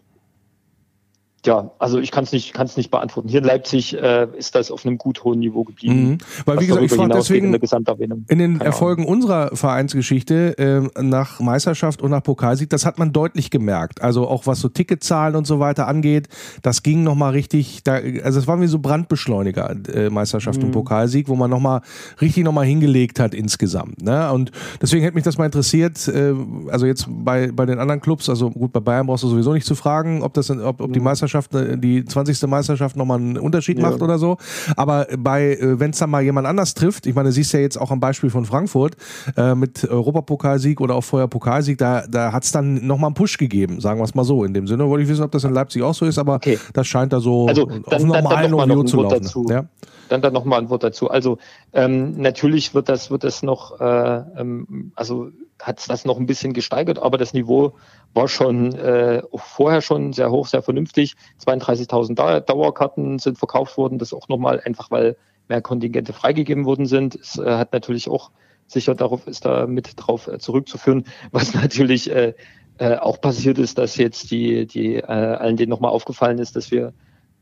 ja, 1.46 1.70
also 1.78 1.98
ich 1.98 2.10
kann 2.10 2.24
es 2.24 2.32
nicht, 2.32 2.52
kann's 2.52 2.76
nicht 2.76 2.90
beantworten. 2.90 3.28
Hier 3.28 3.38
in 3.38 3.44
Leipzig 3.44 3.94
äh, 3.96 4.26
ist 4.36 4.54
das 4.54 4.70
auf 4.70 4.84
einem 4.84 4.98
gut 4.98 5.22
hohen 5.22 5.38
Niveau 5.38 5.62
geblieben. 5.62 6.08
Mhm. 6.08 6.18
Weil 6.44 6.60
wie 6.60 6.66
gesagt, 6.66 6.84
ich 6.84 6.92
frage 6.92 7.14
deswegen 7.14 7.54
in, 7.54 8.24
in 8.28 8.38
den 8.38 8.58
Keine 8.58 8.64
Erfolgen 8.64 9.02
Ahnung. 9.02 9.14
unserer 9.14 9.54
Vereinsgeschichte 9.54 10.58
äh, 10.58 11.02
nach 11.02 11.38
Meisterschaft 11.38 12.02
und 12.02 12.10
nach 12.10 12.22
Pokalsieg, 12.22 12.70
das 12.70 12.84
hat 12.84 12.98
man 12.98 13.12
deutlich 13.12 13.50
gemerkt. 13.50 14.02
Also 14.02 14.26
auch 14.26 14.46
was 14.46 14.60
so 14.60 14.68
Ticketzahlen 14.68 15.36
und 15.36 15.46
so 15.46 15.60
weiter 15.60 15.86
angeht, 15.86 16.28
das 16.62 16.82
ging 16.82 17.04
nochmal 17.04 17.32
richtig, 17.32 17.82
da, 17.84 18.00
also 18.24 18.40
es 18.40 18.46
waren 18.48 18.60
wie 18.60 18.66
so 18.66 18.80
Brandbeschleuniger, 18.80 19.76
äh, 19.94 20.10
Meisterschaft 20.10 20.58
mhm. 20.58 20.66
und 20.66 20.72
Pokalsieg, 20.72 21.28
wo 21.28 21.36
man 21.36 21.50
nochmal 21.50 21.82
richtig 22.20 22.42
nochmal 22.42 22.66
hingelegt 22.66 23.20
hat 23.20 23.32
insgesamt. 23.32 24.02
Ne? 24.02 24.30
Und 24.32 24.50
deswegen 24.82 25.04
hätte 25.04 25.14
mich 25.14 25.24
das 25.24 25.38
mal 25.38 25.46
interessiert, 25.46 26.08
äh, 26.08 26.34
also 26.68 26.84
jetzt 26.84 27.06
bei, 27.08 27.52
bei 27.52 27.64
den 27.64 27.78
anderen 27.78 28.00
Clubs, 28.00 28.28
also 28.28 28.50
gut, 28.50 28.72
bei 28.72 28.80
Bayern 28.80 29.06
brauchst 29.06 29.22
du 29.22 29.28
sowieso 29.28 29.52
nicht 29.52 29.66
zu 29.66 29.76
fragen, 29.76 30.22
ob 30.22 30.34
das 30.34 30.50
ob, 30.50 30.80
ob 30.80 30.92
die. 30.92 30.98
Meisterschaft 30.98 31.27
Meisterschaft, 31.34 31.54
äh, 31.54 31.78
die 31.78 32.04
20. 32.04 32.48
Meisterschaft 32.48 32.96
nochmal 32.96 33.18
einen 33.18 33.38
Unterschied 33.38 33.78
ja. 33.78 33.88
macht 33.88 34.02
oder 34.02 34.18
so. 34.18 34.36
Aber 34.76 35.06
bei, 35.18 35.54
äh, 35.54 35.78
wenn 35.78 35.90
es 35.90 35.98
dann 35.98 36.10
mal 36.10 36.22
jemand 36.22 36.46
anders 36.46 36.74
trifft, 36.74 37.06
ich 37.06 37.14
meine, 37.14 37.32
siehst 37.32 37.52
ja 37.52 37.60
jetzt 37.60 37.76
auch 37.76 37.90
am 37.90 38.00
Beispiel 38.00 38.30
von 38.30 38.44
Frankfurt 38.44 38.96
äh, 39.36 39.54
mit 39.54 39.88
Europapokalsieg 39.88 40.80
oder 40.80 40.94
auch 40.94 41.04
vorher 41.04 41.28
Pokalsieg, 41.28 41.78
da, 41.78 42.06
da 42.06 42.32
hat 42.32 42.44
es 42.44 42.52
dann 42.52 42.86
nochmal 42.86 43.08
einen 43.08 43.14
Push 43.14 43.38
gegeben, 43.38 43.80
sagen 43.80 44.00
wir 44.00 44.04
es 44.04 44.14
mal 44.14 44.24
so. 44.24 44.44
In 44.44 44.54
dem 44.54 44.66
Sinne 44.66 44.88
wollte 44.88 45.04
ich 45.04 45.08
wissen, 45.08 45.22
ob 45.22 45.32
das 45.32 45.44
in 45.44 45.52
Leipzig 45.52 45.82
auch 45.82 45.94
so 45.94 46.06
ist, 46.06 46.18
aber 46.18 46.36
okay. 46.36 46.58
das 46.72 46.86
scheint 46.86 47.12
da 47.12 47.20
so 47.20 47.46
also, 47.46 47.66
dann, 47.66 47.84
auf 47.84 48.04
normalen 48.04 48.50
Niveau 48.50 48.82
zu 48.84 49.02
laufen. 49.02 49.22
Dazu. 49.22 49.46
Ja? 49.48 49.66
Dann 50.08 50.22
dann 50.22 50.32
nochmal 50.32 50.60
ein 50.60 50.70
Wort 50.70 50.82
dazu. 50.82 51.10
Also 51.10 51.38
ähm, 51.72 52.16
natürlich 52.16 52.74
wird 52.74 52.88
das, 52.88 53.10
wird 53.10 53.24
das 53.24 53.42
noch, 53.42 53.78
äh, 53.80 54.22
ähm, 54.38 54.92
also 54.94 55.30
hat 55.60 55.88
das 55.90 56.04
noch 56.04 56.18
ein 56.18 56.26
bisschen 56.26 56.52
gesteigert, 56.52 56.98
aber 56.98 57.18
das 57.18 57.34
Niveau 57.34 57.72
war 58.14 58.28
schon 58.28 58.74
äh, 58.74 59.22
vorher 59.34 59.80
schon 59.82 60.12
sehr 60.12 60.30
hoch, 60.30 60.46
sehr 60.46 60.62
vernünftig. 60.62 61.16
32.000 61.44 62.40
Dauerkarten 62.40 63.18
sind 63.18 63.38
verkauft 63.38 63.76
worden, 63.76 63.98
das 63.98 64.12
auch 64.12 64.28
nochmal 64.28 64.60
einfach, 64.64 64.90
weil 64.90 65.16
mehr 65.48 65.62
Kontingente 65.62 66.12
freigegeben 66.12 66.64
worden 66.64 66.86
sind. 66.86 67.16
Es 67.16 67.38
äh, 67.38 67.44
hat 67.44 67.72
natürlich 67.72 68.08
auch 68.08 68.30
sicher 68.66 68.94
darauf 68.94 69.26
ist 69.26 69.44
da 69.44 69.66
mit 69.66 69.94
drauf 69.96 70.28
äh, 70.28 70.38
zurückzuführen, 70.38 71.04
was 71.32 71.54
natürlich 71.54 72.10
äh, 72.10 72.34
äh, 72.78 72.96
auch 72.96 73.20
passiert 73.20 73.58
ist, 73.58 73.78
dass 73.78 73.96
jetzt 73.96 74.30
die 74.30 74.66
die 74.66 74.96
äh, 74.96 75.02
allen 75.02 75.56
denen 75.56 75.70
nochmal 75.70 75.90
aufgefallen 75.90 76.38
ist, 76.38 76.54
dass 76.54 76.70
wir 76.70 76.92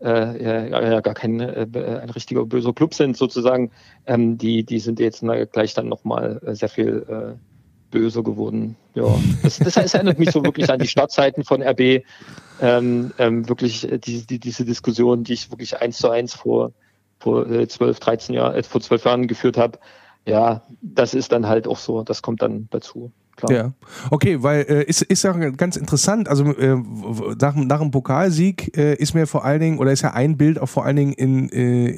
äh, 0.00 0.68
ja, 0.70 0.82
ja 0.90 1.00
gar 1.00 1.14
kein 1.14 1.40
äh, 1.40 1.66
ein 1.74 2.10
richtiger 2.10 2.46
böser 2.46 2.72
Club 2.72 2.94
sind 2.94 3.16
sozusagen. 3.16 3.70
Ähm, 4.06 4.38
die 4.38 4.64
die 4.64 4.78
sind 4.78 5.00
jetzt 5.00 5.24
gleich 5.52 5.74
dann 5.74 5.88
nochmal 5.88 6.40
äh, 6.46 6.54
sehr 6.54 6.68
viel 6.68 7.04
äh, 7.08 7.55
böse 7.96 8.22
geworden. 8.22 8.76
Ja, 8.94 9.04
das, 9.42 9.58
das, 9.58 9.74
das 9.74 9.94
erinnert 9.94 10.18
mich 10.18 10.30
so 10.30 10.44
wirklich 10.44 10.70
an 10.70 10.78
die 10.78 10.88
Startzeiten 10.88 11.44
von 11.44 11.62
RB. 11.62 12.04
Ähm, 12.60 13.12
ähm, 13.18 13.48
wirklich 13.48 13.90
äh, 13.90 13.98
die, 13.98 14.26
die, 14.26 14.38
diese 14.38 14.64
Diskussion, 14.64 15.24
die 15.24 15.34
ich 15.34 15.50
wirklich 15.50 15.80
eins 15.80 15.98
zu 15.98 16.10
eins 16.10 16.34
vor, 16.34 16.72
vor 17.18 17.50
äh, 17.50 17.66
12, 17.66 18.00
13 18.00 18.34
Jahren, 18.34 18.54
äh, 18.54 18.62
vor 18.62 18.80
zwölf 18.80 19.04
Jahren 19.04 19.26
geführt 19.26 19.56
habe. 19.56 19.78
Ja, 20.26 20.62
das 20.82 21.14
ist 21.14 21.32
dann 21.32 21.46
halt 21.46 21.66
auch 21.68 21.78
so, 21.78 22.02
das 22.02 22.20
kommt 22.20 22.42
dann 22.42 22.68
dazu. 22.70 23.12
Klar. 23.36 23.52
Ja, 23.52 23.72
okay, 24.10 24.42
weil 24.42 24.62
äh, 24.68 24.84
ist, 24.84 25.02
ist 25.02 25.22
ja 25.22 25.32
ganz 25.32 25.76
interessant. 25.76 26.28
Also 26.28 26.44
äh, 26.44 26.76
nach, 27.40 27.54
nach 27.54 27.80
dem 27.80 27.90
Pokalsieg 27.90 28.76
äh, 28.76 28.94
ist 28.94 29.14
mir 29.14 29.26
vor 29.26 29.44
allen 29.44 29.60
Dingen, 29.60 29.78
oder 29.78 29.92
ist 29.92 30.02
ja 30.02 30.12
ein 30.12 30.36
Bild 30.36 30.60
auch 30.60 30.68
vor 30.68 30.84
allen 30.84 30.96
Dingen 30.96 31.12
in, 31.12 31.50
äh, 31.50 31.88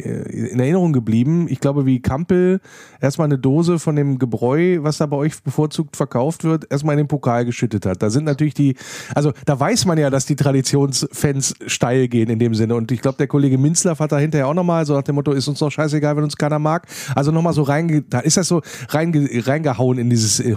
in 0.48 0.60
Erinnerung 0.60 0.92
geblieben. 0.92 1.46
Ich 1.48 1.60
glaube, 1.60 1.86
wie 1.86 2.00
Kampel 2.00 2.60
erstmal 3.00 3.26
eine 3.26 3.38
Dose 3.38 3.78
von 3.78 3.96
dem 3.96 4.18
Gebräu, 4.18 4.78
was 4.82 4.98
da 4.98 5.06
bei 5.06 5.16
euch 5.16 5.42
bevorzugt 5.42 5.96
verkauft 5.96 6.44
wird, 6.44 6.70
erstmal 6.70 6.94
in 6.94 7.04
den 7.04 7.08
Pokal 7.08 7.44
geschüttet 7.44 7.86
hat. 7.86 8.02
Da 8.02 8.10
sind 8.10 8.24
natürlich 8.24 8.54
die, 8.54 8.76
also 9.14 9.32
da 9.46 9.58
weiß 9.58 9.86
man 9.86 9.98
ja, 9.98 10.10
dass 10.10 10.26
die 10.26 10.36
Traditionsfans 10.36 11.54
steil 11.66 12.08
gehen 12.08 12.30
in 12.30 12.38
dem 12.38 12.54
Sinne. 12.54 12.74
Und 12.74 12.92
ich 12.92 13.00
glaube, 13.00 13.18
der 13.18 13.26
Kollege 13.26 13.58
Minzlaff 13.58 14.00
hat 14.00 14.12
da 14.12 14.18
hinterher 14.18 14.48
auch 14.48 14.54
nochmal 14.54 14.86
so 14.86 14.94
nach 14.94 15.02
dem 15.02 15.14
Motto, 15.14 15.32
ist 15.32 15.48
uns 15.48 15.58
doch 15.58 15.70
scheißegal, 15.70 16.16
wenn 16.16 16.24
uns 16.24 16.36
keiner 16.36 16.58
mag. 16.58 16.86
Also 17.14 17.30
nochmal 17.30 17.52
so 17.52 17.62
reinge, 17.62 18.02
da 18.02 18.20
ist 18.20 18.36
das 18.36 18.48
so 18.48 18.62
reinge, 18.88 19.28
reingehauen 19.46 19.98
in 19.98 20.10
dieses 20.10 20.40
äh, 20.40 20.52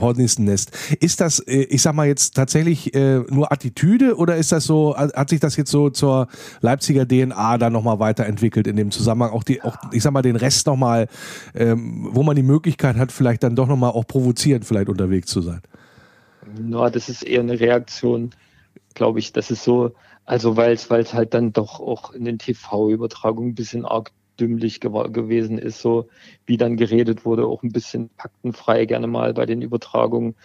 Ist 1.00 1.22
das, 1.22 1.40
äh, 1.40 1.64
ich 1.64 1.82
sag 1.82 1.94
mal 1.94 2.08
jetzt 2.08 2.36
tatsächlich 2.36 2.94
äh, 2.94 3.20
nur 3.30 3.52
Attitüde 3.52 4.16
oder 4.16 4.38
ist 4.38 4.52
das 4.52 4.66
so, 4.66 4.96
hat 4.96 5.30
sich 5.30 5.40
das 5.40 5.56
jetzt 5.58 5.72
so 5.72 5.90
zur 5.90 6.28
Leipziger 6.62 7.08
DNA 7.08 7.58
dann 7.58 7.74
nochmal 7.74 8.00
weiterentwickelt 8.00 8.68
in 8.68 8.76
dem 8.76 8.92
Zusammenhang? 8.92 9.32
Auch 9.32 9.44
die, 9.44 9.62
auch, 9.62 9.78
ich 9.92 10.04
sag 10.04 10.12
mal, 10.12 10.22
den 10.22 10.36
Rest 10.36 10.68
nochmal, 10.68 11.08
ähm, 11.56 12.08
wo 12.12 12.24
man 12.24 12.36
die 12.36 12.44
Möglichkeit 12.44 12.98
hat, 12.98 13.12
vielleicht 13.12 13.44
dann 13.44 13.56
doch 13.56 13.68
nochmal 13.68 13.92
auch 13.92 14.08
provozierend 14.08 14.66
vielleicht 14.66 14.90
unterwegs 14.90 15.28
zu 15.28 15.42
sein? 15.42 15.62
Ja, 16.70 16.90
das 16.90 17.10
ist 17.10 17.24
eher 17.24 17.42
eine 17.42 17.60
Reaktion, 17.60 18.32
glaube 18.94 19.20
ich. 19.20 19.34
Das 19.34 19.52
ist 19.52 19.64
so, 19.64 19.94
also 20.26 20.58
weil 20.58 20.74
es 20.74 21.14
halt 21.14 21.34
dann 21.34 21.54
doch 21.54 21.80
auch 21.80 22.12
in 22.14 22.26
den 22.26 22.40
TV-Übertragungen 22.40 23.52
ein 23.52 23.56
bisschen 23.56 23.86
arg 23.86 24.12
dümmlich 24.40 24.80
gewesen 24.80 25.58
ist, 25.58 25.82
so 25.82 26.08
wie 26.46 26.58
dann 26.58 26.78
geredet 26.78 27.26
wurde, 27.26 27.46
auch 27.46 27.64
ein 27.64 27.72
bisschen 27.72 28.10
paktenfrei 28.18 28.86
gerne 28.86 29.08
mal 29.08 29.34
bei 29.34 29.46
den 29.46 29.62
Übertragungen. 29.62 30.36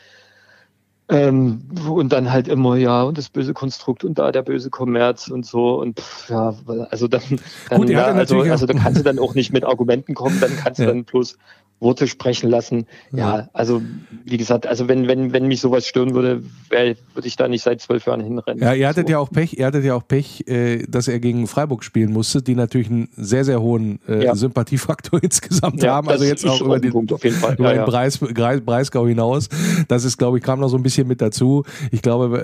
Ähm, 1.09 1.63
und 1.89 2.13
dann 2.13 2.33
halt 2.33 2.49
immer, 2.49 2.77
ja, 2.77 3.05
und 3.05 3.17
das 3.17 3.29
böse 3.29 3.55
Konstrukt 3.55 4.03
und 4.03 4.19
da 4.19 4.33
der 4.33 4.43
böse 4.43 4.71
Kommerz 4.71 5.29
und 5.29 5.47
so. 5.47 5.81
Und 5.81 6.01
pff, 6.01 6.31
ja, 6.31 6.53
also 6.91 7.07
dann, 7.07 7.23
dann 7.71 7.81
Gut, 7.81 7.91
ja, 7.91 8.07
also, 8.07 8.41
also 8.41 8.67
da 8.67 8.75
kannst 8.75 8.99
du 8.99 9.05
dann 9.05 9.21
auch 9.21 9.35
nicht 9.35 9.53
mit 9.53 9.65
Argumenten 9.65 10.15
kommen, 10.15 10.41
dann 10.41 10.57
kannst 10.57 10.81
ja. 10.81 10.87
du 10.87 10.93
dann 10.93 11.05
bloß 11.05 11.39
Worte 11.79 12.07
sprechen 12.07 12.49
lassen. 12.49 12.87
Ja. 13.13 13.39
ja, 13.39 13.49
also 13.53 13.83
wie 14.25 14.39
gesagt, 14.39 14.67
also 14.67 14.89
wenn, 14.89 15.09
wenn, 15.09 15.33
wenn 15.33 15.47
mich 15.47 15.61
sowas 15.61 15.87
stören 15.87 16.15
würde, 16.15 16.43
würde 16.71 17.29
ich 17.29 17.37
da 17.37 17.49
nicht 17.49 17.63
seit 17.63 17.83
zwölf 17.83 18.07
Jahren 18.07 18.23
hinrennen. 18.23 18.63
Ja, 18.63 18.73
ihr 18.73 18.89
hattet 18.89 19.09
so. 19.09 19.13
ja 19.13 19.19
auch 19.19 19.31
Pech, 19.31 19.59
ihr 19.59 19.67
hattet 19.67 19.85
ja 19.85 19.95
auch 19.95 20.07
Pech, 20.07 20.49
äh, 20.49 20.85
dass 20.89 21.07
er 21.07 21.21
gegen 21.21 21.47
Freiburg 21.47 21.85
spielen 21.85 22.13
musste, 22.13 22.43
die 22.43 22.55
natürlich 22.55 22.89
einen 22.89 23.09
sehr, 23.15 23.45
sehr 23.45 23.61
hohen 23.61 24.01
äh, 24.09 24.25
ja. 24.25 24.35
Sympathiefaktor 24.35 25.19
insgesamt 25.23 25.83
ja, 25.83 25.95
haben. 25.95 26.09
Also 26.09 26.25
jetzt 26.25 26.47
auch 26.47 26.61
über 26.63 26.81
den, 26.81 26.93
Punkt 26.93 27.13
auf 27.13 27.23
jeden 27.23 27.37
Fall. 27.37 27.55
über 27.55 27.75
den 27.75 27.85
Preis, 27.85 28.19
Breisgau 28.19 29.07
hinaus. 29.07 29.49
Das 29.89 30.05
ist, 30.05 30.17
glaube 30.17 30.39
ich, 30.39 30.45
kam 30.45 30.61
noch 30.61 30.69
so 30.69 30.79
ein 30.79 30.83
bisschen 30.83 31.07
mit 31.07 31.21
dazu. 31.21 31.65
Ich 31.91 32.01
glaube, 32.01 32.43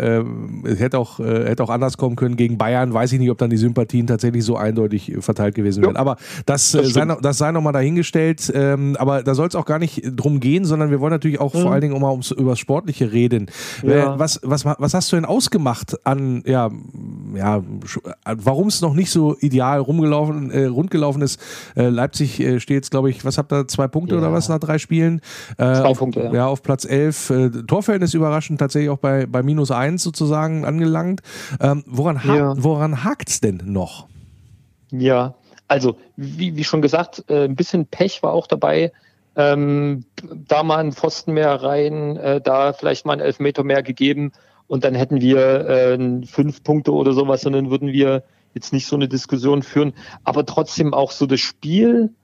äh, 0.65 0.69
es 0.69 0.79
hätte 0.79 0.99
auch, 0.99 1.21
äh, 1.21 1.49
hätte 1.49 1.65
auch 1.65 1.71
anders 1.71 1.97
kommen 1.97 2.17
können 2.17 2.37
gegen 2.37 2.59
Bayern. 2.59 2.93
Weiß 2.93 3.13
ich 3.13 3.19
nicht, 3.19 3.31
ob 3.31 3.39
dann 3.39 3.49
die 3.49 3.57
Sympathien 3.57 4.07
tatsächlich 4.07 4.45
so 4.45 4.57
eindeutig 4.57 5.15
verteilt 5.21 5.55
gewesen 5.55 5.83
wären. 5.83 5.97
Aber 5.97 6.17
das, 6.45 6.73
das, 6.73 6.89
äh, 6.89 6.91
sei 6.91 7.05
noch, 7.07 7.23
das 7.23 7.39
sei 7.39 7.51
noch 7.51 7.63
mal 7.63 7.73
dahingestellt. 7.73 8.53
Ähm, 8.55 8.97
aber 8.99 9.22
da 9.23 9.35
soll 9.35 9.49
es 9.49 9.55
auch 9.55 9.65
gar 9.65 9.79
nicht 9.79 10.03
drum 10.05 10.41
gehen, 10.41 10.65
sondern 10.65 10.91
wir 10.91 11.01
wollen 11.01 11.13
natürlich 11.13 11.41
auch 11.41 11.55
mhm. 11.55 11.61
vor 11.61 11.73
allen 11.73 11.81
Dingen 11.81 11.95
auch 11.95 12.01
mal 12.01 12.11
ums, 12.11 12.31
über 12.31 12.51
das 12.51 12.59
Sportliche 12.59 13.13
reden. 13.13 13.47
Ja. 13.83 14.19
Was, 14.19 14.41
was, 14.43 14.65
was 14.65 14.95
hast 14.95 15.13
du 15.13 15.17
denn 15.17 15.25
ausgemacht 15.25 16.07
an, 16.07 16.43
ja, 16.47 16.71
ja, 17.35 17.63
warum 18.25 18.69
es 18.69 18.81
noch 18.81 18.95
nicht 18.95 19.11
so 19.11 19.37
ideal 19.39 19.81
rumgelaufen, 19.81 20.51
äh, 20.51 20.65
rundgelaufen 20.67 21.23
ist? 21.23 21.41
Äh, 21.77 21.89
Leipzig 21.89 22.41
äh, 22.41 22.61
steht 22.61 22.77
jetzt, 22.77 22.91
glaube 22.91 23.11
ich, 23.11 23.25
was 23.25 23.39
habt 23.39 23.53
ihr, 23.53 23.69
zwei 23.69 23.89
Punkte 23.89 24.15
ja. 24.15 24.21
oder 24.21 24.33
was 24.33 24.49
nach 24.49 24.59
drei 24.59 24.79
Spielen? 24.79 25.21
Äh, 25.59 25.75
zwei 25.75 25.95
Punkte, 25.95 26.21
ja. 26.21 26.33
ja. 26.33 26.47
auf 26.47 26.63
Platz 26.63 26.85
elf. 26.85 27.31
Äh, 27.31 27.51
Torverhältnis 27.51 28.15
überraschend 28.15 28.61
tatsächlich 28.61 28.91
auch 28.91 28.99
bei, 28.99 29.27
bei 29.27 29.43
minus 29.43 29.71
eins 29.71 30.03
sozusagen 30.03 30.65
angelangt. 30.65 31.21
Ähm, 31.61 31.85
woran 31.87 32.25
ha 32.25 32.37
ja. 32.37 32.55
woran 32.57 33.05
hakt's 33.05 33.41
denn 33.41 33.63
noch? 33.65 34.07
Ja, 34.91 35.35
also 35.69 35.97
wie, 36.17 36.55
wie 36.57 36.65
schon 36.65 36.83
gesagt, 36.83 37.25
äh, 37.29 37.45
ein 37.45 37.57
bisschen 37.57 37.87
Pech 37.87 38.23
war 38.23 38.33
auch 38.33 38.47
dabei 38.47 38.93
ähm, 39.37 40.05
da 40.23 40.63
mal 40.63 40.79
einen 40.79 40.93
Pfosten 40.93 41.33
mehr 41.33 41.63
rein, 41.63 42.17
äh, 42.17 42.41
da 42.41 42.73
vielleicht 42.73 43.07
mal 43.07 43.15
einen 43.15 43.23
Elfmeter 43.23 43.65
mehr 43.65 43.83
gegeben 43.83 44.33
und 44.67 44.85
dann 44.85 44.95
hätten 44.95 45.21
wir 45.21 45.69
äh, 45.69 46.27
fünf 46.27 46.63
Punkte 46.63 46.93
oder 46.93 47.13
sowas 47.13 47.45
und 47.47 47.53
dann 47.53 47.71
würden 47.71 47.93
wir 47.93 48.25
jetzt 48.55 48.73
nicht 48.73 48.87
so 48.87 48.97
eine 48.97 49.09
Diskussion 49.09 49.63
führen. 49.63 49.95
Aber 50.25 50.45
trotzdem 50.45 50.95
auch 50.95 51.11
so 51.11 51.27
das 51.27 51.41
Spiel 51.41 52.15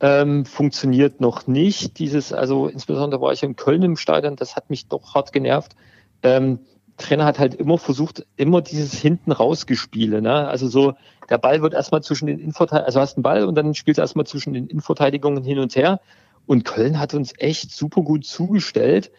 ähm, 0.00 0.44
funktioniert 0.44 1.20
noch 1.20 1.46
nicht. 1.46 1.98
Dieses, 1.98 2.32
also 2.32 2.68
insbesondere 2.68 3.20
war 3.20 3.32
ich 3.32 3.42
in 3.42 3.56
Köln 3.56 3.82
im 3.82 3.96
Stadion, 3.96 4.36
das 4.36 4.56
hat 4.56 4.70
mich 4.70 4.88
doch 4.88 5.14
hart 5.14 5.32
genervt. 5.32 5.76
Ähm, 6.22 6.60
Trainer 6.96 7.26
hat 7.26 7.38
halt 7.38 7.54
immer 7.54 7.76
versucht, 7.76 8.26
immer 8.36 8.62
dieses 8.62 8.94
hinten 8.94 9.32
rausgespiele. 9.32 10.22
Ne? 10.22 10.48
Also 10.48 10.68
so, 10.68 10.94
der 11.28 11.38
Ball 11.38 11.60
wird 11.60 11.74
erstmal 11.74 12.02
zwischen 12.02 12.26
den 12.26 12.38
Innenverteidigungen, 12.38 12.86
also 12.86 13.00
hast 13.00 13.16
einen 13.16 13.22
Ball 13.22 13.44
und 13.44 13.54
dann 13.54 13.74
spielst 13.74 13.98
du 13.98 14.02
erstmal 14.02 14.26
zwischen 14.26 14.54
den 14.54 14.66
Innenverteidigungen 14.66 15.44
hin 15.44 15.58
und 15.58 15.76
her. 15.76 16.00
Und 16.46 16.64
Köln 16.64 16.98
hat 16.98 17.14
uns 17.14 17.32
echt 17.38 17.70
super 17.72 18.02
gut 18.02 18.24
zugestellt. 18.24 19.10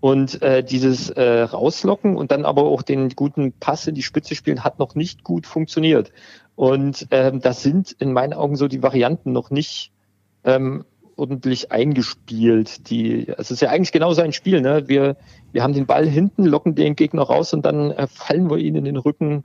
Und 0.00 0.42
äh, 0.42 0.62
dieses 0.62 1.08
äh, 1.08 1.40
Rauslocken 1.40 2.16
und 2.16 2.30
dann 2.30 2.44
aber 2.44 2.64
auch 2.64 2.82
den 2.82 3.08
guten 3.10 3.52
Pass 3.52 3.86
in 3.86 3.94
die 3.94 4.02
Spitze 4.02 4.34
spielen 4.34 4.62
hat 4.62 4.78
noch 4.78 4.94
nicht 4.94 5.24
gut 5.24 5.46
funktioniert. 5.46 6.12
Und 6.56 7.06
ähm, 7.10 7.40
das 7.40 7.62
sind 7.62 7.92
in 7.92 8.12
meinen 8.12 8.34
Augen 8.34 8.56
so 8.56 8.68
die 8.68 8.82
Varianten 8.82 9.32
noch 9.32 9.50
nicht 9.50 9.92
ähm, 10.44 10.84
ordentlich 11.16 11.72
eingespielt. 11.72 12.90
Die, 12.90 13.30
also 13.30 13.40
es 13.40 13.50
ist 13.52 13.62
ja 13.62 13.70
eigentlich 13.70 13.92
genau 13.92 14.12
so 14.12 14.20
ein 14.20 14.32
Spiel. 14.32 14.60
Ne? 14.60 14.88
Wir, 14.88 15.16
wir 15.52 15.62
haben 15.62 15.72
den 15.72 15.86
Ball 15.86 16.06
hinten, 16.06 16.44
locken 16.44 16.74
den 16.74 16.96
Gegner 16.96 17.22
raus 17.22 17.54
und 17.54 17.64
dann 17.64 17.90
äh, 17.92 18.06
fallen 18.06 18.50
wir 18.50 18.58
ihnen 18.58 18.76
in 18.76 18.84
den 18.84 18.96
Rücken. 18.96 19.44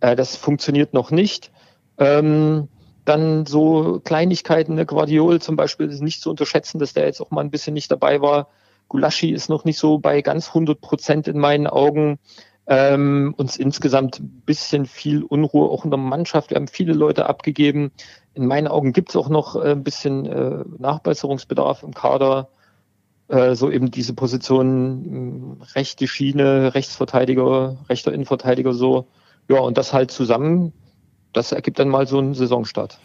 Äh, 0.00 0.16
das 0.16 0.36
funktioniert 0.36 0.92
noch 0.92 1.10
nicht. 1.10 1.52
Ähm, 1.98 2.68
dann 3.10 3.44
so 3.44 4.00
Kleinigkeiten, 4.04 4.76
ne? 4.76 4.86
Guardiol 4.86 5.40
zum 5.40 5.56
Beispiel 5.56 5.88
ist 5.88 6.00
nicht 6.00 6.22
zu 6.22 6.30
unterschätzen, 6.30 6.78
dass 6.78 6.92
der 6.92 7.06
jetzt 7.06 7.20
auch 7.20 7.32
mal 7.32 7.40
ein 7.40 7.50
bisschen 7.50 7.74
nicht 7.74 7.90
dabei 7.90 8.22
war. 8.22 8.48
Gulaschi 8.88 9.30
ist 9.30 9.48
noch 9.48 9.64
nicht 9.64 9.78
so 9.78 9.98
bei 9.98 10.22
ganz 10.22 10.48
100 10.48 10.80
Prozent 10.80 11.26
in 11.26 11.38
meinen 11.38 11.66
Augen. 11.66 12.18
Ähm, 12.66 13.34
uns 13.36 13.56
insgesamt 13.56 14.20
ein 14.20 14.42
bisschen 14.46 14.86
viel 14.86 15.24
Unruhe 15.24 15.68
auch 15.70 15.84
in 15.84 15.90
der 15.90 15.98
Mannschaft. 15.98 16.50
Wir 16.50 16.56
haben 16.56 16.68
viele 16.68 16.92
Leute 16.92 17.26
abgegeben. 17.26 17.90
In 18.34 18.46
meinen 18.46 18.68
Augen 18.68 18.92
gibt 18.92 19.10
es 19.10 19.16
auch 19.16 19.28
noch 19.28 19.56
äh, 19.56 19.72
ein 19.72 19.82
bisschen 19.82 20.26
äh, 20.26 20.64
Nachbesserungsbedarf 20.78 21.82
im 21.82 21.94
Kader. 21.94 22.48
Äh, 23.26 23.56
so 23.56 23.72
eben 23.72 23.90
diese 23.90 24.14
Position 24.14 25.58
äh, 25.60 25.64
rechte 25.74 26.06
Schiene, 26.06 26.74
Rechtsverteidiger, 26.74 27.76
rechter 27.88 28.12
Innenverteidiger 28.12 28.72
so. 28.72 29.08
Ja, 29.48 29.58
und 29.58 29.78
das 29.78 29.92
halt 29.92 30.12
zusammen 30.12 30.72
das 31.32 31.52
ergibt 31.52 31.78
dann 31.78 31.88
mal 31.88 32.06
so 32.06 32.18
einen 32.18 32.34
Saisonstart. 32.34 32.98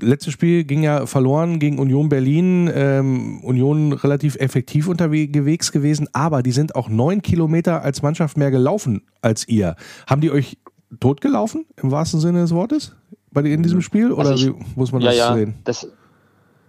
Letztes 0.00 0.32
Spiel 0.32 0.64
ging 0.64 0.82
ja 0.82 1.06
verloren 1.06 1.60
gegen 1.60 1.78
Union 1.78 2.08
Berlin. 2.08 2.70
Ähm, 2.74 3.40
Union 3.42 3.92
relativ 3.92 4.36
effektiv 4.36 4.88
unterwegs 4.88 5.72
gewesen, 5.72 6.08
aber 6.12 6.42
die 6.42 6.52
sind 6.52 6.74
auch 6.74 6.88
neun 6.88 7.22
Kilometer 7.22 7.82
als 7.82 8.02
Mannschaft 8.02 8.36
mehr 8.36 8.50
gelaufen 8.50 9.02
als 9.22 9.46
ihr. 9.46 9.76
Haben 10.06 10.20
die 10.20 10.30
euch 10.30 10.58
totgelaufen 11.00 11.66
im 11.76 11.90
wahrsten 11.90 12.20
Sinne 12.20 12.40
des 12.40 12.52
Wortes 12.52 12.96
bei 13.30 13.42
in 13.42 13.62
diesem 13.62 13.82
Spiel 13.82 14.12
oder 14.12 14.30
also 14.30 14.50
ich, 14.50 14.54
wie 14.54 14.64
muss 14.74 14.92
man 14.92 15.02
ja, 15.02 15.08
das 15.08 15.18
ja, 15.18 15.34
sehen? 15.34 15.54
Das, 15.64 15.88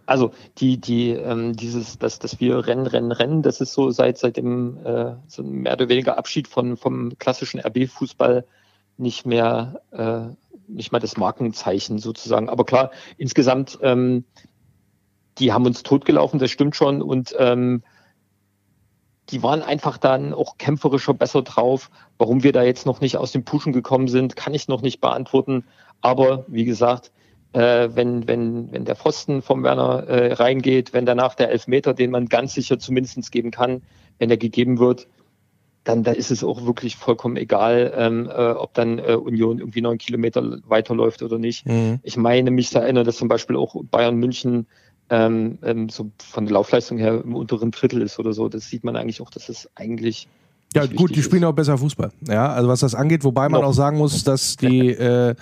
also 0.05 0.31
die, 0.57 0.77
die, 0.77 1.11
ähm, 1.11 1.55
dieses, 1.55 1.97
dass, 1.99 2.19
dass 2.19 2.39
wir 2.39 2.67
rennen, 2.67 2.87
rennen, 2.87 3.11
rennen, 3.11 3.41
das 3.41 3.61
ist 3.61 3.73
so 3.73 3.91
seit 3.91 4.17
seit 4.17 4.37
dem 4.37 4.77
äh, 4.83 5.13
so 5.27 5.43
mehr 5.43 5.73
oder 5.73 5.89
weniger 5.89 6.17
Abschied 6.17 6.47
von 6.47 6.77
vom 6.77 7.13
klassischen 7.17 7.59
RB-Fußball 7.59 8.45
nicht 8.97 9.25
mehr 9.25 9.81
äh, 9.91 10.48
nicht 10.69 10.91
mal 10.91 10.99
das 10.99 11.17
Markenzeichen 11.17 11.99
sozusagen. 11.99 12.49
Aber 12.49 12.65
klar, 12.65 12.91
insgesamt, 13.17 13.79
ähm, 13.81 14.25
die 15.37 15.51
haben 15.53 15.65
uns 15.65 15.83
totgelaufen, 15.83 16.39
das 16.39 16.51
stimmt 16.51 16.75
schon. 16.75 17.01
Und 17.01 17.35
ähm, 17.37 17.83
die 19.29 19.43
waren 19.43 19.61
einfach 19.61 19.97
dann 19.97 20.33
auch 20.33 20.57
kämpferischer 20.57 21.13
besser 21.13 21.41
drauf. 21.41 21.89
Warum 22.17 22.43
wir 22.43 22.51
da 22.51 22.63
jetzt 22.63 22.85
noch 22.85 23.01
nicht 23.01 23.17
aus 23.17 23.31
dem 23.31 23.45
Pushen 23.45 23.73
gekommen 23.73 24.07
sind, 24.07 24.35
kann 24.35 24.53
ich 24.53 24.67
noch 24.67 24.81
nicht 24.81 25.01
beantworten. 25.01 25.65
Aber 26.01 26.45
wie 26.47 26.65
gesagt, 26.65 27.11
äh, 27.53 27.89
wenn, 27.93 28.27
wenn, 28.27 28.71
wenn 28.71 28.85
der 28.85 28.95
Pfosten 28.95 29.41
vom 29.41 29.63
Werner 29.63 30.07
äh, 30.07 30.33
reingeht, 30.33 30.93
wenn 30.93 31.05
danach 31.05 31.35
der 31.35 31.49
Elfmeter, 31.49 31.93
den 31.93 32.11
man 32.11 32.27
ganz 32.27 32.53
sicher 32.53 32.79
zumindest 32.79 33.31
geben 33.31 33.51
kann, 33.51 33.81
wenn 34.17 34.29
er 34.29 34.37
gegeben 34.37 34.79
wird, 34.79 35.07
dann 35.89 36.03
da 36.03 36.11
ist 36.11 36.29
es 36.29 36.43
auch 36.43 36.65
wirklich 36.65 36.95
vollkommen 36.95 37.35
egal, 37.35 37.91
ähm, 37.95 38.29
äh, 38.29 38.51
ob 38.51 38.75
dann 38.75 38.99
äh, 38.99 39.15
Union 39.15 39.57
irgendwie 39.57 39.81
neun 39.81 39.97
Kilometer 39.97 40.59
weiterläuft 40.67 41.23
oder 41.23 41.39
nicht. 41.39 41.65
Mhm. 41.65 41.99
Ich 42.03 42.15
meine 42.15 42.51
mich 42.51 42.69
zu 42.69 42.77
erinnern, 42.77 43.05
dass 43.05 43.17
zum 43.17 43.27
Beispiel 43.27 43.55
auch 43.55 43.75
Bayern 43.89 44.17
München 44.17 44.67
ähm, 45.09 45.57
ähm, 45.63 45.89
so 45.89 46.11
von 46.19 46.45
der 46.45 46.53
Laufleistung 46.53 46.99
her 46.99 47.21
im 47.23 47.35
unteren 47.35 47.71
Drittel 47.71 48.03
ist 48.03 48.19
oder 48.19 48.33
so. 48.33 48.49
Das 48.49 48.69
sieht 48.69 48.83
man 48.83 48.95
eigentlich 48.95 49.19
auch, 49.19 49.31
dass 49.31 49.49
es 49.49 49.67
eigentlich 49.73 50.27
Ja, 50.75 50.85
gut, 50.85 51.15
die 51.15 51.23
spielen 51.23 51.41
ist. 51.41 51.49
auch 51.49 51.53
besser 51.53 51.77
Fußball. 51.79 52.11
Ja, 52.27 52.51
also 52.51 52.69
was 52.69 52.81
das 52.81 52.93
angeht, 52.93 53.23
wobei 53.23 53.49
man 53.49 53.61
Noch. 53.61 53.69
auch 53.69 53.73
sagen 53.73 53.97
muss, 53.97 54.23
dass 54.23 54.55
die, 54.55 54.89
äh, 54.93 55.33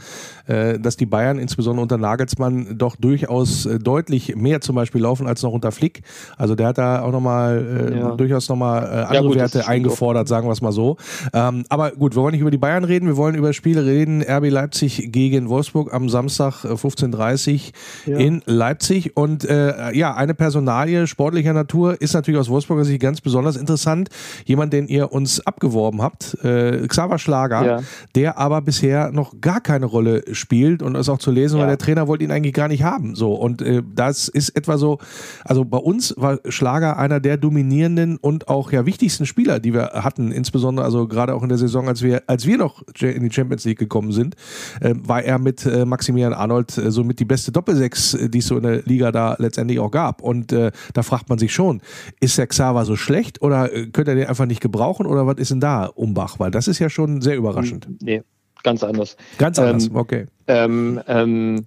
äh, 0.47 0.79
dass 0.79 0.95
die 0.95 1.05
Bayern 1.05 1.37
insbesondere 1.37 1.81
unter 1.81 1.97
Nagelsmann 1.97 2.77
doch 2.77 2.95
durchaus 2.95 3.65
äh, 3.65 3.77
deutlich 3.77 4.37
mehr 4.37 4.61
zum 4.61 4.75
Beispiel 4.75 5.01
laufen 5.01 5.27
als 5.27 5.43
noch 5.43 5.51
unter 5.51 5.73
Flick. 5.73 6.01
Also 6.37 6.55
der 6.55 6.67
hat 6.67 6.77
da 6.77 7.01
auch 7.01 7.11
nochmal 7.11 7.91
äh, 7.91 7.99
ja. 7.99 8.15
durchaus 8.15 8.47
nochmal 8.47 8.83
äh, 8.83 8.85
andere 8.85 9.15
ja, 9.15 9.21
gut, 9.21 9.35
Werte 9.35 9.67
eingefordert, 9.67 10.29
sagen 10.29 10.47
wir 10.47 10.53
es 10.53 10.61
mal 10.61 10.71
so. 10.71 10.95
Ähm, 11.33 11.65
aber 11.67 11.91
gut, 11.91 12.15
wir 12.15 12.21
wollen 12.21 12.31
nicht 12.31 12.41
über 12.41 12.51
die 12.51 12.57
Bayern 12.57 12.85
reden, 12.85 13.07
wir 13.07 13.17
wollen 13.17 13.35
über 13.35 13.51
Spiele 13.51 13.85
reden. 13.85 14.23
RB 14.23 14.49
Leipzig 14.49 15.11
gegen 15.11 15.49
Wolfsburg 15.49 15.93
am 15.93 16.07
Samstag 16.07 16.63
15.30 16.63 17.73
äh, 18.07 18.11
ja. 18.11 18.17
in 18.17 18.41
Leipzig. 18.45 19.17
Und 19.17 19.43
äh, 19.43 19.91
ja, 19.91 20.15
eine 20.15 20.33
Personalie 20.33 21.05
sportlicher 21.05 21.51
Natur 21.51 22.01
ist 22.01 22.13
natürlich 22.13 22.39
aus 22.39 22.47
Wolfsburger 22.47 22.85
Sicht 22.85 23.01
ganz 23.01 23.19
besonders 23.19 23.57
interessant. 23.57 24.07
Jemand, 24.45 24.71
den 24.71 24.87
ihr 24.87 25.11
uns 25.17 25.45
abgeworben 25.45 26.01
habt, 26.01 26.37
äh, 26.43 26.87
Xaver 26.87 27.17
Schlager, 27.17 27.65
ja. 27.65 27.79
der 28.15 28.37
aber 28.37 28.61
bisher 28.61 29.11
noch 29.11 29.41
gar 29.41 29.59
keine 29.59 29.87
Rolle 29.87 30.23
spielt 30.31 30.81
und 30.81 30.95
ist 30.95 31.09
auch 31.09 31.17
zu 31.17 31.31
lesen, 31.31 31.57
ja. 31.57 31.63
weil 31.63 31.69
der 31.69 31.77
Trainer 31.77 32.07
wollte 32.07 32.23
ihn 32.23 32.31
eigentlich 32.31 32.53
gar 32.53 32.67
nicht 32.67 32.83
haben. 32.83 33.15
So 33.15 33.33
und 33.33 33.61
äh, 33.61 33.81
das 33.93 34.27
ist 34.27 34.49
etwa 34.55 34.77
so. 34.77 34.99
Also 35.43 35.65
bei 35.65 35.77
uns 35.77 36.13
war 36.17 36.39
Schlager 36.47 36.97
einer 36.97 37.19
der 37.19 37.37
dominierenden 37.37 38.17
und 38.17 38.47
auch 38.47 38.71
ja 38.71 38.85
wichtigsten 38.85 39.25
Spieler, 39.25 39.59
die 39.59 39.73
wir 39.73 39.91
hatten, 39.93 40.31
insbesondere 40.31 40.85
also 40.85 41.07
gerade 41.07 41.33
auch 41.33 41.43
in 41.43 41.49
der 41.49 41.57
Saison, 41.57 41.87
als 41.87 42.01
wir 42.01 42.23
als 42.27 42.45
wir 42.45 42.57
noch 42.57 42.83
in 43.01 43.23
die 43.23 43.33
Champions 43.33 43.65
League 43.65 43.79
gekommen 43.79 44.11
sind, 44.11 44.35
äh, 44.81 44.93
war 44.95 45.23
er 45.23 45.39
mit 45.39 45.65
äh, 45.65 45.85
Maximilian 45.85 46.33
Arnold 46.33 46.77
äh, 46.77 46.91
somit 46.91 47.19
die 47.19 47.25
beste 47.25 47.51
Doppelsechs, 47.51 48.13
äh, 48.13 48.29
die 48.29 48.39
es 48.39 48.47
so 48.47 48.57
in 48.57 48.63
der 48.63 48.83
Liga 48.83 49.11
da 49.11 49.35
letztendlich 49.39 49.79
auch 49.79 49.91
gab. 49.91 50.21
Und 50.21 50.51
äh, 50.51 50.71
da 50.93 51.03
fragt 51.03 51.29
man 51.29 51.39
sich 51.39 51.53
schon, 51.53 51.81
ist 52.19 52.37
der 52.37 52.47
Xaver 52.47 52.85
so 52.85 52.95
schlecht 52.95 53.41
oder 53.41 53.73
äh, 53.73 53.87
könnte 53.87 54.11
er 54.11 54.15
den 54.15 54.27
einfach 54.27 54.45
nicht 54.45 54.61
gebrauchen 54.61 55.05
oder 55.07 55.25
was 55.27 55.37
ist 55.37 55.51
denn 55.51 55.59
da 55.59 55.85
Umbach? 55.85 56.39
Weil 56.39 56.51
das 56.51 56.67
ist 56.67 56.79
ja 56.79 56.89
schon 56.89 57.21
sehr 57.21 57.35
überraschend. 57.35 57.85
Hm, 57.85 57.97
nee, 58.01 58.23
ganz 58.63 58.83
anders. 58.83 59.17
Ganz 59.37 59.59
anders, 59.59 59.87
ähm, 59.87 59.95
okay. 59.95 60.25
Ähm, 60.47 61.01
ähm, 61.07 61.65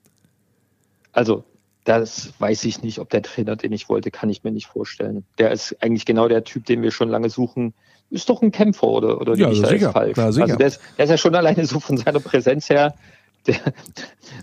also, 1.12 1.44
das 1.84 2.32
weiß 2.38 2.64
ich 2.64 2.82
nicht, 2.82 2.98
ob 2.98 3.10
der 3.10 3.22
Trainer, 3.22 3.56
den 3.56 3.72
ich 3.72 3.88
wollte, 3.88 4.10
kann 4.10 4.30
ich 4.30 4.44
mir 4.44 4.52
nicht 4.52 4.66
vorstellen. 4.66 5.24
Der 5.38 5.50
ist 5.50 5.76
eigentlich 5.82 6.04
genau 6.04 6.28
der 6.28 6.44
Typ, 6.44 6.66
den 6.66 6.82
wir 6.82 6.90
schon 6.90 7.08
lange 7.08 7.30
suchen. 7.30 7.74
Ist 8.10 8.28
doch 8.28 8.42
ein 8.42 8.52
Kämpfer, 8.52 8.88
oder, 8.88 9.20
oder 9.20 9.34
ja, 9.36 9.52
sicher, 9.54 9.92
falsch? 9.92 10.18
Ja, 10.18 10.24
also 10.24 10.44
der 10.44 10.66
ist, 10.66 10.80
der 10.98 11.04
ist 11.04 11.10
ja 11.10 11.16
schon 11.16 11.34
alleine 11.34 11.64
so 11.64 11.80
von 11.80 11.96
seiner 11.96 12.20
Präsenz 12.20 12.68
her, 12.68 12.94
der, 13.46 13.56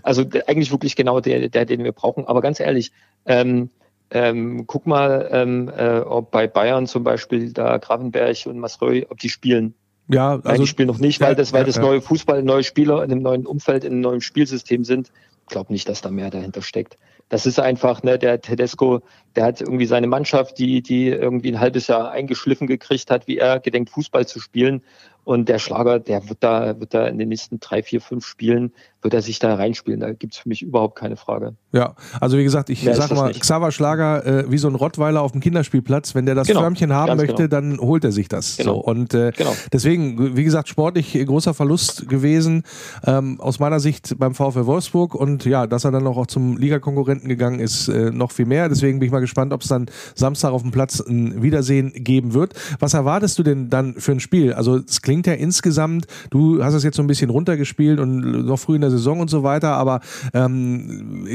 also 0.02 0.24
der, 0.24 0.48
eigentlich 0.48 0.72
wirklich 0.72 0.96
genau 0.96 1.20
der, 1.20 1.48
der, 1.48 1.64
den 1.64 1.84
wir 1.84 1.92
brauchen. 1.92 2.26
Aber 2.26 2.40
ganz 2.40 2.60
ehrlich, 2.60 2.92
ähm, 3.26 3.70
ähm, 4.10 4.66
guck 4.66 4.86
mal, 4.86 5.28
ähm, 5.30 5.70
äh, 5.76 6.00
ob 6.00 6.30
bei 6.30 6.46
Bayern 6.46 6.86
zum 6.86 7.04
Beispiel 7.04 7.52
da 7.52 7.78
Gravenberg 7.78 8.46
und 8.46 8.58
Masröy, 8.58 9.06
ob 9.08 9.18
die 9.18 9.28
spielen. 9.28 9.74
Ja, 10.08 10.32
also 10.32 10.48
Nein, 10.48 10.60
die 10.62 10.66
spielen 10.66 10.88
noch 10.88 10.98
nicht, 10.98 11.20
weil 11.20 11.34
das, 11.34 11.52
weil 11.52 11.64
das 11.64 11.76
neue 11.76 12.00
Fußball, 12.00 12.42
neue 12.42 12.64
Spieler 12.64 13.04
in 13.04 13.12
einem 13.12 13.22
neuen 13.22 13.46
Umfeld, 13.46 13.84
in 13.84 13.92
einem 13.92 14.00
neuen 14.00 14.20
Spielsystem 14.22 14.84
sind. 14.84 15.12
Ich 15.42 15.48
glaube 15.48 15.72
nicht, 15.72 15.88
dass 15.88 16.00
da 16.00 16.10
mehr 16.10 16.30
dahinter 16.30 16.62
steckt. 16.62 16.98
Das 17.28 17.44
ist 17.44 17.60
einfach, 17.60 18.02
ne, 18.02 18.18
der 18.18 18.40
Tedesco, 18.40 19.02
der 19.36 19.44
hat 19.44 19.60
irgendwie 19.60 19.84
seine 19.84 20.06
Mannschaft, 20.06 20.58
die, 20.58 20.82
die 20.82 21.08
irgendwie 21.08 21.52
ein 21.52 21.60
halbes 21.60 21.86
Jahr 21.86 22.10
eingeschliffen 22.10 22.66
gekriegt 22.66 23.10
hat, 23.10 23.26
wie 23.26 23.36
er 23.36 23.60
gedenkt, 23.60 23.90
Fußball 23.90 24.26
zu 24.26 24.40
spielen. 24.40 24.82
Und 25.24 25.48
der 25.50 25.58
Schlager, 25.58 25.98
der 25.98 26.26
wird 26.30 26.38
da, 26.42 26.80
wird 26.80 26.94
da 26.94 27.06
in 27.06 27.18
den 27.18 27.28
nächsten 27.28 27.60
drei, 27.60 27.82
vier, 27.82 28.00
fünf 28.00 28.26
Spielen, 28.26 28.72
wird 29.02 29.14
er 29.14 29.22
sich 29.22 29.38
da 29.38 29.54
reinspielen. 29.54 30.00
Da 30.00 30.12
gibt's 30.12 30.38
für 30.38 30.48
mich 30.48 30.62
überhaupt 30.62 30.96
keine 30.96 31.16
Frage. 31.16 31.54
Ja, 31.72 31.94
also 32.20 32.36
wie 32.36 32.44
gesagt, 32.44 32.70
ich 32.70 32.84
Wer 32.84 32.94
sag 32.94 33.10
mal, 33.12 33.28
nicht. 33.28 33.40
Xaver 33.40 33.70
Schlager 33.70 34.26
äh, 34.26 34.50
wie 34.50 34.58
so 34.58 34.68
ein 34.68 34.74
Rottweiler 34.74 35.22
auf 35.22 35.32
dem 35.32 35.40
Kinderspielplatz, 35.40 36.14
wenn 36.14 36.26
der 36.26 36.34
das 36.34 36.48
genau. 36.48 36.60
Förmchen 36.60 36.92
haben 36.92 37.16
möchte, 37.16 37.48
genau. 37.48 37.48
dann 37.48 37.78
holt 37.78 38.04
er 38.04 38.12
sich 38.12 38.28
das. 38.28 38.56
Genau. 38.56 38.74
So. 38.74 38.80
Und 38.80 39.14
äh, 39.14 39.32
genau. 39.36 39.54
deswegen, 39.72 40.36
wie 40.36 40.44
gesagt, 40.44 40.68
sportlich 40.68 41.12
großer 41.26 41.54
Verlust 41.54 42.08
gewesen, 42.08 42.64
ähm, 43.06 43.40
aus 43.40 43.60
meiner 43.60 43.80
Sicht 43.80 44.18
beim 44.18 44.34
VfL 44.34 44.66
Wolfsburg. 44.66 45.14
Und 45.14 45.44
ja, 45.44 45.66
dass 45.66 45.84
er 45.84 45.92
dann 45.92 46.06
auch 46.06 46.26
zum 46.26 46.56
Ligakonkurrenten 46.56 47.28
gegangen 47.28 47.60
ist, 47.60 47.88
äh, 47.88 48.10
noch 48.10 48.32
viel 48.32 48.46
mehr. 48.46 48.68
Deswegen 48.68 48.98
bin 48.98 49.06
ich 49.06 49.12
mal 49.12 49.20
gespannt, 49.20 49.52
ob 49.52 49.62
es 49.62 49.68
dann 49.68 49.86
Samstag 50.14 50.50
auf 50.50 50.62
dem 50.62 50.72
Platz 50.72 51.00
ein 51.00 51.42
Wiedersehen 51.42 51.92
geben 51.94 52.34
wird. 52.34 52.54
Was 52.80 52.94
erwartest 52.94 53.38
du 53.38 53.42
denn 53.42 53.70
dann 53.70 53.94
für 53.94 54.12
ein 54.12 54.20
Spiel? 54.20 54.52
Also 54.52 54.76
es 54.76 55.02
klingt 55.02 55.26
ja 55.26 55.34
insgesamt, 55.34 56.06
du 56.30 56.62
hast 56.64 56.74
es 56.74 56.82
jetzt 56.82 56.96
so 56.96 57.02
ein 57.02 57.06
bisschen 57.06 57.30
runtergespielt 57.30 58.00
und 58.00 58.46
noch 58.46 58.58
früh 58.58 58.74
in 58.74 58.80
der 58.80 58.87
Saison 58.90 59.20
und 59.20 59.28
so 59.28 59.42
weiter, 59.42 59.70
aber 59.70 60.00
ähm, 60.34 61.26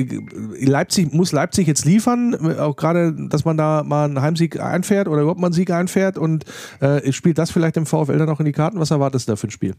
Leipzig 0.59 1.13
muss 1.13 1.31
Leipzig 1.31 1.67
jetzt 1.67 1.85
liefern, 1.85 2.35
auch 2.57 2.75
gerade, 2.75 3.13
dass 3.29 3.45
man 3.45 3.57
da 3.57 3.83
mal 3.83 4.05
einen 4.05 4.21
Heimsieg 4.21 4.59
einfährt 4.59 5.07
oder 5.07 5.21
überhaupt 5.21 5.39
mal 5.39 5.47
einen 5.47 5.53
Sieg 5.53 5.71
einfährt 5.71 6.17
und 6.17 6.45
äh, 6.79 7.11
spielt 7.11 7.37
das 7.37 7.51
vielleicht 7.51 7.75
dem 7.75 7.85
VfL 7.85 8.17
dann 8.17 8.29
auch 8.29 8.39
in 8.39 8.45
die 8.45 8.51
Karten? 8.51 8.79
Was 8.79 8.91
erwartest 8.91 9.27
du 9.27 9.33
da 9.33 9.35
für 9.35 9.47
ein 9.47 9.51
Spiel? 9.51 9.75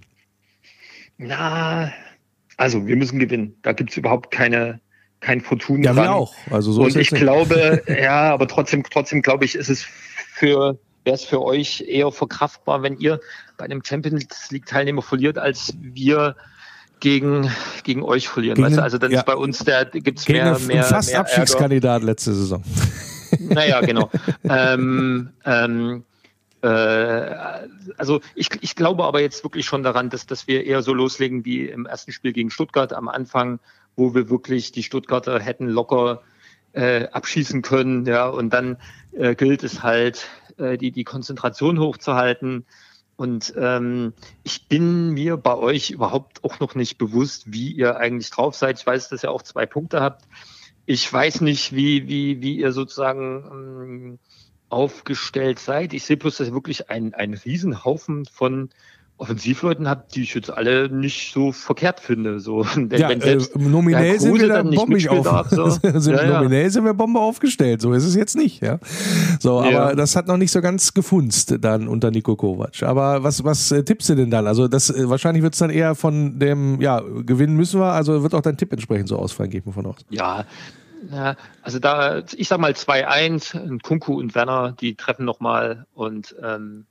Na, 1.18 1.92
also 2.56 2.86
wir 2.86 2.96
müssen 2.96 3.18
gewinnen. 3.18 3.54
Da 3.62 3.72
gibt 3.72 3.90
es 3.90 3.96
überhaupt 3.96 4.30
keine, 4.30 4.80
kein 5.20 5.40
Fortun. 5.40 5.82
Ja, 5.82 5.94
wir 5.94 6.12
auch. 6.12 6.34
Also 6.50 6.72
so 6.72 6.82
und 6.82 6.96
ich 6.96 7.10
glaube, 7.10 7.82
ja, 8.02 8.32
aber 8.32 8.48
trotzdem, 8.48 8.82
trotzdem 8.84 9.22
glaube 9.22 9.44
ich, 9.44 9.54
ist 9.54 9.68
es 9.68 9.82
für 9.82 10.78
wäre 11.04 11.16
es 11.16 11.24
für 11.24 11.42
euch 11.42 11.84
eher 11.86 12.10
verkraftbar, 12.10 12.82
wenn 12.82 12.96
ihr 12.98 13.20
bei 13.56 13.66
einem 13.66 13.82
Champions 13.84 14.50
League 14.50 14.66
Teilnehmer 14.66 15.02
verliert, 15.02 15.38
als 15.38 15.74
wir 15.78 16.34
gegen, 17.04 17.50
gegen 17.82 18.02
euch 18.02 18.28
verlieren. 18.28 18.56
Gegen, 18.56 18.66
weißt 18.66 18.78
du? 18.78 18.82
Also 18.82 18.96
dann 18.96 19.12
ja. 19.12 19.18
ist 19.18 19.26
bei 19.26 19.36
uns 19.36 19.58
der 19.58 19.84
gibt's 19.84 20.24
gegen 20.24 20.42
mehr, 20.42 20.58
mehr 20.58 20.84
fast 20.84 21.10
mehr 21.10 21.20
Abstiegskandidat 21.20 21.96
Ärger. 21.96 22.06
letzte 22.06 22.32
Saison. 22.32 22.64
Naja, 23.40 23.80
genau. 23.82 24.10
ähm, 24.44 25.28
ähm, 25.44 26.04
äh, 26.62 26.66
also 27.98 28.22
ich, 28.34 28.48
ich 28.62 28.74
glaube 28.74 29.04
aber 29.04 29.20
jetzt 29.20 29.44
wirklich 29.44 29.66
schon 29.66 29.82
daran, 29.82 30.08
dass, 30.08 30.24
dass 30.24 30.48
wir 30.48 30.64
eher 30.64 30.80
so 30.80 30.94
loslegen 30.94 31.44
wie 31.44 31.68
im 31.68 31.84
ersten 31.84 32.10
Spiel 32.10 32.32
gegen 32.32 32.50
Stuttgart 32.50 32.94
am 32.94 33.08
Anfang, 33.08 33.60
wo 33.96 34.14
wir 34.14 34.30
wirklich 34.30 34.72
die 34.72 34.82
Stuttgarter 34.82 35.38
hätten 35.38 35.68
locker 35.68 36.22
äh, 36.72 37.06
abschießen 37.08 37.60
können, 37.60 38.06
ja, 38.06 38.26
und 38.26 38.48
dann 38.54 38.78
äh, 39.12 39.34
gilt 39.34 39.62
es 39.62 39.82
halt, 39.82 40.26
äh, 40.56 40.78
die, 40.78 40.90
die 40.90 41.04
Konzentration 41.04 41.78
hochzuhalten. 41.78 42.64
Und 43.16 43.54
ähm, 43.56 44.12
ich 44.42 44.66
bin 44.66 45.10
mir 45.10 45.36
bei 45.36 45.56
euch 45.56 45.90
überhaupt 45.90 46.42
auch 46.42 46.58
noch 46.58 46.74
nicht 46.74 46.98
bewusst, 46.98 47.52
wie 47.52 47.70
ihr 47.70 47.96
eigentlich 47.96 48.30
drauf 48.30 48.56
seid. 48.56 48.78
Ich 48.80 48.86
weiß, 48.86 49.08
dass 49.08 49.22
ihr 49.22 49.30
auch 49.30 49.42
zwei 49.42 49.66
Punkte 49.66 50.00
habt. 50.00 50.24
Ich 50.86 51.10
weiß 51.10 51.40
nicht, 51.40 51.74
wie, 51.74 52.08
wie, 52.08 52.42
wie 52.42 52.56
ihr 52.56 52.72
sozusagen 52.72 53.44
ähm, 53.50 54.18
aufgestellt 54.68 55.60
seid. 55.60 55.94
Ich 55.94 56.04
sehe 56.04 56.16
bloß, 56.16 56.38
dass 56.38 56.48
ihr 56.48 56.54
wirklich 56.54 56.90
ein, 56.90 57.14
ein 57.14 57.34
Riesenhaufen 57.34 58.26
von 58.26 58.70
Offensivleuten 59.16 59.88
habt, 59.88 60.16
die 60.16 60.22
ich 60.22 60.34
jetzt 60.34 60.50
alle 60.50 60.88
nicht 60.88 61.32
so 61.32 61.52
verkehrt 61.52 62.00
finde. 62.00 62.40
So, 62.40 62.66
wenn, 62.74 62.90
ja, 62.90 63.08
wenn 63.10 63.20
äh, 63.20 63.38
nominell 63.54 64.18
sind 64.18 64.40
wir 64.40 64.48
dann 64.48 64.70
bombig 64.70 65.08
auf. 65.08 65.24
Darf, 65.24 65.50
so. 65.50 65.68
sind, 65.70 66.06
ja, 66.06 66.40
nominell 66.40 66.68
sind 66.70 66.84
wir 66.84 66.94
Bombe 66.94 67.20
aufgestellt. 67.20 67.80
So 67.80 67.92
ist 67.92 68.04
es 68.04 68.16
jetzt 68.16 68.36
nicht. 68.36 68.60
Ja, 68.60 68.80
so, 69.38 69.60
aber 69.60 69.94
das 69.94 70.16
hat 70.16 70.26
noch 70.26 70.36
nicht 70.36 70.50
so 70.50 70.60
ganz 70.60 70.94
gefunzt 70.94 71.54
dann 71.60 71.86
unter 71.86 72.10
Nico 72.10 72.34
Kovac. 72.34 72.82
Aber 72.82 73.22
was 73.22 73.44
was 73.44 73.70
äh, 73.70 73.84
tippst 73.84 74.08
du 74.08 74.16
denn 74.16 74.30
dann? 74.30 74.48
Also 74.48 74.66
das 74.66 74.90
äh, 74.90 75.08
wahrscheinlich 75.08 75.44
wird 75.44 75.54
es 75.54 75.60
dann 75.60 75.70
eher 75.70 75.94
von 75.94 76.38
dem 76.40 76.80
ja 76.80 77.00
gewinnen 77.00 77.56
müssen 77.56 77.80
wir. 77.80 77.92
Also 77.92 78.22
wird 78.24 78.34
auch 78.34 78.42
dein 78.42 78.56
Tipp 78.56 78.72
entsprechend 78.72 79.08
so 79.08 79.16
ausfallen, 79.16 79.50
gehe 79.50 79.60
ich 79.60 79.66
mal 79.66 79.72
von 79.72 79.86
aus. 79.86 79.96
Ja. 80.10 80.44
Ja, 81.12 81.36
also 81.60 81.78
da, 81.78 82.22
ich 82.34 82.48
sag 82.48 82.60
mal 82.60 82.72
2-1, 82.72 83.82
Kunku 83.82 84.14
und 84.14 84.34
Werner, 84.34 84.72
die 84.72 84.94
treffen 84.94 85.26
nochmal 85.26 85.84
und 85.92 86.34
ähm, 86.42 86.86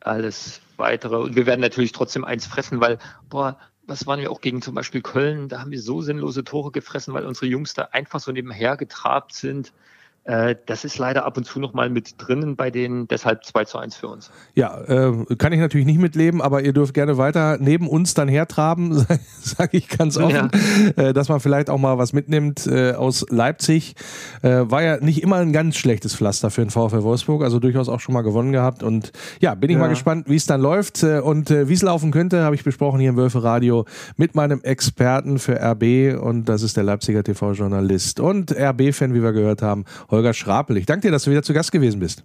alles 0.00 0.62
weitere. 0.82 1.16
Und 1.16 1.34
wir 1.34 1.46
werden 1.46 1.62
natürlich 1.62 1.92
trotzdem 1.92 2.26
eins 2.26 2.44
fressen, 2.44 2.82
weil, 2.82 2.98
boah, 3.30 3.58
was 3.86 4.06
waren 4.06 4.20
wir 4.20 4.30
auch 4.30 4.42
gegen 4.42 4.60
zum 4.60 4.74
Beispiel 4.74 5.00
Köln? 5.00 5.48
Da 5.48 5.60
haben 5.60 5.70
wir 5.70 5.80
so 5.80 6.02
sinnlose 6.02 6.44
Tore 6.44 6.70
gefressen, 6.70 7.14
weil 7.14 7.24
unsere 7.24 7.46
Jungs 7.46 7.72
da 7.72 7.88
einfach 7.92 8.20
so 8.20 8.30
nebenher 8.30 8.76
getrabt 8.76 9.34
sind. 9.34 9.72
Äh, 10.24 10.54
das 10.66 10.84
ist 10.84 10.98
leider 10.98 11.24
ab 11.24 11.36
und 11.36 11.44
zu 11.44 11.58
noch 11.58 11.74
mal 11.74 11.90
mit 11.90 12.14
drinnen 12.18 12.54
bei 12.54 12.70
denen, 12.70 13.08
deshalb 13.08 13.44
2 13.44 13.64
zu 13.64 13.78
1 13.78 13.96
für 13.96 14.06
uns. 14.06 14.30
Ja, 14.54 14.80
äh, 14.82 15.34
kann 15.36 15.52
ich 15.52 15.58
natürlich 15.58 15.86
nicht 15.86 15.98
mitleben, 15.98 16.40
aber 16.40 16.62
ihr 16.62 16.72
dürft 16.72 16.94
gerne 16.94 17.18
weiter 17.18 17.58
neben 17.58 17.88
uns 17.88 18.14
dann 18.14 18.28
hertraben, 18.28 19.04
sage 19.40 19.76
ich 19.76 19.88
ganz 19.88 20.16
offen, 20.16 20.50
ja. 20.96 21.08
äh, 21.08 21.12
dass 21.12 21.28
man 21.28 21.40
vielleicht 21.40 21.70
auch 21.70 21.78
mal 21.78 21.98
was 21.98 22.12
mitnimmt 22.12 22.68
äh, 22.68 22.92
aus 22.92 23.26
Leipzig. 23.30 23.96
Äh, 24.42 24.70
war 24.70 24.82
ja 24.82 24.98
nicht 24.98 25.22
immer 25.22 25.36
ein 25.36 25.52
ganz 25.52 25.76
schlechtes 25.76 26.14
Pflaster 26.14 26.50
für 26.50 26.60
den 26.60 26.70
VfL 26.70 27.02
Wolfsburg, 27.02 27.42
also 27.42 27.58
durchaus 27.58 27.88
auch 27.88 27.98
schon 27.98 28.12
mal 28.12 28.22
gewonnen 28.22 28.52
gehabt 28.52 28.84
und 28.84 29.10
ja, 29.40 29.56
bin 29.56 29.70
ich 29.70 29.74
ja. 29.74 29.80
mal 29.80 29.88
gespannt, 29.88 30.28
wie 30.28 30.36
es 30.36 30.46
dann 30.46 30.60
läuft 30.60 31.02
äh, 31.02 31.18
und 31.18 31.50
wie 31.50 31.72
es 31.72 31.82
laufen 31.82 32.12
könnte, 32.12 32.44
habe 32.44 32.54
ich 32.54 32.62
besprochen 32.62 33.00
hier 33.00 33.10
im 33.10 33.16
Wölfe 33.16 33.42
Radio 33.42 33.86
mit 34.16 34.36
meinem 34.36 34.60
Experten 34.62 35.40
für 35.40 35.60
RB 35.60 36.16
und 36.22 36.44
das 36.44 36.62
ist 36.62 36.76
der 36.76 36.84
Leipziger 36.84 37.24
TV-Journalist 37.24 38.20
und 38.20 38.52
RB-Fan, 38.52 39.14
wie 39.14 39.22
wir 39.22 39.32
gehört 39.32 39.62
haben, 39.62 39.84
Holger 40.12 40.34
Schrapel. 40.34 40.76
Ich 40.76 40.86
danke 40.86 41.08
dir, 41.08 41.10
dass 41.10 41.24
du 41.24 41.30
wieder 41.30 41.42
zu 41.42 41.54
Gast 41.54 41.72
gewesen 41.72 41.98
bist. 41.98 42.22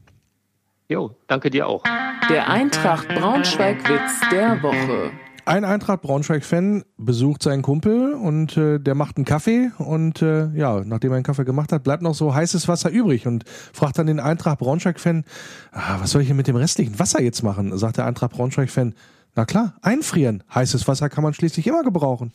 Jo, 0.89 1.15
danke 1.27 1.49
dir 1.49 1.67
auch. 1.67 1.83
Der 2.29 2.49
Eintracht 2.49 3.07
Braunschweig-Witz 3.07 4.29
der 4.31 4.61
Woche. 4.61 5.11
Ein 5.45 5.63
Eintracht 5.63 6.01
Braunschweig-Fan 6.01 6.83
besucht 6.97 7.41
seinen 7.41 7.61
Kumpel 7.61 8.13
und 8.13 8.57
äh, 8.57 8.79
der 8.79 8.95
macht 8.95 9.15
einen 9.15 9.23
Kaffee 9.23 9.71
und 9.77 10.21
äh, 10.21 10.49
ja, 10.49 10.81
nachdem 10.83 11.11
er 11.11 11.15
einen 11.15 11.23
Kaffee 11.23 11.45
gemacht 11.45 11.71
hat, 11.71 11.83
bleibt 11.83 12.03
noch 12.03 12.13
so 12.13 12.35
heißes 12.35 12.67
Wasser 12.67 12.89
übrig 12.89 13.25
und 13.27 13.45
fragt 13.47 13.97
dann 13.97 14.07
den 14.07 14.19
Eintracht 14.19 14.59
Braunschweig-Fan, 14.59 15.23
ah, 15.71 16.01
was 16.01 16.11
soll 16.11 16.21
ich 16.21 16.27
denn 16.27 16.35
mit 16.35 16.47
dem 16.47 16.57
restlichen 16.57 16.99
Wasser 16.99 17.21
jetzt 17.21 17.43
machen? 17.43 17.77
Sagt 17.77 17.95
der 17.95 18.05
Eintracht 18.05 18.31
Braunschweig-Fan, 18.31 18.93
na 19.35 19.45
klar, 19.45 19.75
einfrieren. 19.81 20.43
Heißes 20.53 20.87
Wasser 20.89 21.09
kann 21.09 21.23
man 21.23 21.33
schließlich 21.33 21.65
immer 21.65 21.83
gebrauchen. 21.83 22.31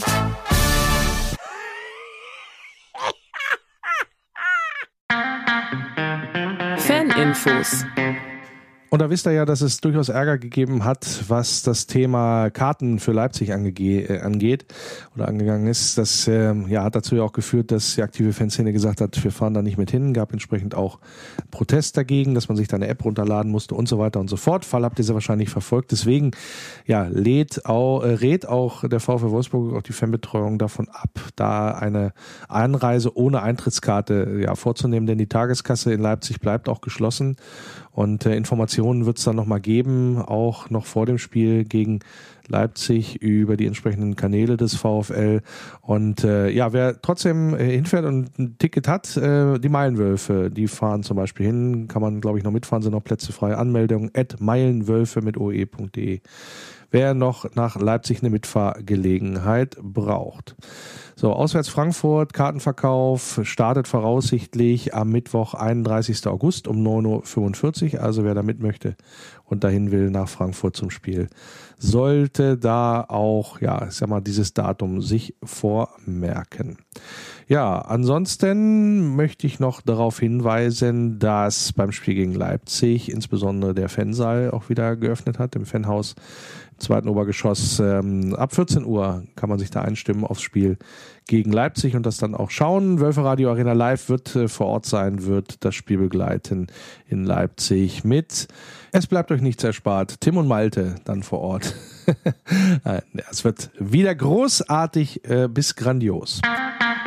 Infos. 7.33 7.87
Und 8.93 9.01
da 9.01 9.09
wisst 9.09 9.25
ihr 9.27 9.33
ja, 9.33 9.47
dass 9.47 9.63
es 9.63 9.81
durchaus 9.81 10.11
Ärger 10.11 10.37
gegeben 10.37 10.85
hat, 10.85 11.25
was 11.29 11.63
das 11.63 11.87
Thema 11.87 12.51
Karten 12.51 12.99
für 12.99 13.13
Leipzig 13.13 13.49
äh, 13.49 14.19
angeht 14.19 14.67
oder 15.17 15.29
angegangen 15.29 15.67
ist. 15.67 15.97
Das 15.97 16.29
ähm, 16.29 16.69
ja, 16.69 16.85
hat 16.85 16.95
dazu 16.95 17.17
ja 17.17 17.23
auch 17.23 17.33
geführt, 17.33 17.71
dass 17.71 17.95
die 17.95 18.03
aktive 18.03 18.35
Fanszene 18.35 18.71
gesagt 18.71 19.01
hat, 19.01 19.25
wir 19.25 19.33
fahren 19.33 19.55
da 19.55 19.63
nicht 19.63 19.79
mit 19.79 19.91
hin. 19.91 20.13
Gab 20.13 20.35
entsprechend 20.35 20.75
auch 20.75 20.99
Protest 21.51 21.97
dagegen, 21.97 22.35
dass 22.35 22.49
man 22.49 22.59
sich 22.59 22.69
da 22.69 22.77
eine 22.77 22.87
App 22.87 23.03
runterladen 23.03 23.51
musste 23.51 23.75
und 23.75 23.89
so 23.89 23.99
weiter 23.99 24.21
und 24.21 24.29
so 24.29 24.37
fort. 24.37 24.67
Fall 24.67 24.85
habt 24.85 24.99
ihr 24.99 25.07
sie 25.07 25.15
wahrscheinlich 25.15 25.49
verfolgt. 25.49 25.91
Deswegen 25.91 26.33
ja, 26.85 27.05
lädt 27.05 27.65
auch, 27.65 28.03
äh, 28.03 28.09
rät 28.09 28.47
auch 28.47 28.87
der 28.87 29.01
VfW 29.01 29.31
Wolfsburg, 29.31 29.75
auch 29.75 29.83
die 29.83 29.95
Fanbetreuung 29.95 30.59
davon 30.59 30.91
ab, 30.91 31.19
da 31.35 31.71
eine 31.71 32.13
Einreise 32.47 33.17
ohne 33.17 33.41
Eintrittskarte 33.41 34.41
ja, 34.43 34.55
vorzunehmen, 34.55 35.07
denn 35.07 35.17
die 35.17 35.29
Tageskasse 35.29 35.95
in 35.95 36.03
Leipzig 36.03 36.41
bleibt 36.41 36.69
auch 36.69 36.83
geschlossen. 36.83 37.37
Und 37.93 38.25
äh, 38.25 38.35
Informationen 38.37 39.05
wird 39.05 39.19
es 39.19 39.25
dann 39.25 39.37
nochmal 39.37 39.61
geben, 39.61 40.19
auch 40.19 40.71
noch 40.71 40.87
vor 40.87 41.07
dem 41.07 41.19
Spiel 41.19 41.65
gegen 41.65 42.01
Leipzig 42.49 43.21
über 43.23 43.57
die 43.57 43.67
entsprechenden 43.67 44.17
Kanäle 44.17 44.57
des 44.57 44.75
VfL. 44.75 45.43
Und 45.81 46.25
äh, 46.25 46.49
ja, 46.51 46.73
wer 46.73 47.01
trotzdem 47.01 47.55
äh, 47.55 47.71
hinfährt 47.71 48.05
und 48.05 48.39
ein 48.39 48.57
Ticket 48.59 48.89
hat, 48.89 49.17
äh, 49.17 49.59
die 49.59 49.69
Meilenwölfe, 49.69 50.51
die 50.51 50.69
fahren 50.69 51.03
zum 51.03 51.17
Beispiel 51.17 51.47
hin, 51.47 51.89
kann 51.89 52.03
man, 52.03 52.21
glaube 52.21 52.39
ich, 52.39 52.45
noch 52.45 52.51
mitfahren, 52.51 52.83
sind 52.83 52.93
noch 52.93 53.05
Plätze 53.05 53.33
frei. 53.33 53.57
Anmeldung 53.57 54.11
at 54.15 54.41
meilenwölfe 54.41 55.21
mit 55.21 55.37
oe.de. 55.37 56.21
Wer 56.93 57.15
noch 57.15 57.55
nach 57.55 57.77
Leipzig 57.77 58.21
eine 58.21 58.31
Mitfahrgelegenheit 58.31 59.79
braucht. 59.83 60.55
So, 61.17 61.33
auswärts 61.33 61.69
Frankfurt, 61.69 62.33
Kartenverkauf 62.33 63.41
startet 63.45 63.89
voraussichtlich 63.89 64.95
am 64.95 65.11
Mittwoch, 65.11 65.55
31. 65.55 66.27
August 66.27 66.69
um 66.69 66.87
9.45 66.87 67.95
Uhr. 67.95 68.03
Also 68.03 68.25
wer 68.25 68.35
da 68.35 68.43
mit 68.43 68.61
möchte 68.61 68.97
und 69.45 69.65
dahin 69.65 69.91
will 69.91 70.11
nach 70.11 70.29
Frankfurt 70.29 70.77
zum 70.77 70.91
Spiel, 70.91 71.29
sollte 71.79 72.59
da 72.59 73.05
auch, 73.09 73.61
ja, 73.61 73.87
ich 73.87 73.95
sag 73.95 74.09
mal, 74.09 74.21
dieses 74.21 74.53
Datum 74.53 75.01
sich 75.01 75.35
vormerken. 75.43 76.79
Ja, 77.49 77.79
ansonsten 77.81 79.15
möchte 79.17 79.47
ich 79.47 79.61
noch 79.61 79.81
darauf 79.81 80.19
hinweisen, 80.19 81.19
dass 81.19 81.73
beim 81.73 81.93
Spiel 81.93 82.15
gegen 82.15 82.35
Leipzig 82.35 83.11
insbesondere 83.11 83.75
der 83.75 83.89
Fansaal 83.89 84.51
auch 84.51 84.69
wieder 84.69 84.97
geöffnet 84.97 85.39
hat, 85.39 85.57
im 85.57 85.67
Fanhaus 85.67 86.15
zweiten 86.83 87.09
Obergeschoss. 87.09 87.81
Ähm, 87.81 88.35
ab 88.35 88.55
14 88.55 88.85
Uhr 88.85 89.25
kann 89.37 89.49
man 89.49 89.59
sich 89.59 89.71
da 89.71 89.83
einstimmen 89.83 90.25
aufs 90.25 90.43
Spiel 90.43 90.77
gegen 91.27 91.53
Leipzig 91.53 91.97
und 91.97 92.05
das 92.05 92.19
dann 92.19 92.35
auch 92.35 92.51
schauen. 92.51 93.01
Wölfe 93.01 93.25
Radio 93.25 93.51
Arena 93.51 93.73
Live 93.73 94.09
wird 94.09 94.35
äh, 94.37 94.49
vor 94.49 94.67
Ort 94.67 94.87
sein, 94.87 95.25
wird 95.25 95.65
das 95.65 95.75
Spiel 95.75 95.99
begleiten 95.99 96.67
in 97.09 97.25
Leipzig 97.25 98.05
mit. 98.05 98.49
Es 98.91 99.07
bleibt 99.07 99.31
euch 99.31 99.41
nichts 99.41 99.65
erspart. 99.65 100.21
Tim 100.21 100.37
und 100.37 100.49
Malte 100.49 100.97
dann 101.05 101.23
vor 101.23 101.41
Ort. 101.41 101.75
es 103.31 103.45
wird 103.45 103.71
wieder 103.79 104.15
großartig 104.15 105.25
äh, 105.25 105.49
bis 105.49 105.77
grandios. 105.77 106.41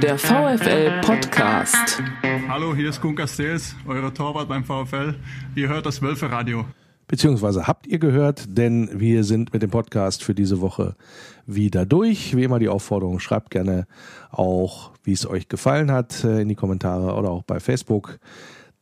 Der 0.01 0.17
VfL 0.17 1.01
Podcast. 1.01 2.01
Hallo, 2.49 2.75
hier 2.75 2.89
ist 2.89 3.01
Kun 3.01 3.15
Castells, 3.15 3.75
euer 3.87 4.13
Torwart 4.13 4.49
beim 4.49 4.63
VfL. 4.63 5.15
Ihr 5.55 5.69
hört 5.69 5.85
das 5.85 6.01
Wölfe 6.01 6.31
Radio. 6.31 6.65
Beziehungsweise 7.07 7.67
habt 7.67 7.85
ihr 7.85 7.99
gehört, 7.99 8.57
denn 8.57 8.89
wir 8.93 9.23
sind 9.23 9.53
mit 9.53 9.61
dem 9.61 9.69
Podcast 9.69 10.23
für 10.23 10.33
diese 10.33 10.59
Woche 10.61 10.95
wieder 11.45 11.85
durch. 11.85 12.35
Wie 12.35 12.43
immer 12.43 12.57
die 12.59 12.69
Aufforderung, 12.69 13.19
schreibt 13.19 13.51
gerne 13.51 13.85
auch, 14.31 14.91
wie 15.03 15.13
es 15.13 15.27
euch 15.27 15.47
gefallen 15.47 15.91
hat, 15.91 16.23
äh, 16.23 16.41
in 16.41 16.49
die 16.49 16.55
Kommentare 16.55 17.13
oder 17.13 17.29
auch 17.29 17.43
bei 17.43 17.59
Facebook. 17.59 18.19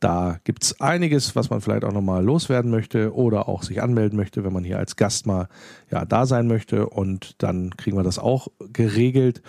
Da 0.00 0.38
gibt's 0.44 0.80
einiges, 0.80 1.34
was 1.36 1.50
man 1.50 1.60
vielleicht 1.60 1.84
auch 1.84 1.92
nochmal 1.92 2.24
loswerden 2.24 2.70
möchte 2.70 3.14
oder 3.14 3.48
auch 3.48 3.62
sich 3.62 3.82
anmelden 3.82 4.18
möchte, 4.18 4.44
wenn 4.44 4.52
man 4.52 4.64
hier 4.64 4.78
als 4.78 4.96
Gast 4.96 5.26
mal 5.26 5.48
ja, 5.90 6.04
da 6.04 6.26
sein 6.26 6.46
möchte. 6.46 6.88
Und 6.88 7.42
dann 7.42 7.70
kriegen 7.76 7.96
wir 7.96 8.02
das 8.02 8.18
auch 8.18 8.48
geregelt. 8.72 9.42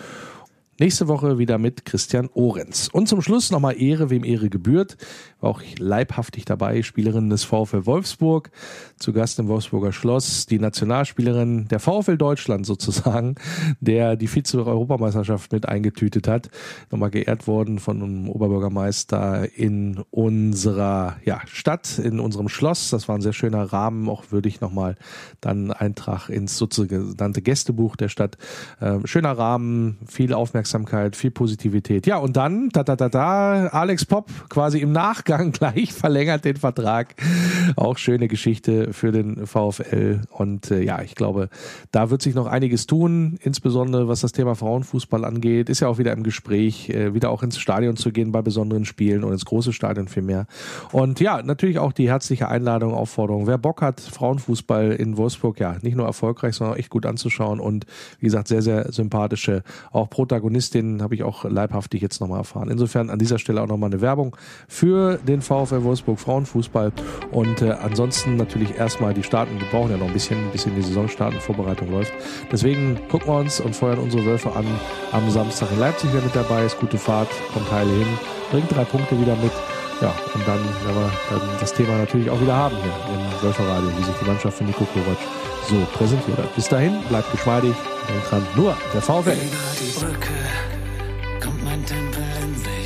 Nächste 0.78 1.08
Woche 1.08 1.38
wieder 1.38 1.56
mit 1.56 1.86
Christian 1.86 2.28
Orenz. 2.34 2.88
Und 2.92 3.08
zum 3.08 3.22
Schluss 3.22 3.50
nochmal 3.50 3.80
Ehre, 3.80 4.10
wem 4.10 4.24
Ehre 4.24 4.50
gebührt. 4.50 4.98
War 5.40 5.50
auch 5.50 5.62
leibhaftig 5.78 6.44
dabei, 6.44 6.82
Spielerin 6.82 7.28
des 7.28 7.44
VfL 7.44 7.86
Wolfsburg, 7.86 8.50
zu 8.98 9.12
Gast 9.12 9.38
im 9.38 9.48
Wolfsburger 9.48 9.92
Schloss, 9.92 10.46
die 10.46 10.58
Nationalspielerin 10.58 11.68
der 11.68 11.80
VfL 11.80 12.16
Deutschland 12.16 12.64
sozusagen, 12.64 13.34
der 13.80 14.16
die 14.16 14.28
Vize-Europameisterschaft 14.28 15.52
mit 15.52 15.68
eingetütet 15.68 16.28
hat. 16.28 16.48
Nochmal 16.90 17.10
geehrt 17.10 17.46
worden 17.46 17.78
von 17.78 18.02
einem 18.02 18.28
Oberbürgermeister 18.28 19.48
in 19.58 20.02
unserer 20.10 21.16
ja, 21.24 21.40
Stadt, 21.46 21.98
in 21.98 22.20
unserem 22.20 22.48
Schloss. 22.48 22.90
Das 22.90 23.08
war 23.08 23.16
ein 23.16 23.22
sehr 23.22 23.32
schöner 23.32 23.64
Rahmen, 23.64 24.08
auch 24.08 24.24
würdig 24.30 24.60
nochmal 24.60 24.96
dann 25.40 25.70
Eintrag 25.70 26.28
ins 26.28 26.56
sogenannte 26.56 27.42
Gästebuch 27.42 27.96
der 27.96 28.08
Stadt. 28.08 28.38
Äh, 28.80 28.98
schöner 29.04 29.32
Rahmen, 29.32 29.98
viel 30.06 30.32
Aufmerksamkeit 30.32 31.16
viel 31.16 31.30
Positivität. 31.30 32.06
Ja, 32.06 32.18
und 32.18 32.36
dann, 32.36 32.68
da, 32.70 32.84
da, 32.84 32.96
da, 32.96 33.08
da, 33.08 33.66
Alex 33.68 34.04
Popp 34.04 34.30
quasi 34.48 34.78
im 34.80 34.92
Nachgang 35.26 35.52
gleich 35.52 35.92
verlängert 35.92 36.44
den 36.44 36.56
Vertrag. 36.56 37.14
Auch 37.76 37.98
schöne 37.98 38.28
Geschichte 38.28 38.92
für 38.92 39.12
den 39.12 39.46
VfL. 39.46 40.20
Und 40.30 40.70
äh, 40.70 40.82
ja, 40.82 41.02
ich 41.02 41.14
glaube, 41.14 41.48
da 41.90 42.10
wird 42.10 42.22
sich 42.22 42.34
noch 42.34 42.46
einiges 42.46 42.86
tun, 42.86 43.38
insbesondere 43.42 44.08
was 44.08 44.20
das 44.20 44.32
Thema 44.32 44.54
Frauenfußball 44.54 45.24
angeht. 45.24 45.68
Ist 45.68 45.80
ja 45.80 45.88
auch 45.88 45.98
wieder 45.98 46.12
im 46.12 46.22
Gespräch, 46.22 46.90
äh, 46.90 47.14
wieder 47.14 47.30
auch 47.30 47.42
ins 47.42 47.58
Stadion 47.58 47.96
zu 47.96 48.12
gehen 48.12 48.32
bei 48.32 48.42
besonderen 48.42 48.84
Spielen 48.84 49.24
und 49.24 49.32
ins 49.32 49.44
große 49.44 49.72
Stadion 49.72 50.08
vielmehr. 50.08 50.46
Und 50.92 51.20
ja, 51.20 51.42
natürlich 51.42 51.78
auch 51.78 51.92
die 51.92 52.08
herzliche 52.08 52.48
Einladung, 52.48 52.94
Aufforderung. 52.94 53.46
Wer 53.46 53.58
Bock 53.58 53.82
hat, 53.82 54.00
Frauenfußball 54.00 54.92
in 54.92 55.16
Wolfsburg, 55.16 55.58
ja, 55.58 55.76
nicht 55.82 55.96
nur 55.96 56.06
erfolgreich, 56.06 56.54
sondern 56.54 56.74
auch 56.74 56.78
echt 56.78 56.90
gut 56.90 57.06
anzuschauen 57.06 57.60
und 57.60 57.86
wie 58.20 58.26
gesagt, 58.26 58.48
sehr, 58.48 58.62
sehr 58.62 58.92
sympathische, 58.92 59.62
auch 59.90 60.08
Protagonisten 60.08 60.36
Protagonistin 60.36 61.02
habe 61.02 61.14
ich 61.14 61.22
auch 61.22 61.44
leibhaftig 61.44 62.02
jetzt 62.02 62.20
nochmal 62.20 62.38
erfahren. 62.38 62.70
Insofern 62.70 63.10
an 63.10 63.18
dieser 63.18 63.38
Stelle 63.38 63.62
auch 63.62 63.66
nochmal 63.66 63.90
eine 63.90 64.00
Werbung 64.00 64.36
für 64.68 65.15
den 65.18 65.42
VfL 65.42 65.82
Wolfsburg 65.82 66.18
Frauenfußball. 66.18 66.92
Und 67.30 67.62
äh, 67.62 67.70
ansonsten 67.70 68.36
natürlich 68.36 68.76
erstmal 68.76 69.14
die 69.14 69.22
Starten. 69.22 69.58
Wir 69.58 69.66
brauchen 69.68 69.90
ja 69.90 69.96
noch 69.96 70.06
ein 70.06 70.12
bisschen, 70.12 70.38
ein 70.38 70.50
bisschen 70.50 70.74
die 70.74 70.82
Saisonstarten, 70.82 71.40
Vorbereitung 71.40 71.90
läuft. 71.90 72.12
Deswegen 72.50 72.98
gucken 73.08 73.28
wir 73.28 73.38
uns 73.38 73.60
und 73.60 73.74
feuern 73.74 73.98
unsere 73.98 74.24
Wölfe 74.24 74.52
an 74.54 74.66
am 75.12 75.30
Samstag 75.30 75.70
in 75.72 75.80
Leipzig, 75.80 76.10
wer 76.12 76.22
mit 76.22 76.34
dabei 76.34 76.64
ist. 76.64 76.78
Gute 76.78 76.98
Fahrt, 76.98 77.28
kommt 77.52 77.70
heile 77.70 77.90
hin, 77.90 78.08
bringt 78.50 78.74
drei 78.74 78.84
Punkte 78.84 79.18
wieder 79.20 79.36
mit. 79.36 79.52
Ja, 80.00 80.12
und 80.34 80.46
dann 80.46 80.58
werden 80.58 81.10
wir 81.30 81.38
dann 81.38 81.40
das 81.58 81.72
Thema 81.72 81.96
natürlich 81.96 82.28
auch 82.28 82.40
wieder 82.40 82.54
haben 82.54 82.76
hier 82.76 82.92
im 83.14 83.42
Wölferradio, 83.42 83.88
wie 83.96 84.02
sich 84.04 84.14
die 84.20 84.26
Mannschaft 84.26 84.58
von 84.58 84.66
Nico 84.66 84.84
Kovac 84.84 85.16
so 85.68 85.76
präsentiert 85.96 86.36
hat. 86.36 86.54
Bis 86.54 86.68
dahin, 86.68 87.00
bleibt 87.08 87.32
geschmeidig, 87.32 87.74
denkt 88.06 88.30
dran, 88.30 88.46
nur 88.54 88.76
der 88.92 89.00
VfL. 89.00 89.30
Über 89.30 89.72
die 89.80 89.98
Brücke 89.98 90.34
kommt 91.42 91.64
mein 91.64 91.84
Tempel 91.86 92.22
in 92.42 92.54
Sicht, 92.56 92.66
ein 92.66 92.85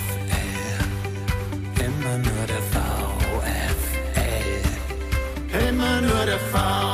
Immer 2.11 2.17
nur 2.17 2.45
der 2.45 2.61
VfL. 2.73 4.09
Immer 5.69 6.01
nur 6.01 6.25
der 6.25 6.39
VfL. 6.39 6.90